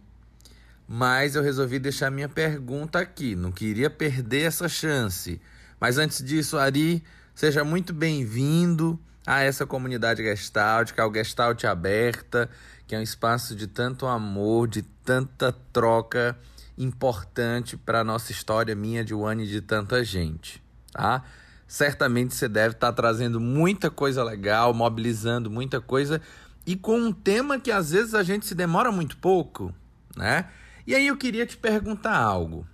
Mas 0.87 1.35
eu 1.35 1.43
resolvi 1.43 1.79
deixar 1.79 2.09
minha 2.09 2.29
pergunta 2.29 2.99
aqui, 2.99 3.35
não 3.35 3.51
queria 3.51 3.89
perder 3.89 4.43
essa 4.43 4.69
chance. 4.69 5.41
Mas 5.79 5.97
antes 5.97 6.23
disso, 6.23 6.57
Ari, 6.57 7.03
seja 7.35 7.63
muito 7.63 7.93
bem-vindo 7.93 8.97
a 9.25 9.41
essa 9.41 9.65
comunidade 9.65 10.23
gestáltica, 10.23 11.03
ao 11.03 11.13
Gestalt 11.13 11.65
Aberta, 11.65 12.49
que 12.87 12.95
é 12.95 12.99
um 12.99 13.01
espaço 13.01 13.53
de 13.53 13.67
tanto 13.67 14.07
amor, 14.07 14.69
de 14.69 14.81
tanta 14.81 15.51
troca 15.73 16.37
importante 16.77 17.75
para 17.75 17.99
a 17.99 18.03
nossa 18.03 18.31
história, 18.31 18.73
minha, 18.73 19.03
de 19.03 19.13
One 19.13 19.43
e 19.43 19.47
de 19.47 19.59
tanta 19.59 20.01
gente, 20.05 20.63
tá? 20.93 21.23
Certamente 21.67 22.33
você 22.33 22.47
deve 22.47 22.75
estar 22.75 22.87
tá 22.87 22.93
trazendo 22.93 23.41
muita 23.41 23.91
coisa 23.91 24.23
legal, 24.23 24.73
mobilizando 24.73 25.51
muita 25.51 25.81
coisa 25.81 26.21
e 26.65 26.77
com 26.77 26.97
um 26.97 27.11
tema 27.11 27.59
que 27.59 27.71
às 27.71 27.91
vezes 27.91 28.13
a 28.13 28.23
gente 28.23 28.45
se 28.45 28.55
demora 28.55 28.89
muito 28.89 29.17
pouco, 29.17 29.73
né? 30.15 30.45
E 30.87 30.95
aí 30.95 31.07
eu 31.07 31.17
queria 31.17 31.45
te 31.45 31.57
perguntar 31.57 32.15
algo. 32.15 32.65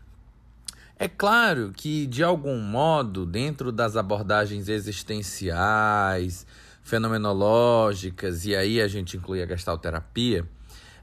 É 0.99 1.07
claro 1.07 1.73
que, 1.75 2.05
de 2.05 2.23
algum 2.23 2.59
modo, 2.59 3.25
dentro 3.25 3.71
das 3.71 3.97
abordagens 3.97 4.69
existenciais, 4.69 6.45
fenomenológicas, 6.83 8.45
e 8.45 8.55
aí 8.55 8.79
a 8.79 8.87
gente 8.87 9.17
inclui 9.17 9.41
a 9.41 9.47
gestalterapia, 9.47 10.47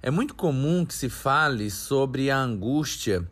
é 0.01 0.09
muito 0.09 0.37
comum 0.37 0.87
que 0.87 0.95
se 0.95 1.09
fale 1.09 1.69
sobre 1.69 2.31
a 2.31 2.39
angústia 2.39 3.29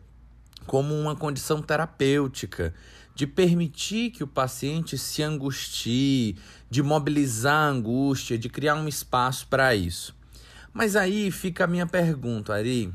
como 0.67 0.93
uma 0.93 1.15
condição 1.15 1.61
terapêutica, 1.61 2.73
de 3.15 3.25
permitir 3.25 4.11
que 4.11 4.25
o 4.25 4.27
paciente 4.27 4.97
se 4.97 5.23
angustie, 5.23 6.35
de 6.69 6.83
mobilizar 6.83 7.55
a 7.55 7.69
angústia, 7.69 8.37
de 8.37 8.49
criar 8.49 8.75
um 8.75 8.89
espaço 8.89 9.47
para 9.47 9.73
isso. 9.73 10.13
Mas 10.73 10.95
aí 10.95 11.31
fica 11.31 11.63
a 11.63 11.67
minha 11.67 11.87
pergunta, 11.87 12.53
Ari: 12.53 12.93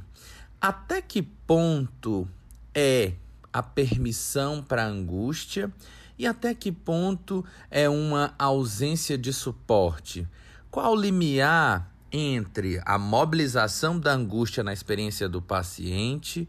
até 0.65 1.03
que 1.03 1.21
ponto 1.21 2.27
é 2.75 3.13
a 3.53 3.63
permissão 3.63 4.63
para 4.63 4.83
angústia 4.83 5.71
e 6.19 6.27
até 6.27 6.55
que 6.55 6.73
ponto 6.73 7.45
é 7.71 7.87
uma 7.87 8.35
ausência 8.39 9.19
de 9.19 9.31
suporte? 9.31 10.27
Qual 10.71 10.95
o 10.95 10.97
limiar 10.97 11.93
entre 12.11 12.81
a 12.87 12.97
mobilização 12.97 14.01
da 14.01 14.15
angústia 14.15 14.65
na 14.65 14.73
experiência 14.73 15.29
do 15.29 15.43
paciente 15.43 16.49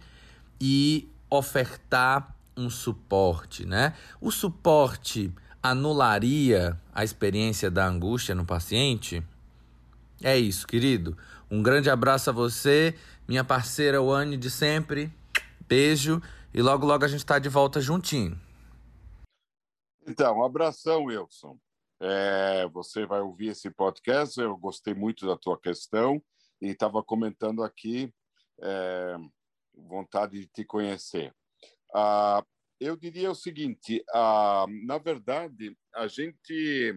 e 0.62 1.10
ofertar 1.30 2.34
um 2.56 2.70
suporte, 2.70 3.66
né? 3.66 3.96
O 4.22 4.32
suporte 4.32 5.30
anularia 5.62 6.80
a 6.94 7.04
experiência 7.04 7.70
da 7.70 7.86
angústia 7.86 8.34
no 8.34 8.46
paciente? 8.46 9.22
É 10.24 10.38
isso, 10.38 10.66
querido. 10.66 11.18
Um 11.52 11.62
grande 11.62 11.90
abraço 11.90 12.30
a 12.30 12.34
você, 12.34 12.96
minha 13.28 13.44
parceira 13.44 14.02
Wani 14.02 14.38
de 14.38 14.50
sempre. 14.50 15.12
Beijo 15.68 16.22
e 16.54 16.62
logo 16.62 16.86
logo 16.86 17.04
a 17.04 17.08
gente 17.08 17.20
está 17.20 17.40
de 17.40 17.50
volta 17.50 17.82
juntinho. 17.82 18.40
Então, 20.08 20.44
abração, 20.44 21.06
Wilson. 21.06 21.58
É, 22.00 22.68
você 22.70 23.06
vai 23.06 23.22
ouvir 23.22 23.48
esse 23.48 23.70
podcast. 23.72 24.40
Eu 24.40 24.56
gostei 24.56 24.94
muito 24.94 25.26
da 25.26 25.36
tua 25.38 25.60
questão 25.60 26.22
e 26.62 26.68
estava 26.68 27.04
comentando 27.04 27.64
aqui 27.64 28.14
é, 28.62 29.16
vontade 29.74 30.40
de 30.40 30.48
te 30.48 30.64
conhecer. 30.64 31.34
Ah, 31.94 32.44
eu 32.80 32.96
diria 32.96 33.32
o 33.32 33.36
seguinte: 33.36 34.04
ah, 34.14 34.66
na 34.86 34.98
verdade, 34.98 35.76
a 35.96 36.08
gente 36.08 36.94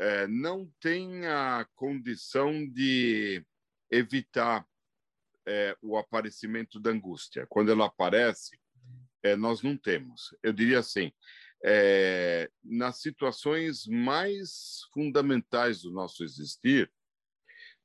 é, 0.00 0.26
não 0.26 0.68
tem 0.80 1.26
a 1.26 1.66
condição 1.76 2.50
de 2.66 3.44
evitar 3.90 4.66
é, 5.46 5.76
o 5.82 5.96
aparecimento 5.96 6.80
da 6.80 6.90
angústia. 6.90 7.46
Quando 7.48 7.70
ela 7.70 7.86
aparece, 7.86 8.58
é, 9.22 9.36
nós 9.36 9.62
não 9.62 9.76
temos. 9.76 10.34
Eu 10.42 10.52
diria 10.52 10.78
assim: 10.78 11.12
é, 11.64 12.50
nas 12.62 13.00
situações 13.00 13.86
mais 13.86 14.82
fundamentais 14.92 15.82
do 15.82 15.90
nosso 15.90 16.22
existir, 16.22 16.92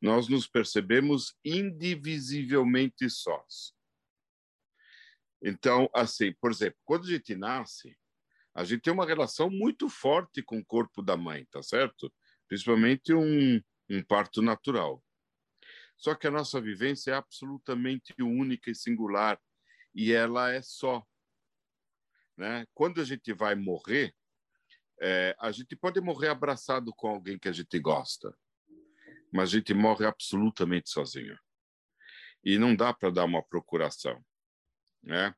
nós 0.02 0.28
nos 0.28 0.48
percebemos 0.48 1.36
indivisivelmente 1.44 3.10
sós. 3.10 3.74
Então, 5.42 5.90
assim, 5.94 6.34
por 6.42 6.52
exemplo, 6.52 6.78
quando 6.84 7.06
a 7.06 7.12
gente 7.12 7.36
nasce, 7.36 7.98
a 8.54 8.64
gente 8.64 8.82
tem 8.82 8.94
uma 8.94 9.06
relação 9.06 9.50
muito 9.50 9.88
forte 9.88 10.42
com 10.42 10.60
o 10.60 10.66
corpo 10.66 11.02
da 11.02 11.16
mãe, 11.16 11.46
tá 11.50 11.64
certo? 11.64 12.12
Principalmente 12.48 13.14
um, 13.14 13.62
um 13.90 14.04
parto 14.04 14.42
natural. 14.42 15.02
Só 16.00 16.16
que 16.16 16.28
a 16.28 16.32
nossa 16.32 16.62
vivência 16.62 17.12
é 17.12 17.14
absolutamente 17.16 18.16
única 18.22 18.72
e 18.72 18.76
singular, 18.76 19.40
e 19.94 20.14
ela 20.14 20.50
é 20.50 20.62
só. 20.62 21.06
Né? 22.38 22.66
Quando 22.74 23.02
a 23.02 23.04
gente 23.04 23.34
vai 23.34 23.54
morrer, 23.54 24.16
é, 25.02 25.36
a 25.38 25.52
gente 25.52 25.76
pode 25.76 26.00
morrer 26.00 26.30
abraçado 26.30 26.94
com 26.96 27.10
alguém 27.10 27.38
que 27.38 27.50
a 27.50 27.52
gente 27.52 27.78
gosta, 27.80 28.34
mas 29.32 29.50
a 29.50 29.58
gente 29.58 29.74
morre 29.74 30.06
absolutamente 30.06 30.90
sozinho. 30.90 31.38
E 32.42 32.58
não 32.58 32.74
dá 32.74 32.94
para 32.94 33.10
dar 33.10 33.26
uma 33.26 33.44
procuração. 33.44 34.24
Né? 35.04 35.36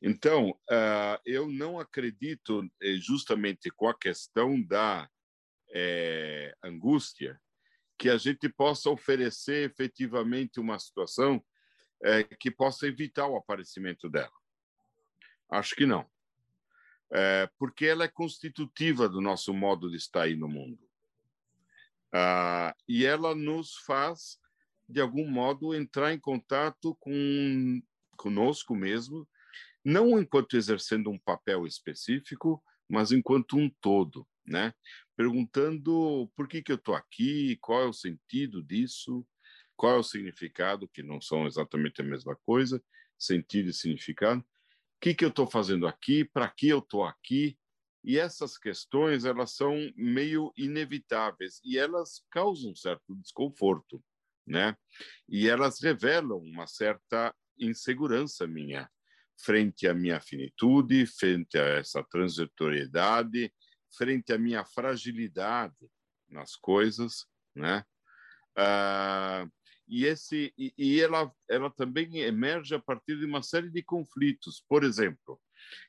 Então, 0.00 0.50
uh, 0.50 1.20
eu 1.26 1.48
não 1.48 1.80
acredito 1.80 2.64
eh, 2.80 2.94
justamente 2.94 3.68
com 3.70 3.88
a 3.88 3.98
questão 3.98 4.62
da 4.62 5.10
é, 5.74 6.54
angústia 6.62 7.38
que 7.98 8.08
a 8.08 8.16
gente 8.16 8.48
possa 8.48 8.88
oferecer 8.90 9.68
efetivamente 9.68 10.60
uma 10.60 10.78
situação 10.78 11.42
é, 12.02 12.22
que 12.22 12.50
possa 12.50 12.86
evitar 12.86 13.26
o 13.26 13.36
aparecimento 13.36 14.08
dela. 14.08 14.32
Acho 15.50 15.74
que 15.74 15.84
não 15.84 16.06
é, 17.10 17.48
porque 17.58 17.86
ela 17.86 18.04
é 18.04 18.08
constitutiva 18.08 19.08
do 19.08 19.20
nosso 19.20 19.52
modo 19.54 19.90
de 19.90 19.96
estar 19.96 20.22
aí 20.22 20.36
no 20.36 20.48
mundo. 20.48 20.78
Ah, 22.12 22.74
e 22.86 23.04
ela 23.04 23.34
nos 23.34 23.76
faz, 23.78 24.38
de 24.88 25.00
algum 25.00 25.28
modo, 25.28 25.74
entrar 25.74 26.12
em 26.12 26.18
contato 26.18 26.94
com 27.00 27.82
conosco 28.16 28.74
mesmo, 28.74 29.28
não 29.84 30.18
enquanto 30.18 30.56
exercendo 30.56 31.08
um 31.08 31.18
papel 31.18 31.66
específico, 31.66 32.62
mas 32.88 33.12
enquanto 33.12 33.56
um 33.56 33.70
todo, 33.80 34.26
né? 34.48 34.72
Perguntando 35.16 36.30
por 36.36 36.48
que 36.48 36.62
que 36.62 36.72
eu 36.72 36.76
estou 36.76 36.94
aqui, 36.94 37.56
qual 37.60 37.82
é 37.82 37.86
o 37.86 37.92
sentido 37.92 38.62
disso, 38.62 39.26
qual 39.76 39.96
é 39.96 39.98
o 39.98 40.02
significado, 40.02 40.88
que 40.88 41.02
não 41.02 41.20
são 41.20 41.46
exatamente 41.46 42.00
a 42.00 42.04
mesma 42.04 42.36
coisa, 42.44 42.82
sentido 43.18 43.70
e 43.70 43.72
significado, 43.72 44.44
que, 45.00 45.14
que 45.14 45.24
eu 45.24 45.28
estou 45.28 45.46
fazendo 45.46 45.86
aqui, 45.86 46.24
para 46.24 46.48
que 46.48 46.68
eu 46.68 46.78
estou 46.78 47.04
aqui. 47.04 47.56
E 48.04 48.18
essas 48.18 48.56
questões 48.56 49.24
elas 49.24 49.54
são 49.54 49.74
meio 49.96 50.52
inevitáveis 50.56 51.60
e 51.64 51.78
elas 51.78 52.24
causam 52.30 52.70
um 52.70 52.76
certo 52.76 53.14
desconforto, 53.16 54.02
né? 54.46 54.76
E 55.28 55.48
elas 55.48 55.80
revelam 55.80 56.38
uma 56.38 56.66
certa 56.66 57.34
insegurança 57.58 58.46
minha 58.46 58.88
frente 59.40 59.86
à 59.86 59.94
minha 59.94 60.20
finitude, 60.20 61.06
frente 61.06 61.58
a 61.58 61.64
essa 61.64 62.02
transitoriedade, 62.02 63.52
frente 63.96 64.32
à 64.32 64.38
minha 64.38 64.64
fragilidade 64.64 65.90
nas 66.28 66.54
coisas, 66.56 67.26
né? 67.54 67.84
Uh, 68.58 69.50
e 69.86 70.04
esse 70.04 70.52
e, 70.58 70.72
e, 70.76 71.00
ela 71.00 71.32
ela 71.48 71.70
também 71.70 72.18
emerge 72.18 72.74
a 72.74 72.78
partir 72.78 73.18
de 73.18 73.24
uma 73.24 73.42
série 73.42 73.70
de 73.70 73.82
conflitos. 73.82 74.62
Por 74.68 74.84
exemplo, 74.84 75.40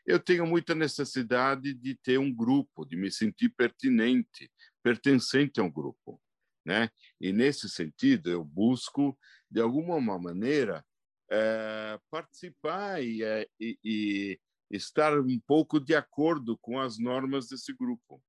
eu 0.05 0.19
tenho 0.19 0.45
muita 0.45 0.73
necessidade 0.73 1.73
de 1.73 1.95
ter 1.95 2.17
um 2.17 2.33
grupo, 2.33 2.85
de 2.85 2.95
me 2.95 3.11
sentir 3.11 3.49
pertinente, 3.49 4.49
pertencente 4.81 5.59
a 5.59 5.63
um 5.63 5.71
grupo, 5.71 6.21
né? 6.65 6.89
E 7.19 7.33
nesse 7.33 7.69
sentido 7.69 8.29
eu 8.29 8.43
busco 8.43 9.17
de 9.51 9.59
alguma 9.59 9.99
maneira 10.17 10.85
é, 11.29 11.99
participar 12.09 13.03
e, 13.03 13.23
é, 13.23 13.47
e, 13.59 13.77
e, 13.83 14.39
estar 14.69 15.17
um 15.19 15.39
pouco 15.45 15.79
de 15.79 15.95
acordo 15.95 16.57
com 16.57 16.79
as 16.79 16.97
normas 16.97 17.47
desse 17.47 17.73
grupo. 17.73 18.21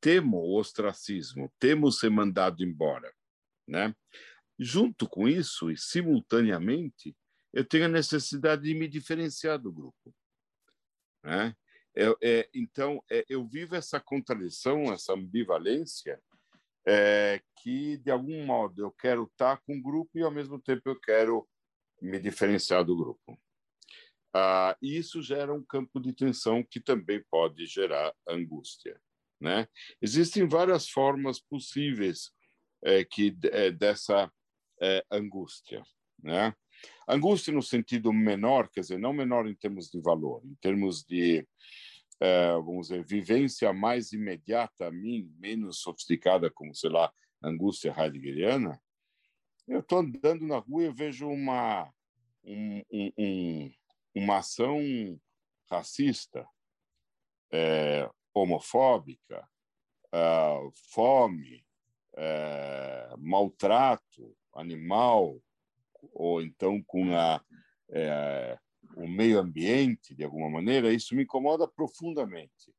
Temo 0.00 0.38
o 0.38 0.58
ostracismo, 0.58 1.52
temo 1.58 1.90
ser 1.90 2.10
mandado 2.10 2.62
embora. 2.62 3.12
Né? 3.66 3.94
Junto 4.58 5.08
com 5.08 5.28
isso, 5.28 5.70
e 5.70 5.76
simultaneamente, 5.76 7.16
eu 7.52 7.64
tenho 7.64 7.86
a 7.86 7.88
necessidade 7.88 8.62
de 8.62 8.74
me 8.74 8.88
diferenciar 8.88 9.58
do 9.58 9.72
grupo. 9.72 10.14
Né? 11.22 11.54
Eu, 11.94 12.16
é, 12.22 12.48
então, 12.54 13.02
é, 13.10 13.24
eu 13.28 13.46
vivo 13.46 13.76
essa 13.76 14.00
contradição, 14.00 14.92
essa 14.92 15.12
ambivalência, 15.12 16.20
é, 16.86 17.40
que, 17.56 17.96
de 17.98 18.10
algum 18.10 18.44
modo, 18.44 18.82
eu 18.82 18.90
quero 18.90 19.24
estar 19.24 19.60
com 19.62 19.76
o 19.76 19.82
grupo 19.82 20.10
e, 20.18 20.22
ao 20.22 20.30
mesmo 20.30 20.60
tempo, 20.60 20.82
eu 20.86 20.98
quero 20.98 21.48
me 22.00 22.18
diferenciar 22.18 22.84
do 22.84 22.96
grupo. 22.96 23.38
Ah, 24.34 24.76
e 24.80 24.96
isso 24.96 25.22
gera 25.22 25.52
um 25.52 25.62
campo 25.62 26.00
de 26.00 26.12
tensão 26.12 26.62
que 26.62 26.80
também 26.80 27.22
pode 27.30 27.66
gerar 27.66 28.14
angústia. 28.26 28.98
Né? 29.40 29.66
Existem 30.00 30.46
várias 30.46 30.88
formas 30.88 31.40
possíveis 31.40 32.32
é, 32.82 33.04
que 33.04 33.36
é, 33.44 33.70
dessa 33.70 34.32
é, 34.80 35.04
angústia. 35.10 35.82
Né? 36.22 36.54
Angústia 37.06 37.52
no 37.52 37.62
sentido 37.62 38.12
menor, 38.12 38.68
quer 38.70 38.80
dizer, 38.80 38.98
não 38.98 39.12
menor 39.12 39.46
em 39.46 39.54
termos 39.54 39.90
de 39.90 40.00
valor, 40.00 40.42
em 40.44 40.54
termos 40.60 41.04
de, 41.04 41.46
vamos 42.64 42.88
dizer, 42.88 43.04
vivência 43.04 43.72
mais 43.72 44.12
imediata 44.12 44.86
a 44.86 44.90
mim, 44.90 45.30
menos 45.38 45.80
sofisticada, 45.80 46.50
como, 46.50 46.74
sei 46.74 46.90
lá, 46.90 47.12
angústia 47.42 47.94
heideggeriana, 47.96 48.80
eu 49.66 49.80
estou 49.80 49.98
andando 49.98 50.46
na 50.46 50.58
rua 50.58 50.84
e 50.84 50.92
vejo 50.92 51.28
uma, 51.28 51.92
um, 52.44 52.82
um, 53.18 53.70
uma 54.14 54.38
ação 54.38 54.80
racista, 55.70 56.46
é, 57.50 58.08
homofóbica, 58.34 59.46
uh, 60.12 60.70
fome, 60.90 61.64
é, 62.14 63.14
maltrato 63.18 64.36
animal, 64.54 65.40
ou 66.12 66.42
então 66.42 66.82
com 66.82 67.14
a, 67.16 67.42
é, 67.90 68.58
o 68.96 69.08
meio 69.08 69.38
ambiente, 69.38 70.14
de 70.14 70.24
alguma 70.24 70.50
maneira, 70.50 70.92
isso 70.92 71.14
me 71.14 71.22
incomoda 71.22 71.66
profundamente. 71.66 72.74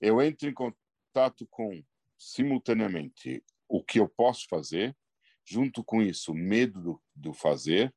Eu 0.00 0.20
entro 0.20 0.48
em 0.48 0.54
contato 0.54 1.46
com, 1.48 1.82
simultaneamente, 2.18 3.44
o 3.68 3.82
que 3.82 4.00
eu 4.00 4.08
posso 4.08 4.46
fazer, 4.48 4.96
junto 5.44 5.84
com 5.84 6.02
isso, 6.02 6.34
medo 6.34 6.80
do, 6.80 7.02
do 7.14 7.32
fazer, 7.32 7.94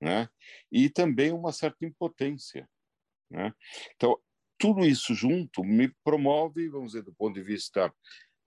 né? 0.00 0.28
e 0.70 0.88
também 0.88 1.32
uma 1.32 1.52
certa 1.52 1.84
impotência. 1.84 2.68
Né? 3.30 3.52
Então, 3.94 4.18
tudo 4.58 4.84
isso 4.84 5.14
junto 5.14 5.62
me 5.62 5.88
promove, 6.02 6.68
vamos 6.68 6.92
dizer, 6.92 7.02
do 7.02 7.14
ponto 7.14 7.34
de 7.34 7.42
vista 7.42 7.94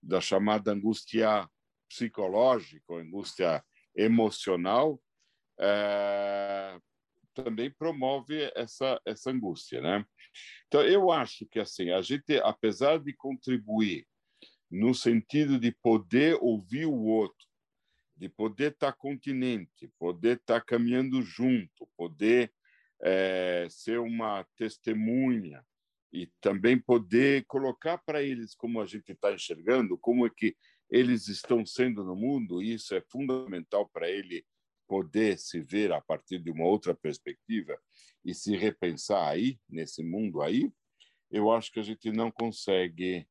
da 0.02 0.20
chamada 0.20 0.72
angústia 0.72 1.48
psicológica, 1.88 2.94
angústia 2.94 3.64
emocional, 3.94 5.00
é, 5.60 6.78
também 7.34 7.70
promove 7.70 8.50
essa, 8.54 9.00
essa 9.06 9.30
angústia. 9.30 9.80
Né? 9.80 10.04
Então, 10.66 10.82
eu 10.82 11.10
acho 11.10 11.46
que 11.46 11.58
assim 11.58 11.90
a 11.90 12.02
gente, 12.02 12.38
apesar 12.42 12.98
de 12.98 13.12
contribuir 13.14 14.06
no 14.70 14.94
sentido 14.94 15.58
de 15.58 15.70
poder 15.70 16.38
ouvir 16.40 16.86
o 16.86 17.04
outro, 17.04 17.46
de 18.22 18.28
poder 18.28 18.70
estar 18.70 18.92
continente, 18.92 19.90
poder 19.98 20.36
estar 20.36 20.60
caminhando 20.60 21.20
junto, 21.22 21.88
poder 21.96 22.52
é, 23.02 23.66
ser 23.68 23.98
uma 23.98 24.46
testemunha 24.56 25.66
e 26.12 26.30
também 26.40 26.78
poder 26.78 27.44
colocar 27.46 27.98
para 27.98 28.22
eles 28.22 28.54
como 28.54 28.80
a 28.80 28.86
gente 28.86 29.10
está 29.10 29.32
enxergando, 29.32 29.98
como 29.98 30.24
é 30.24 30.30
que 30.30 30.54
eles 30.88 31.26
estão 31.26 31.66
sendo 31.66 32.04
no 32.04 32.14
mundo, 32.14 32.62
e 32.62 32.74
isso 32.74 32.94
é 32.94 33.02
fundamental 33.10 33.90
para 33.92 34.08
ele 34.08 34.46
poder 34.86 35.36
se 35.36 35.60
ver 35.60 35.90
a 35.90 36.00
partir 36.00 36.38
de 36.38 36.52
uma 36.52 36.64
outra 36.64 36.94
perspectiva 36.94 37.76
e 38.24 38.32
se 38.32 38.56
repensar 38.56 39.30
aí, 39.30 39.58
nesse 39.68 40.00
mundo 40.04 40.42
aí, 40.42 40.70
eu 41.28 41.50
acho 41.50 41.72
que 41.72 41.80
a 41.80 41.82
gente 41.82 42.12
não 42.12 42.30
consegue, 42.30 43.26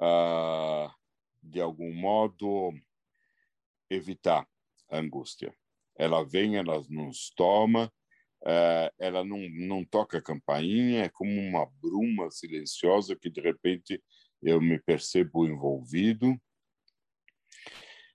ah, 0.00 0.94
de 1.42 1.60
algum 1.60 1.92
modo, 1.92 2.72
evitar 3.90 4.46
a 4.88 4.98
angústia. 4.98 5.54
Ela 5.96 6.24
vem, 6.24 6.56
ela 6.56 6.82
nos 6.88 7.30
toma, 7.36 7.92
eh, 8.46 8.92
ela 8.98 9.24
não, 9.24 9.38
não 9.50 9.84
toca 9.84 10.18
a 10.18 10.22
campainha, 10.22 11.04
é 11.04 11.08
como 11.08 11.40
uma 11.40 11.66
bruma 11.82 12.30
silenciosa 12.30 13.16
que, 13.16 13.28
de 13.28 13.40
repente, 13.40 14.02
eu 14.42 14.60
me 14.60 14.78
percebo 14.78 15.46
envolvido. 15.46 16.40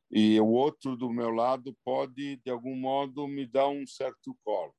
E 0.10 0.40
o 0.40 0.48
outro 0.48 0.96
do 0.96 1.12
meu 1.12 1.30
lado 1.30 1.78
pode, 1.84 2.38
de 2.38 2.50
algum 2.50 2.76
modo, 2.76 3.28
me 3.28 3.46
dar 3.46 3.68
um 3.68 3.86
certo 3.86 4.36
colo. 4.44 4.74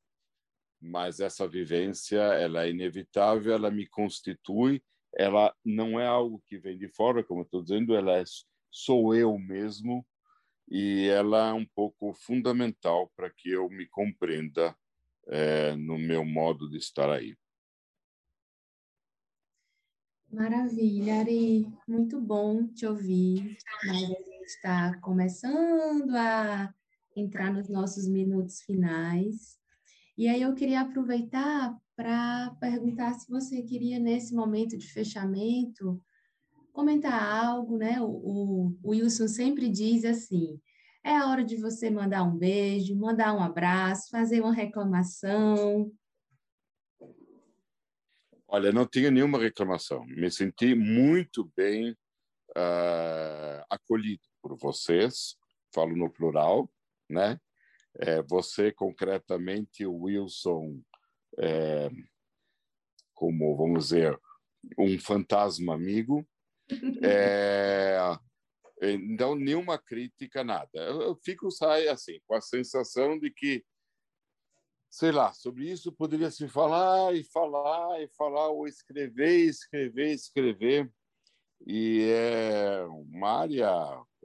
Mas 0.80 1.20
essa 1.20 1.46
vivência, 1.46 2.18
ela 2.18 2.64
é 2.64 2.70
inevitável, 2.70 3.52
ela 3.52 3.70
me 3.70 3.86
constitui, 3.86 4.82
ela 5.14 5.54
não 5.64 5.98
é 5.98 6.06
algo 6.06 6.42
que 6.46 6.58
vem 6.58 6.76
de 6.76 6.88
fora, 6.88 7.24
como 7.24 7.40
eu 7.40 7.44
estou 7.44 7.62
dizendo, 7.62 7.94
ela 7.94 8.18
é, 8.18 8.24
sou 8.70 9.14
eu 9.14 9.38
mesmo 9.38 10.06
e 10.68 11.06
ela 11.08 11.50
é 11.50 11.52
um 11.52 11.64
pouco 11.66 12.12
fundamental 12.12 13.10
para 13.16 13.30
que 13.30 13.50
eu 13.50 13.68
me 13.68 13.86
compreenda 13.86 14.76
é, 15.28 15.74
no 15.76 15.98
meu 15.98 16.24
modo 16.24 16.68
de 16.68 16.78
estar 16.78 17.10
aí. 17.10 17.36
Maravilha, 20.30 21.20
Ari, 21.20 21.66
muito 21.86 22.20
bom 22.20 22.66
te 22.66 22.84
ouvir. 22.84 23.56
Mas 23.86 24.02
a 24.02 24.06
gente 24.06 24.44
está 24.44 24.98
começando 25.00 26.14
a 26.14 26.74
entrar 27.14 27.52
nos 27.52 27.68
nossos 27.68 28.06
minutos 28.08 28.60
finais. 28.60 29.56
E 30.18 30.28
aí 30.28 30.42
eu 30.42 30.54
queria 30.54 30.80
aproveitar 30.80 31.76
para 31.94 32.54
perguntar 32.60 33.14
se 33.14 33.30
você 33.30 33.62
queria, 33.62 33.98
nesse 33.98 34.34
momento 34.34 34.76
de 34.76 34.86
fechamento, 34.92 36.02
comentar 36.76 37.22
algo, 37.22 37.78
né? 37.78 37.98
O, 38.02 38.76
o, 38.84 38.90
Wilson 38.90 39.26
sempre 39.28 39.70
diz 39.70 40.04
assim: 40.04 40.60
é 41.02 41.16
a 41.16 41.26
hora 41.26 41.42
de 41.42 41.56
você 41.56 41.88
mandar 41.88 42.22
um 42.22 42.36
beijo, 42.36 42.94
mandar 42.94 43.32
um 43.32 43.42
abraço, 43.42 44.10
fazer 44.10 44.42
uma 44.42 44.52
reclamação. 44.52 45.90
Olha, 48.46 48.70
não 48.70 48.86
tinha 48.86 49.10
nenhuma 49.10 49.38
reclamação. 49.38 50.04
Me 50.04 50.30
senti 50.30 50.74
muito 50.74 51.50
bem 51.56 51.92
uh, 52.50 53.64
acolhido 53.70 54.22
por 54.42 54.54
vocês. 54.58 55.34
Falo 55.74 55.96
no 55.96 56.10
plural, 56.10 56.70
né? 57.08 57.40
É, 57.98 58.22
você 58.22 58.70
concretamente, 58.70 59.86
o 59.86 60.02
Wilson, 60.02 60.82
é, 61.38 61.90
como 63.14 63.56
vamos 63.56 63.84
dizer, 63.84 64.20
um 64.78 64.98
fantasma 64.98 65.74
amigo, 65.74 66.26
é, 67.02 67.98
então, 68.82 69.34
nenhuma 69.34 69.78
crítica, 69.78 70.44
nada. 70.44 70.70
Eu, 70.74 71.02
eu 71.02 71.16
fico 71.16 71.50
sai 71.50 71.88
assim, 71.88 72.18
com 72.26 72.34
a 72.34 72.40
sensação 72.40 73.18
de 73.18 73.30
que, 73.30 73.64
sei 74.90 75.12
lá, 75.12 75.32
sobre 75.32 75.70
isso 75.70 75.92
poderia 75.92 76.30
se 76.30 76.48
falar 76.48 77.14
e 77.14 77.24
falar 77.24 78.02
e 78.02 78.08
falar, 78.08 78.48
ou 78.48 78.66
escrever, 78.66 79.46
escrever, 79.46 80.12
escrever. 80.12 80.92
E 81.66 82.06
é 82.10 82.84
uma 82.84 83.40
área 83.40 83.70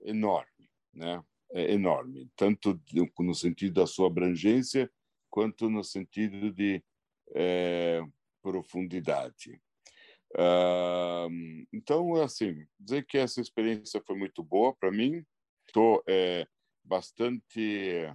enorme, 0.04 0.70
né? 0.94 1.24
É 1.54 1.74
enorme, 1.74 2.30
tanto 2.36 2.80
no 3.20 3.36
sentido 3.36 3.74
da 3.74 3.88
sua 3.88 4.08
abrangência, 4.08 4.90
quanto 5.30 5.70
no 5.70 5.84
sentido 5.84 6.52
de 6.52 6.82
é, 7.36 8.02
profundidade. 8.42 9.62
Uh, 10.38 11.66
então, 11.74 12.16
assim, 12.16 12.66
dizer 12.80 13.06
que 13.06 13.18
essa 13.18 13.42
experiência 13.42 14.02
foi 14.06 14.16
muito 14.16 14.44
boa 14.44 14.76
para 14.76 14.92
mim. 14.92 15.24
Estou 15.68 16.04
é, 16.08 16.48
bastante 16.84 18.08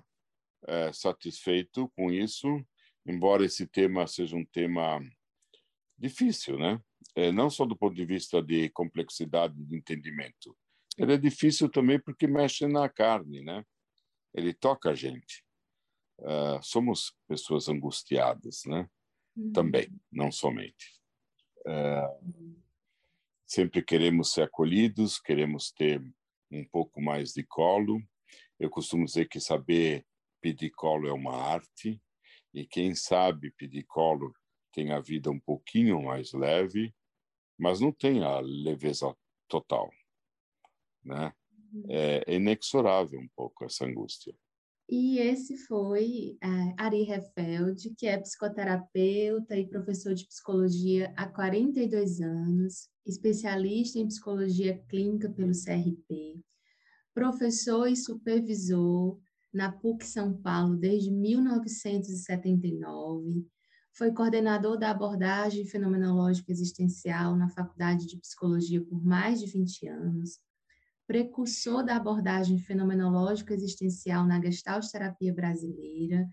é, 0.66 0.92
satisfeito 0.92 1.90
com 1.96 2.10
isso 2.10 2.64
embora 3.06 3.44
esse 3.44 3.66
tema 3.66 4.06
seja 4.06 4.36
um 4.36 4.44
tema 4.44 5.00
difícil, 5.96 6.58
né? 6.58 6.80
É, 7.14 7.30
não 7.30 7.48
só 7.48 7.64
do 7.64 7.76
ponto 7.76 7.94
de 7.94 8.04
vista 8.04 8.42
de 8.42 8.68
complexidade 8.70 9.54
de 9.54 9.76
entendimento, 9.76 10.56
ele 10.98 11.14
é 11.14 11.16
difícil 11.16 11.70
também 11.70 12.00
porque 12.00 12.26
mexe 12.26 12.66
na 12.66 12.88
carne, 12.88 13.42
né? 13.42 13.64
Ele 14.34 14.52
toca 14.52 14.90
a 14.90 14.94
gente. 14.94 15.44
Uh, 16.18 16.62
somos 16.62 17.14
pessoas 17.28 17.68
angustiadas, 17.68 18.62
né? 18.66 18.88
Uhum. 19.36 19.52
Também, 19.52 19.88
não 20.10 20.32
somente. 20.32 20.95
Uh, 21.66 22.62
sempre 23.46 23.82
queremos 23.82 24.32
ser 24.32 24.42
acolhidos, 24.42 25.18
queremos 25.18 25.72
ter 25.72 26.00
um 26.50 26.64
pouco 26.64 27.00
mais 27.00 27.32
de 27.32 27.42
colo. 27.44 28.00
Eu 28.58 28.70
costumo 28.70 29.04
dizer 29.04 29.28
que 29.28 29.40
saber 29.40 30.06
pedir 30.40 30.70
colo 30.70 31.08
é 31.08 31.12
uma 31.12 31.36
arte, 31.36 32.00
e 32.54 32.66
quem 32.66 32.94
sabe 32.94 33.50
pedir 33.52 33.84
colo 33.84 34.32
tem 34.72 34.92
a 34.92 35.00
vida 35.00 35.30
um 35.30 35.40
pouquinho 35.40 36.02
mais 36.02 36.32
leve, 36.32 36.94
mas 37.58 37.80
não 37.80 37.92
tem 37.92 38.22
a 38.22 38.40
leveza 38.40 39.16
total, 39.48 39.90
né? 41.02 41.32
Uhum. 41.72 41.84
É 41.88 42.34
inexorável 42.34 43.18
um 43.18 43.28
pouco 43.34 43.64
essa 43.64 43.84
angústia. 43.84 44.34
E 44.88 45.18
esse 45.18 45.56
foi 45.56 46.38
é, 46.40 46.46
Ari 46.78 47.10
Hefeld, 47.10 47.92
que 47.96 48.06
é 48.06 48.16
psicoterapeuta 48.18 49.56
e 49.56 49.66
professor 49.66 50.14
de 50.14 50.24
psicologia 50.26 51.12
há 51.16 51.26
42 51.26 52.20
anos, 52.20 52.88
especialista 53.04 53.98
em 53.98 54.06
psicologia 54.06 54.78
clínica 54.88 55.28
pelo 55.28 55.50
CRP, 55.50 56.40
professor 57.12 57.88
e 57.88 57.96
supervisor 57.96 59.18
na 59.52 59.72
PUC 59.72 60.04
São 60.04 60.40
Paulo 60.40 60.76
desde 60.76 61.10
1979, 61.10 63.44
foi 63.92 64.12
coordenador 64.12 64.78
da 64.78 64.90
abordagem 64.90 65.64
fenomenológica 65.64 66.52
existencial 66.52 67.34
na 67.34 67.48
Faculdade 67.48 68.06
de 68.06 68.18
Psicologia 68.18 68.84
por 68.84 69.02
mais 69.02 69.40
de 69.40 69.46
20 69.46 69.88
anos, 69.88 70.38
precursor 71.06 71.84
da 71.84 71.96
abordagem 71.96 72.58
fenomenológica 72.58 73.54
existencial 73.54 74.26
na 74.26 74.40
Gestalt 74.40 74.86
terapia 74.90 75.32
brasileira, 75.32 76.28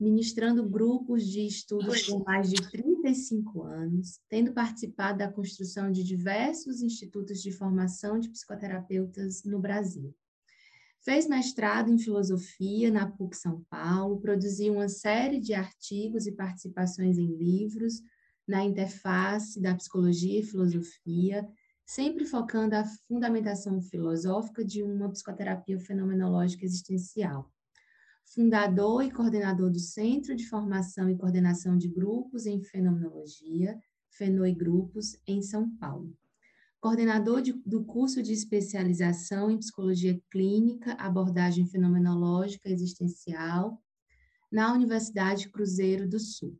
ministrando 0.00 0.68
grupos 0.68 1.24
de 1.24 1.46
estudos 1.46 2.02
por 2.06 2.24
mais 2.24 2.50
de 2.50 2.56
35 2.70 3.62
anos, 3.62 4.20
tendo 4.28 4.52
participado 4.52 5.18
da 5.18 5.30
construção 5.30 5.92
de 5.92 6.02
diversos 6.02 6.82
institutos 6.82 7.40
de 7.40 7.52
formação 7.52 8.18
de 8.18 8.28
psicoterapeutas 8.28 9.44
no 9.44 9.60
Brasil. 9.60 10.12
Fez 11.04 11.28
mestrado 11.28 11.90
em 11.90 11.98
filosofia 11.98 12.90
na 12.90 13.10
PUC 13.10 13.36
São 13.36 13.64
Paulo, 13.68 14.20
produziu 14.20 14.74
uma 14.74 14.88
série 14.88 15.40
de 15.40 15.52
artigos 15.52 16.26
e 16.26 16.32
participações 16.32 17.18
em 17.18 17.26
livros 17.26 18.00
na 18.46 18.64
interface 18.64 19.60
da 19.60 19.74
psicologia 19.74 20.40
e 20.40 20.44
filosofia, 20.44 21.46
sempre 21.94 22.24
focando 22.24 22.74
a 22.74 22.84
fundamentação 23.06 23.78
filosófica 23.82 24.64
de 24.64 24.82
uma 24.82 25.10
psicoterapia 25.10 25.78
fenomenológica 25.78 26.64
existencial. 26.64 27.52
Fundador 28.34 29.04
e 29.04 29.10
coordenador 29.10 29.70
do 29.70 29.78
Centro 29.78 30.34
de 30.34 30.48
Formação 30.48 31.10
e 31.10 31.16
Coordenação 31.18 31.76
de 31.76 31.88
Grupos 31.88 32.46
em 32.46 32.62
Fenomenologia, 32.62 33.78
Fenoi 34.08 34.54
Grupos, 34.54 35.18
em 35.26 35.42
São 35.42 35.68
Paulo. 35.76 36.16
Coordenador 36.80 37.42
de, 37.42 37.52
do 37.66 37.84
curso 37.84 38.22
de 38.22 38.32
especialização 38.32 39.50
em 39.50 39.58
Psicologia 39.58 40.18
Clínica, 40.30 40.94
Abordagem 40.94 41.66
Fenomenológica 41.66 42.70
Existencial, 42.70 43.78
na 44.50 44.72
Universidade 44.72 45.50
Cruzeiro 45.50 46.08
do 46.08 46.18
Sul. 46.18 46.58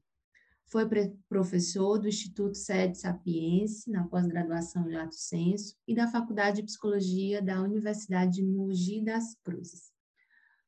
Foi 0.72 0.88
professor 1.28 1.98
do 1.98 2.08
Instituto 2.08 2.56
Sede 2.56 2.96
Sapiense, 2.96 3.90
na 3.90 4.08
pós-graduação 4.08 4.88
em 4.88 4.94
Lato 4.94 5.14
Senso, 5.14 5.76
e 5.86 5.94
da 5.94 6.08
Faculdade 6.08 6.56
de 6.56 6.62
Psicologia 6.62 7.42
da 7.42 7.60
Universidade 7.60 8.36
de 8.36 8.42
Mogi 8.42 9.04
das 9.04 9.34
Cruzes. 9.44 9.92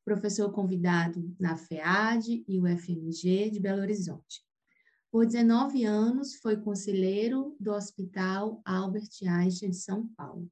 Professor 0.05 0.51
convidado 0.51 1.35
na 1.39 1.57
FEAD 1.57 2.45
e 2.47 2.61
UFMG 2.61 3.49
de 3.49 3.59
Belo 3.59 3.81
Horizonte. 3.81 4.45
Por 5.09 5.25
19 5.25 5.83
anos, 5.85 6.35
foi 6.35 6.55
conselheiro 6.55 7.55
do 7.59 7.71
Hospital 7.71 8.61
Albert 8.63 9.09
Einstein 9.27 9.71
de 9.71 9.77
São 9.77 10.07
Paulo. 10.09 10.47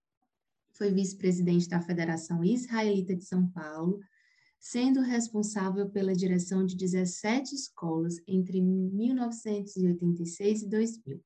Foi 0.72 0.92
vice-presidente 0.92 1.70
da 1.70 1.80
Federação 1.80 2.44
Israelita 2.44 3.16
de 3.16 3.24
São 3.24 3.48
Paulo 3.50 4.00
sendo 4.64 5.02
responsável 5.02 5.90
pela 5.90 6.16
direção 6.16 6.66
de 6.66 6.78
17 6.78 7.54
escolas 7.54 8.16
entre 8.26 8.62
1986 8.62 10.62
e 10.62 10.70
2000. 10.70 11.22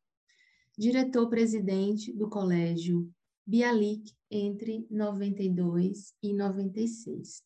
Diretor-presidente 0.76 2.12
do 2.12 2.28
Colégio 2.28 3.08
Bialik 3.46 4.12
entre 4.32 4.88
92 4.90 6.16
e 6.24 6.34
96. 6.34 7.44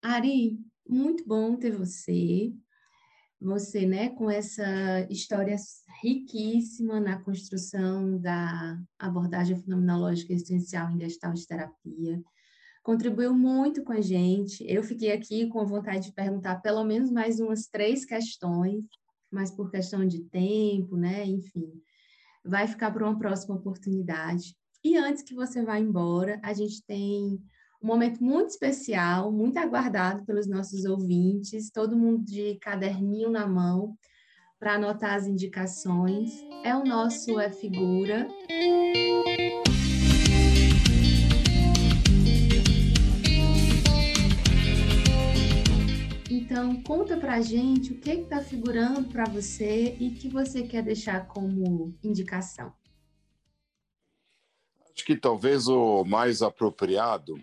Ari, 0.00 0.58
muito 0.88 1.22
bom 1.26 1.54
ter 1.56 1.76
você. 1.76 2.50
Você, 3.38 3.86
né, 3.86 4.08
com 4.08 4.30
essa 4.30 5.06
história 5.10 5.56
riquíssima 6.02 6.98
na 6.98 7.20
construção 7.20 8.18
da 8.18 8.82
abordagem 8.98 9.60
fenomenológica 9.60 10.32
existencial 10.32 10.90
em 10.90 10.98
gestalt 10.98 11.44
terapia 11.44 12.24
contribuiu 12.86 13.34
muito 13.34 13.82
com 13.82 13.92
a 13.92 14.00
gente. 14.00 14.64
Eu 14.64 14.80
fiquei 14.80 15.10
aqui 15.10 15.48
com 15.48 15.66
vontade 15.66 16.06
de 16.06 16.12
perguntar 16.12 16.62
pelo 16.62 16.84
menos 16.84 17.10
mais 17.10 17.40
umas 17.40 17.66
três 17.66 18.04
questões, 18.04 18.84
mas 19.28 19.50
por 19.50 19.72
questão 19.72 20.06
de 20.06 20.22
tempo, 20.22 20.96
né? 20.96 21.26
Enfim, 21.26 21.68
vai 22.44 22.68
ficar 22.68 22.92
para 22.92 23.04
uma 23.04 23.18
próxima 23.18 23.56
oportunidade. 23.56 24.54
E 24.84 24.96
antes 24.96 25.24
que 25.24 25.34
você 25.34 25.64
vá 25.64 25.80
embora, 25.80 26.38
a 26.44 26.52
gente 26.52 26.80
tem 26.86 27.40
um 27.82 27.88
momento 27.88 28.22
muito 28.22 28.50
especial, 28.50 29.32
muito 29.32 29.58
aguardado 29.58 30.24
pelos 30.24 30.46
nossos 30.46 30.84
ouvintes, 30.84 31.72
todo 31.72 31.98
mundo 31.98 32.24
de 32.24 32.56
caderninho 32.60 33.30
na 33.32 33.48
mão 33.48 33.98
para 34.60 34.74
anotar 34.74 35.14
as 35.14 35.26
indicações. 35.26 36.40
É 36.62 36.72
o 36.76 36.84
nosso 36.84 37.40
É 37.40 37.50
Figura. 37.50 38.28
Então, 46.66 46.82
conta 46.82 47.16
para 47.16 47.34
a 47.34 47.40
gente 47.40 47.92
o 47.92 48.00
que 48.00 48.10
está 48.10 48.42
figurando 48.42 49.08
para 49.08 49.24
você 49.24 49.96
e 50.00 50.10
que 50.10 50.28
você 50.28 50.66
quer 50.66 50.82
deixar 50.82 51.28
como 51.28 51.96
indicação. 52.02 52.74
Acho 54.92 55.04
que 55.04 55.16
talvez 55.16 55.68
o 55.68 56.04
mais 56.04 56.42
apropriado 56.42 57.40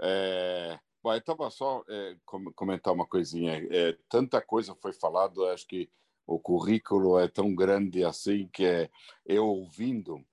é... 0.00 0.78
Bom, 1.02 1.12
eu 1.12 1.18
estava 1.18 1.50
só 1.50 1.82
é, 1.88 2.16
comentar 2.54 2.94
uma 2.94 3.04
coisinha. 3.04 3.66
É, 3.68 3.98
tanta 4.08 4.40
coisa 4.40 4.76
foi 4.80 4.92
falado, 4.92 5.44
acho 5.46 5.66
que 5.66 5.90
o 6.24 6.38
currículo 6.38 7.18
é 7.18 7.26
tão 7.26 7.52
grande 7.56 8.04
assim 8.04 8.48
que 8.52 8.64
é, 8.64 8.88
eu 9.26 9.44
ouvindo 9.44 10.24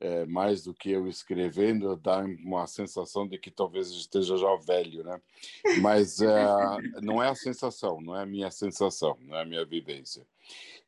é, 0.00 0.26
mais 0.26 0.64
do 0.64 0.74
que 0.74 0.90
eu 0.90 1.06
escrevendo, 1.06 1.96
dá 1.96 2.18
uma 2.18 2.66
sensação 2.66 3.26
de 3.26 3.38
que 3.38 3.50
talvez 3.50 3.90
esteja 3.90 4.36
já 4.36 4.54
velho, 4.56 5.04
né? 5.04 5.20
Mas 5.80 6.20
é, 6.20 6.26
não 7.02 7.22
é 7.22 7.28
a 7.28 7.34
sensação, 7.34 8.00
não 8.00 8.16
é 8.16 8.22
a 8.22 8.26
minha 8.26 8.50
sensação, 8.50 9.16
não 9.20 9.36
é 9.36 9.42
a 9.42 9.46
minha 9.46 9.64
vivência. 9.64 10.26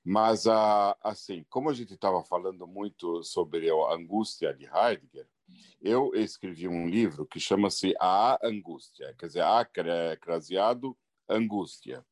Mas, 0.04 0.46
assim, 1.02 1.44
como 1.50 1.68
a 1.68 1.74
gente 1.74 1.94
estava 1.94 2.22
falando 2.22 2.64
muito 2.66 3.24
sobre 3.24 3.68
a 3.68 3.94
angústia 3.94 4.54
de 4.54 4.64
Heidegger, 4.64 5.26
eu 5.80 6.12
escrevi 6.14 6.68
um 6.68 6.88
livro 6.88 7.26
que 7.26 7.40
chama-se 7.40 7.94
A 8.00 8.38
Angústia, 8.42 9.14
quer 9.18 9.26
dizer, 9.26 9.42
A 9.42 9.66
craseado 10.20 10.96
Angústia, 11.28 12.04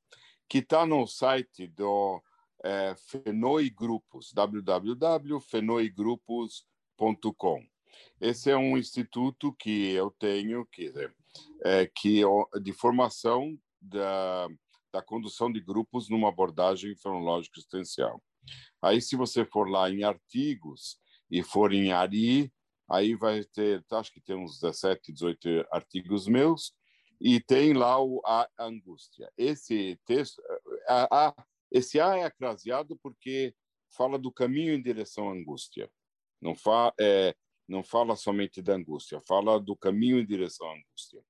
que 0.48 0.58
está 0.58 0.84
no 0.84 1.06
site 1.06 1.68
do 1.68 2.20
é, 2.64 2.96
Fenoi 2.96 3.70
Grupos, 3.70 4.32
www.fenoigrupos.com 4.32 6.73
com. 7.36 7.64
Esse 8.20 8.50
é 8.50 8.56
um 8.56 8.76
instituto 8.76 9.52
que 9.52 9.92
eu 9.92 10.10
tenho, 10.18 10.66
que 10.66 10.92
é, 11.64 11.86
que 11.86 12.22
é 12.22 12.60
de 12.60 12.72
formação 12.72 13.58
da, 13.80 14.48
da 14.92 15.02
condução 15.02 15.52
de 15.52 15.60
grupos 15.60 16.08
numa 16.08 16.28
abordagem 16.28 16.96
fenológica 16.96 17.58
existencial. 17.58 18.22
Aí, 18.80 19.00
se 19.00 19.16
você 19.16 19.44
for 19.44 19.68
lá 19.68 19.90
em 19.90 20.04
artigos 20.04 20.98
e 21.30 21.42
for 21.42 21.72
em 21.72 21.92
ARI, 21.92 22.52
aí 22.88 23.14
vai 23.14 23.44
ter, 23.44 23.84
acho 23.90 24.12
que 24.12 24.20
tem 24.20 24.36
uns 24.36 24.60
17, 24.60 25.12
18 25.12 25.66
artigos 25.70 26.26
meus, 26.26 26.74
e 27.20 27.40
tem 27.40 27.72
lá 27.72 28.00
o 28.02 28.20
A 28.24 28.48
Angústia. 28.58 29.30
Esse 29.36 29.98
texto, 30.04 30.42
a, 30.86 31.28
a, 31.28 31.44
esse 31.70 31.98
A 31.98 32.16
é 32.16 32.24
acraseado 32.24 32.98
porque 33.02 33.54
fala 33.96 34.18
do 34.18 34.30
caminho 34.30 34.74
em 34.74 34.82
direção 34.82 35.28
à 35.28 35.32
angústia. 35.32 35.90
Não, 36.44 36.54
fa, 36.54 36.92
é, 37.00 37.34
não 37.66 37.82
fala 37.82 38.14
somente 38.14 38.60
da 38.60 38.74
angústia, 38.74 39.18
fala 39.26 39.58
do 39.58 39.74
caminho 39.74 40.18
em 40.18 40.26
direção 40.26 40.68
à 40.68 40.74
angústia. 40.74 41.24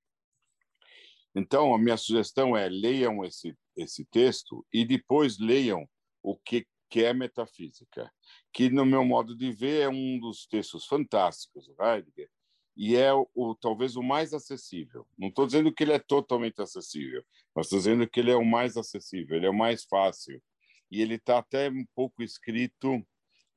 Então, 1.33 1.73
a 1.73 1.79
minha 1.79 1.97
sugestão 1.97 2.57
é 2.57 2.69
leiam 2.69 3.25
esse, 3.25 3.57
esse 3.77 4.05
texto 4.07 4.67
e 4.73 4.85
depois 4.85 5.39
leiam 5.39 5.89
o 6.21 6.37
que, 6.37 6.67
que 6.91 7.05
é 7.05 7.15
metafísica, 7.15 8.12
que, 8.53 8.69
no 8.69 8.85
meu 8.85 9.05
modo 9.05 9.37
de 9.37 9.53
ver, 9.53 9.83
é 9.83 9.89
um 9.89 10.19
dos 10.19 10.49
textos 10.49 10.85
fantásticos 10.85 11.69
do 11.69 11.77
Heidegger 11.81 12.29
e 12.77 12.97
é 12.97 13.15
o, 13.15 13.29
o 13.37 13.55
talvez 13.55 13.95
o 13.95 14.03
mais 14.03 14.35
acessível. 14.35 15.07
Não 15.17 15.29
estou 15.29 15.47
dizendo 15.47 15.73
que 15.73 15.85
ele 15.85 15.93
é 15.93 15.99
totalmente 16.01 16.61
acessível, 16.61 17.25
mas 17.55 17.67
estou 17.67 17.79
dizendo 17.79 18.09
que 18.09 18.19
ele 18.19 18.33
é 18.33 18.37
o 18.37 18.45
mais 18.45 18.77
acessível, 18.77 19.37
ele 19.37 19.47
é 19.47 19.51
o 19.51 19.55
mais 19.55 19.85
fácil. 19.85 20.43
E 20.91 21.01
ele 21.01 21.15
está 21.15 21.39
até 21.39 21.71
um 21.71 21.87
pouco 21.95 22.21
escrito 22.21 23.05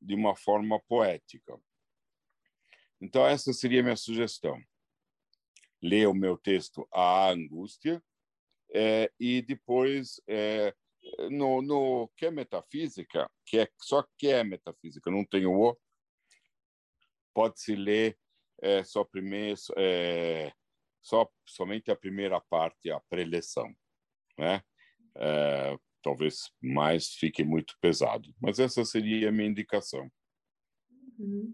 de 0.02 0.16
uma 0.16 0.36
forma 0.36 0.80
poética. 0.88 1.60
Então, 3.00 3.26
essa 3.26 3.54
seria 3.54 3.82
a 3.82 3.84
minha 3.84 3.96
sugestão. 3.96 4.60
Leia 5.82 6.10
o 6.10 6.14
meu 6.14 6.38
texto 6.38 6.88
A 6.92 7.30
Angústia 7.30 8.02
é, 8.74 9.12
e 9.20 9.42
depois, 9.42 10.20
é, 10.28 10.74
no, 11.30 11.62
no 11.62 12.08
que 12.16 12.26
é 12.26 12.32
metafísica, 12.32 13.30
que 13.46 13.60
é 13.60 13.68
só 13.82 14.04
que 14.18 14.28
é 14.28 14.44
metafísica, 14.44 15.12
não 15.12 15.24
tem 15.24 15.46
o 15.46 15.54
O, 15.54 15.78
pode-se 17.34 17.76
ler 17.76 18.18
é, 18.62 18.84
só, 18.84 19.04
primeiro, 19.04 19.60
é, 19.78 20.52
só 21.02 21.30
somente 21.46 21.92
a 21.92 21.96
primeira 21.96 22.42
parte, 22.42 22.90
a 22.90 23.00
preleção. 23.02 23.72
Né? 24.38 24.62
É, 25.16 25.78
talvez 26.08 26.50
mais 26.62 27.10
fique 27.10 27.44
muito 27.44 27.76
pesado, 27.82 28.34
mas 28.42 28.60
essa 28.60 28.86
seria 28.86 29.28
a 29.28 29.32
minha 29.32 29.50
indicação. 29.50 30.10
Uhum. 31.20 31.54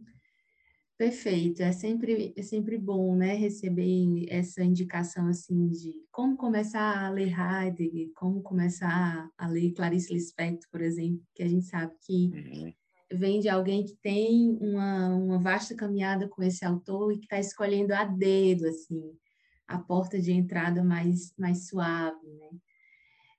Perfeito, 0.95 1.63
é 1.63 1.71
sempre, 1.71 2.33
é 2.37 2.41
sempre 2.43 2.77
bom, 2.77 3.15
né, 3.15 3.33
receber 3.33 4.27
essa 4.29 4.63
indicação, 4.63 5.27
assim, 5.27 5.69
de 5.69 5.91
como 6.11 6.37
começar 6.37 7.03
a 7.03 7.09
ler 7.09 7.33
Heidegger, 7.33 8.11
como 8.13 8.43
começar 8.43 9.27
a 9.35 9.47
ler 9.47 9.73
Clarice 9.73 10.13
Lispector, 10.13 10.69
por 10.69 10.81
exemplo, 10.81 11.25
que 11.33 11.41
a 11.41 11.47
gente 11.47 11.65
sabe 11.65 11.95
que 12.05 12.29
uhum. 12.31 12.73
vem 13.17 13.39
de 13.39 13.49
alguém 13.49 13.83
que 13.83 13.95
tem 14.03 14.55
uma, 14.61 15.15
uma 15.15 15.39
vasta 15.39 15.75
caminhada 15.75 16.29
com 16.29 16.43
esse 16.43 16.63
autor 16.63 17.11
e 17.11 17.17
que 17.17 17.25
está 17.25 17.39
escolhendo 17.39 17.91
a 17.91 18.05
dedo, 18.05 18.67
assim, 18.67 19.01
a 19.67 19.79
porta 19.79 20.21
de 20.21 20.31
entrada 20.31 20.83
mais, 20.83 21.33
mais 21.39 21.67
suave, 21.67 22.27
né? 22.27 22.49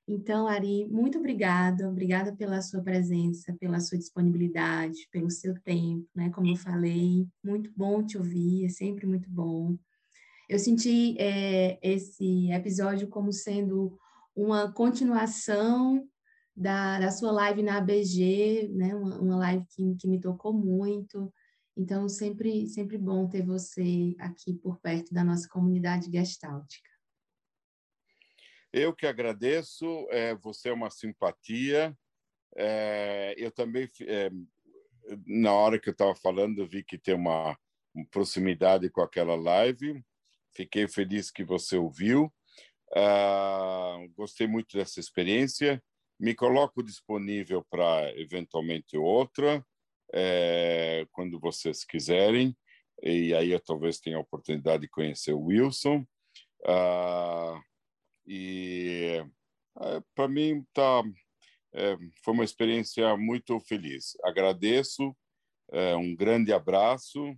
Então, 0.06 0.46
Ari, 0.46 0.86
muito 0.86 1.18
obrigada, 1.18 1.88
obrigada 1.88 2.34
pela 2.36 2.60
sua 2.60 2.82
presença, 2.82 3.56
pela 3.58 3.80
sua 3.80 3.96
disponibilidade, 3.96 5.08
pelo 5.10 5.30
seu 5.30 5.58
tempo, 5.62 6.06
né? 6.14 6.28
Como 6.28 6.46
eu 6.46 6.56
falei, 6.56 7.26
muito 7.42 7.72
bom 7.74 8.04
te 8.04 8.18
ouvir, 8.18 8.66
é 8.66 8.68
sempre 8.68 9.06
muito 9.06 9.30
bom. 9.30 9.78
Eu 10.46 10.58
senti 10.58 11.16
é, 11.18 11.78
esse 11.82 12.50
episódio 12.50 13.08
como 13.08 13.32
sendo 13.32 13.98
uma 14.36 14.70
continuação 14.70 16.06
da, 16.54 17.00
da 17.00 17.10
sua 17.10 17.32
live 17.32 17.62
na 17.62 17.78
ABG, 17.78 18.68
né? 18.74 18.94
Uma, 18.94 19.18
uma 19.18 19.36
live 19.36 19.64
que, 19.70 19.94
que 19.96 20.06
me 20.06 20.20
tocou 20.20 20.52
muito. 20.52 21.32
Então, 21.74 22.10
sempre, 22.10 22.68
sempre 22.68 22.98
bom 22.98 23.26
ter 23.26 23.42
você 23.42 24.14
aqui 24.18 24.52
por 24.52 24.78
perto 24.80 25.14
da 25.14 25.24
nossa 25.24 25.48
comunidade 25.48 26.10
gestáltica. 26.12 26.93
Eu 28.76 28.92
que 28.92 29.06
agradeço, 29.06 29.86
é, 30.10 30.34
você 30.34 30.68
é 30.68 30.72
uma 30.72 30.90
simpatia. 30.90 31.96
É, 32.56 33.32
eu 33.38 33.52
também, 33.52 33.88
é, 34.00 34.28
na 35.24 35.52
hora 35.52 35.78
que 35.78 35.88
eu 35.88 35.92
estava 35.92 36.12
falando, 36.16 36.66
vi 36.66 36.82
que 36.82 36.98
tem 36.98 37.14
uma, 37.14 37.56
uma, 37.94 38.04
proximidade 38.10 38.90
com 38.90 39.00
aquela 39.00 39.36
live. 39.36 40.02
Fiquei 40.56 40.88
feliz 40.88 41.30
que 41.30 41.44
você 41.44 41.76
ouviu. 41.76 42.34
Ah, 42.96 43.96
gostei 44.16 44.48
muito 44.48 44.76
dessa 44.76 44.98
experiência. 44.98 45.80
Me 46.18 46.34
coloco 46.34 46.82
disponível 46.82 47.64
para 47.70 48.10
eventualmente 48.18 48.96
outra, 48.96 49.64
é, 50.12 51.06
quando 51.12 51.38
vocês 51.38 51.84
quiserem. 51.84 52.56
E 53.00 53.32
aí 53.34 53.52
eu 53.52 53.60
talvez 53.60 54.00
tenha 54.00 54.16
a 54.16 54.20
oportunidade 54.20 54.80
de 54.80 54.88
conhecer 54.88 55.32
o 55.32 55.44
Wilson. 55.44 56.04
Ah, 56.66 57.56
e 58.26 59.24
é, 59.80 60.02
para 60.14 60.28
mim 60.28 60.64
tá, 60.72 61.02
é, 61.72 61.96
foi 62.22 62.34
uma 62.34 62.44
experiência 62.44 63.16
muito 63.16 63.58
feliz. 63.60 64.16
Agradeço, 64.22 65.14
é, 65.72 65.96
um 65.96 66.14
grande 66.14 66.52
abraço 66.52 67.34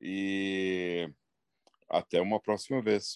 e 0.00 1.08
até 1.88 2.20
uma 2.20 2.40
próxima 2.40 2.82
vez. 2.82 3.14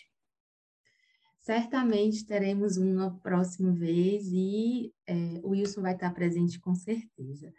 Certamente 1.41 2.27
teremos 2.27 2.77
uma 2.77 3.19
próxima 3.21 3.73
vez 3.73 4.27
e 4.33 4.93
é, 5.07 5.15
o 5.43 5.51
Wilson 5.51 5.83
vai 5.83 5.95
estar 5.95 6.13
presente 6.13 6.61
com 6.61 6.75
certeza. 6.75 7.53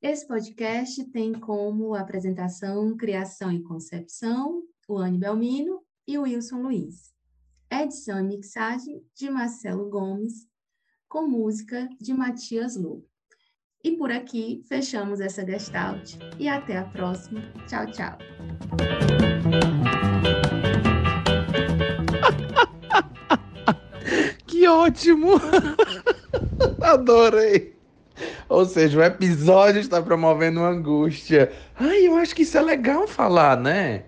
Esse 0.00 0.28
podcast 0.28 1.02
tem 1.10 1.32
como 1.32 1.94
apresentação, 1.94 2.96
criação 2.96 3.50
e 3.50 3.62
concepção 3.62 4.62
o 4.86 4.98
Anne 4.98 5.16
Belmino 5.16 5.82
e 6.06 6.18
o 6.18 6.22
Wilson 6.22 6.60
Luiz 6.60 7.13
edição 7.70 8.20
e 8.20 8.22
mixagem 8.22 9.04
de 9.14 9.30
Marcelo 9.30 9.88
Gomes, 9.88 10.46
com 11.08 11.26
música 11.26 11.88
de 12.00 12.14
Matias 12.14 12.76
Lobo. 12.76 13.06
E 13.82 13.92
por 13.92 14.10
aqui 14.10 14.62
fechamos 14.66 15.20
essa 15.20 15.44
gestalt 15.44 16.14
e 16.38 16.48
até 16.48 16.78
a 16.78 16.84
próxima. 16.84 17.42
Tchau, 17.66 17.86
tchau. 17.92 18.16
que 24.46 24.66
ótimo! 24.66 25.32
Adorei! 26.80 27.74
Ou 28.48 28.64
seja, 28.64 28.98
o 28.98 29.02
episódio 29.02 29.80
está 29.80 30.00
promovendo 30.00 30.60
angústia. 30.60 31.52
Ai, 31.76 32.06
eu 32.06 32.16
acho 32.16 32.34
que 32.34 32.42
isso 32.42 32.56
é 32.56 32.62
legal 32.62 33.06
falar, 33.06 33.58
né? 33.58 34.04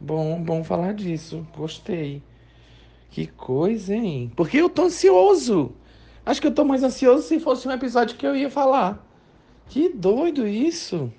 Bom, 0.00 0.42
bom 0.42 0.62
falar 0.62 0.92
disso. 0.92 1.46
Gostei. 1.56 2.22
Que 3.14 3.28
coisa, 3.28 3.94
hein? 3.94 4.32
Porque 4.34 4.56
eu 4.56 4.68
tô 4.68 4.86
ansioso. 4.86 5.70
Acho 6.26 6.40
que 6.40 6.48
eu 6.48 6.52
tô 6.52 6.64
mais 6.64 6.82
ansioso 6.82 7.22
se 7.22 7.38
fosse 7.38 7.68
um 7.68 7.70
episódio 7.70 8.16
que 8.16 8.26
eu 8.26 8.34
ia 8.34 8.50
falar. 8.50 9.06
Que 9.68 9.88
doido 9.88 10.48
isso. 10.48 11.12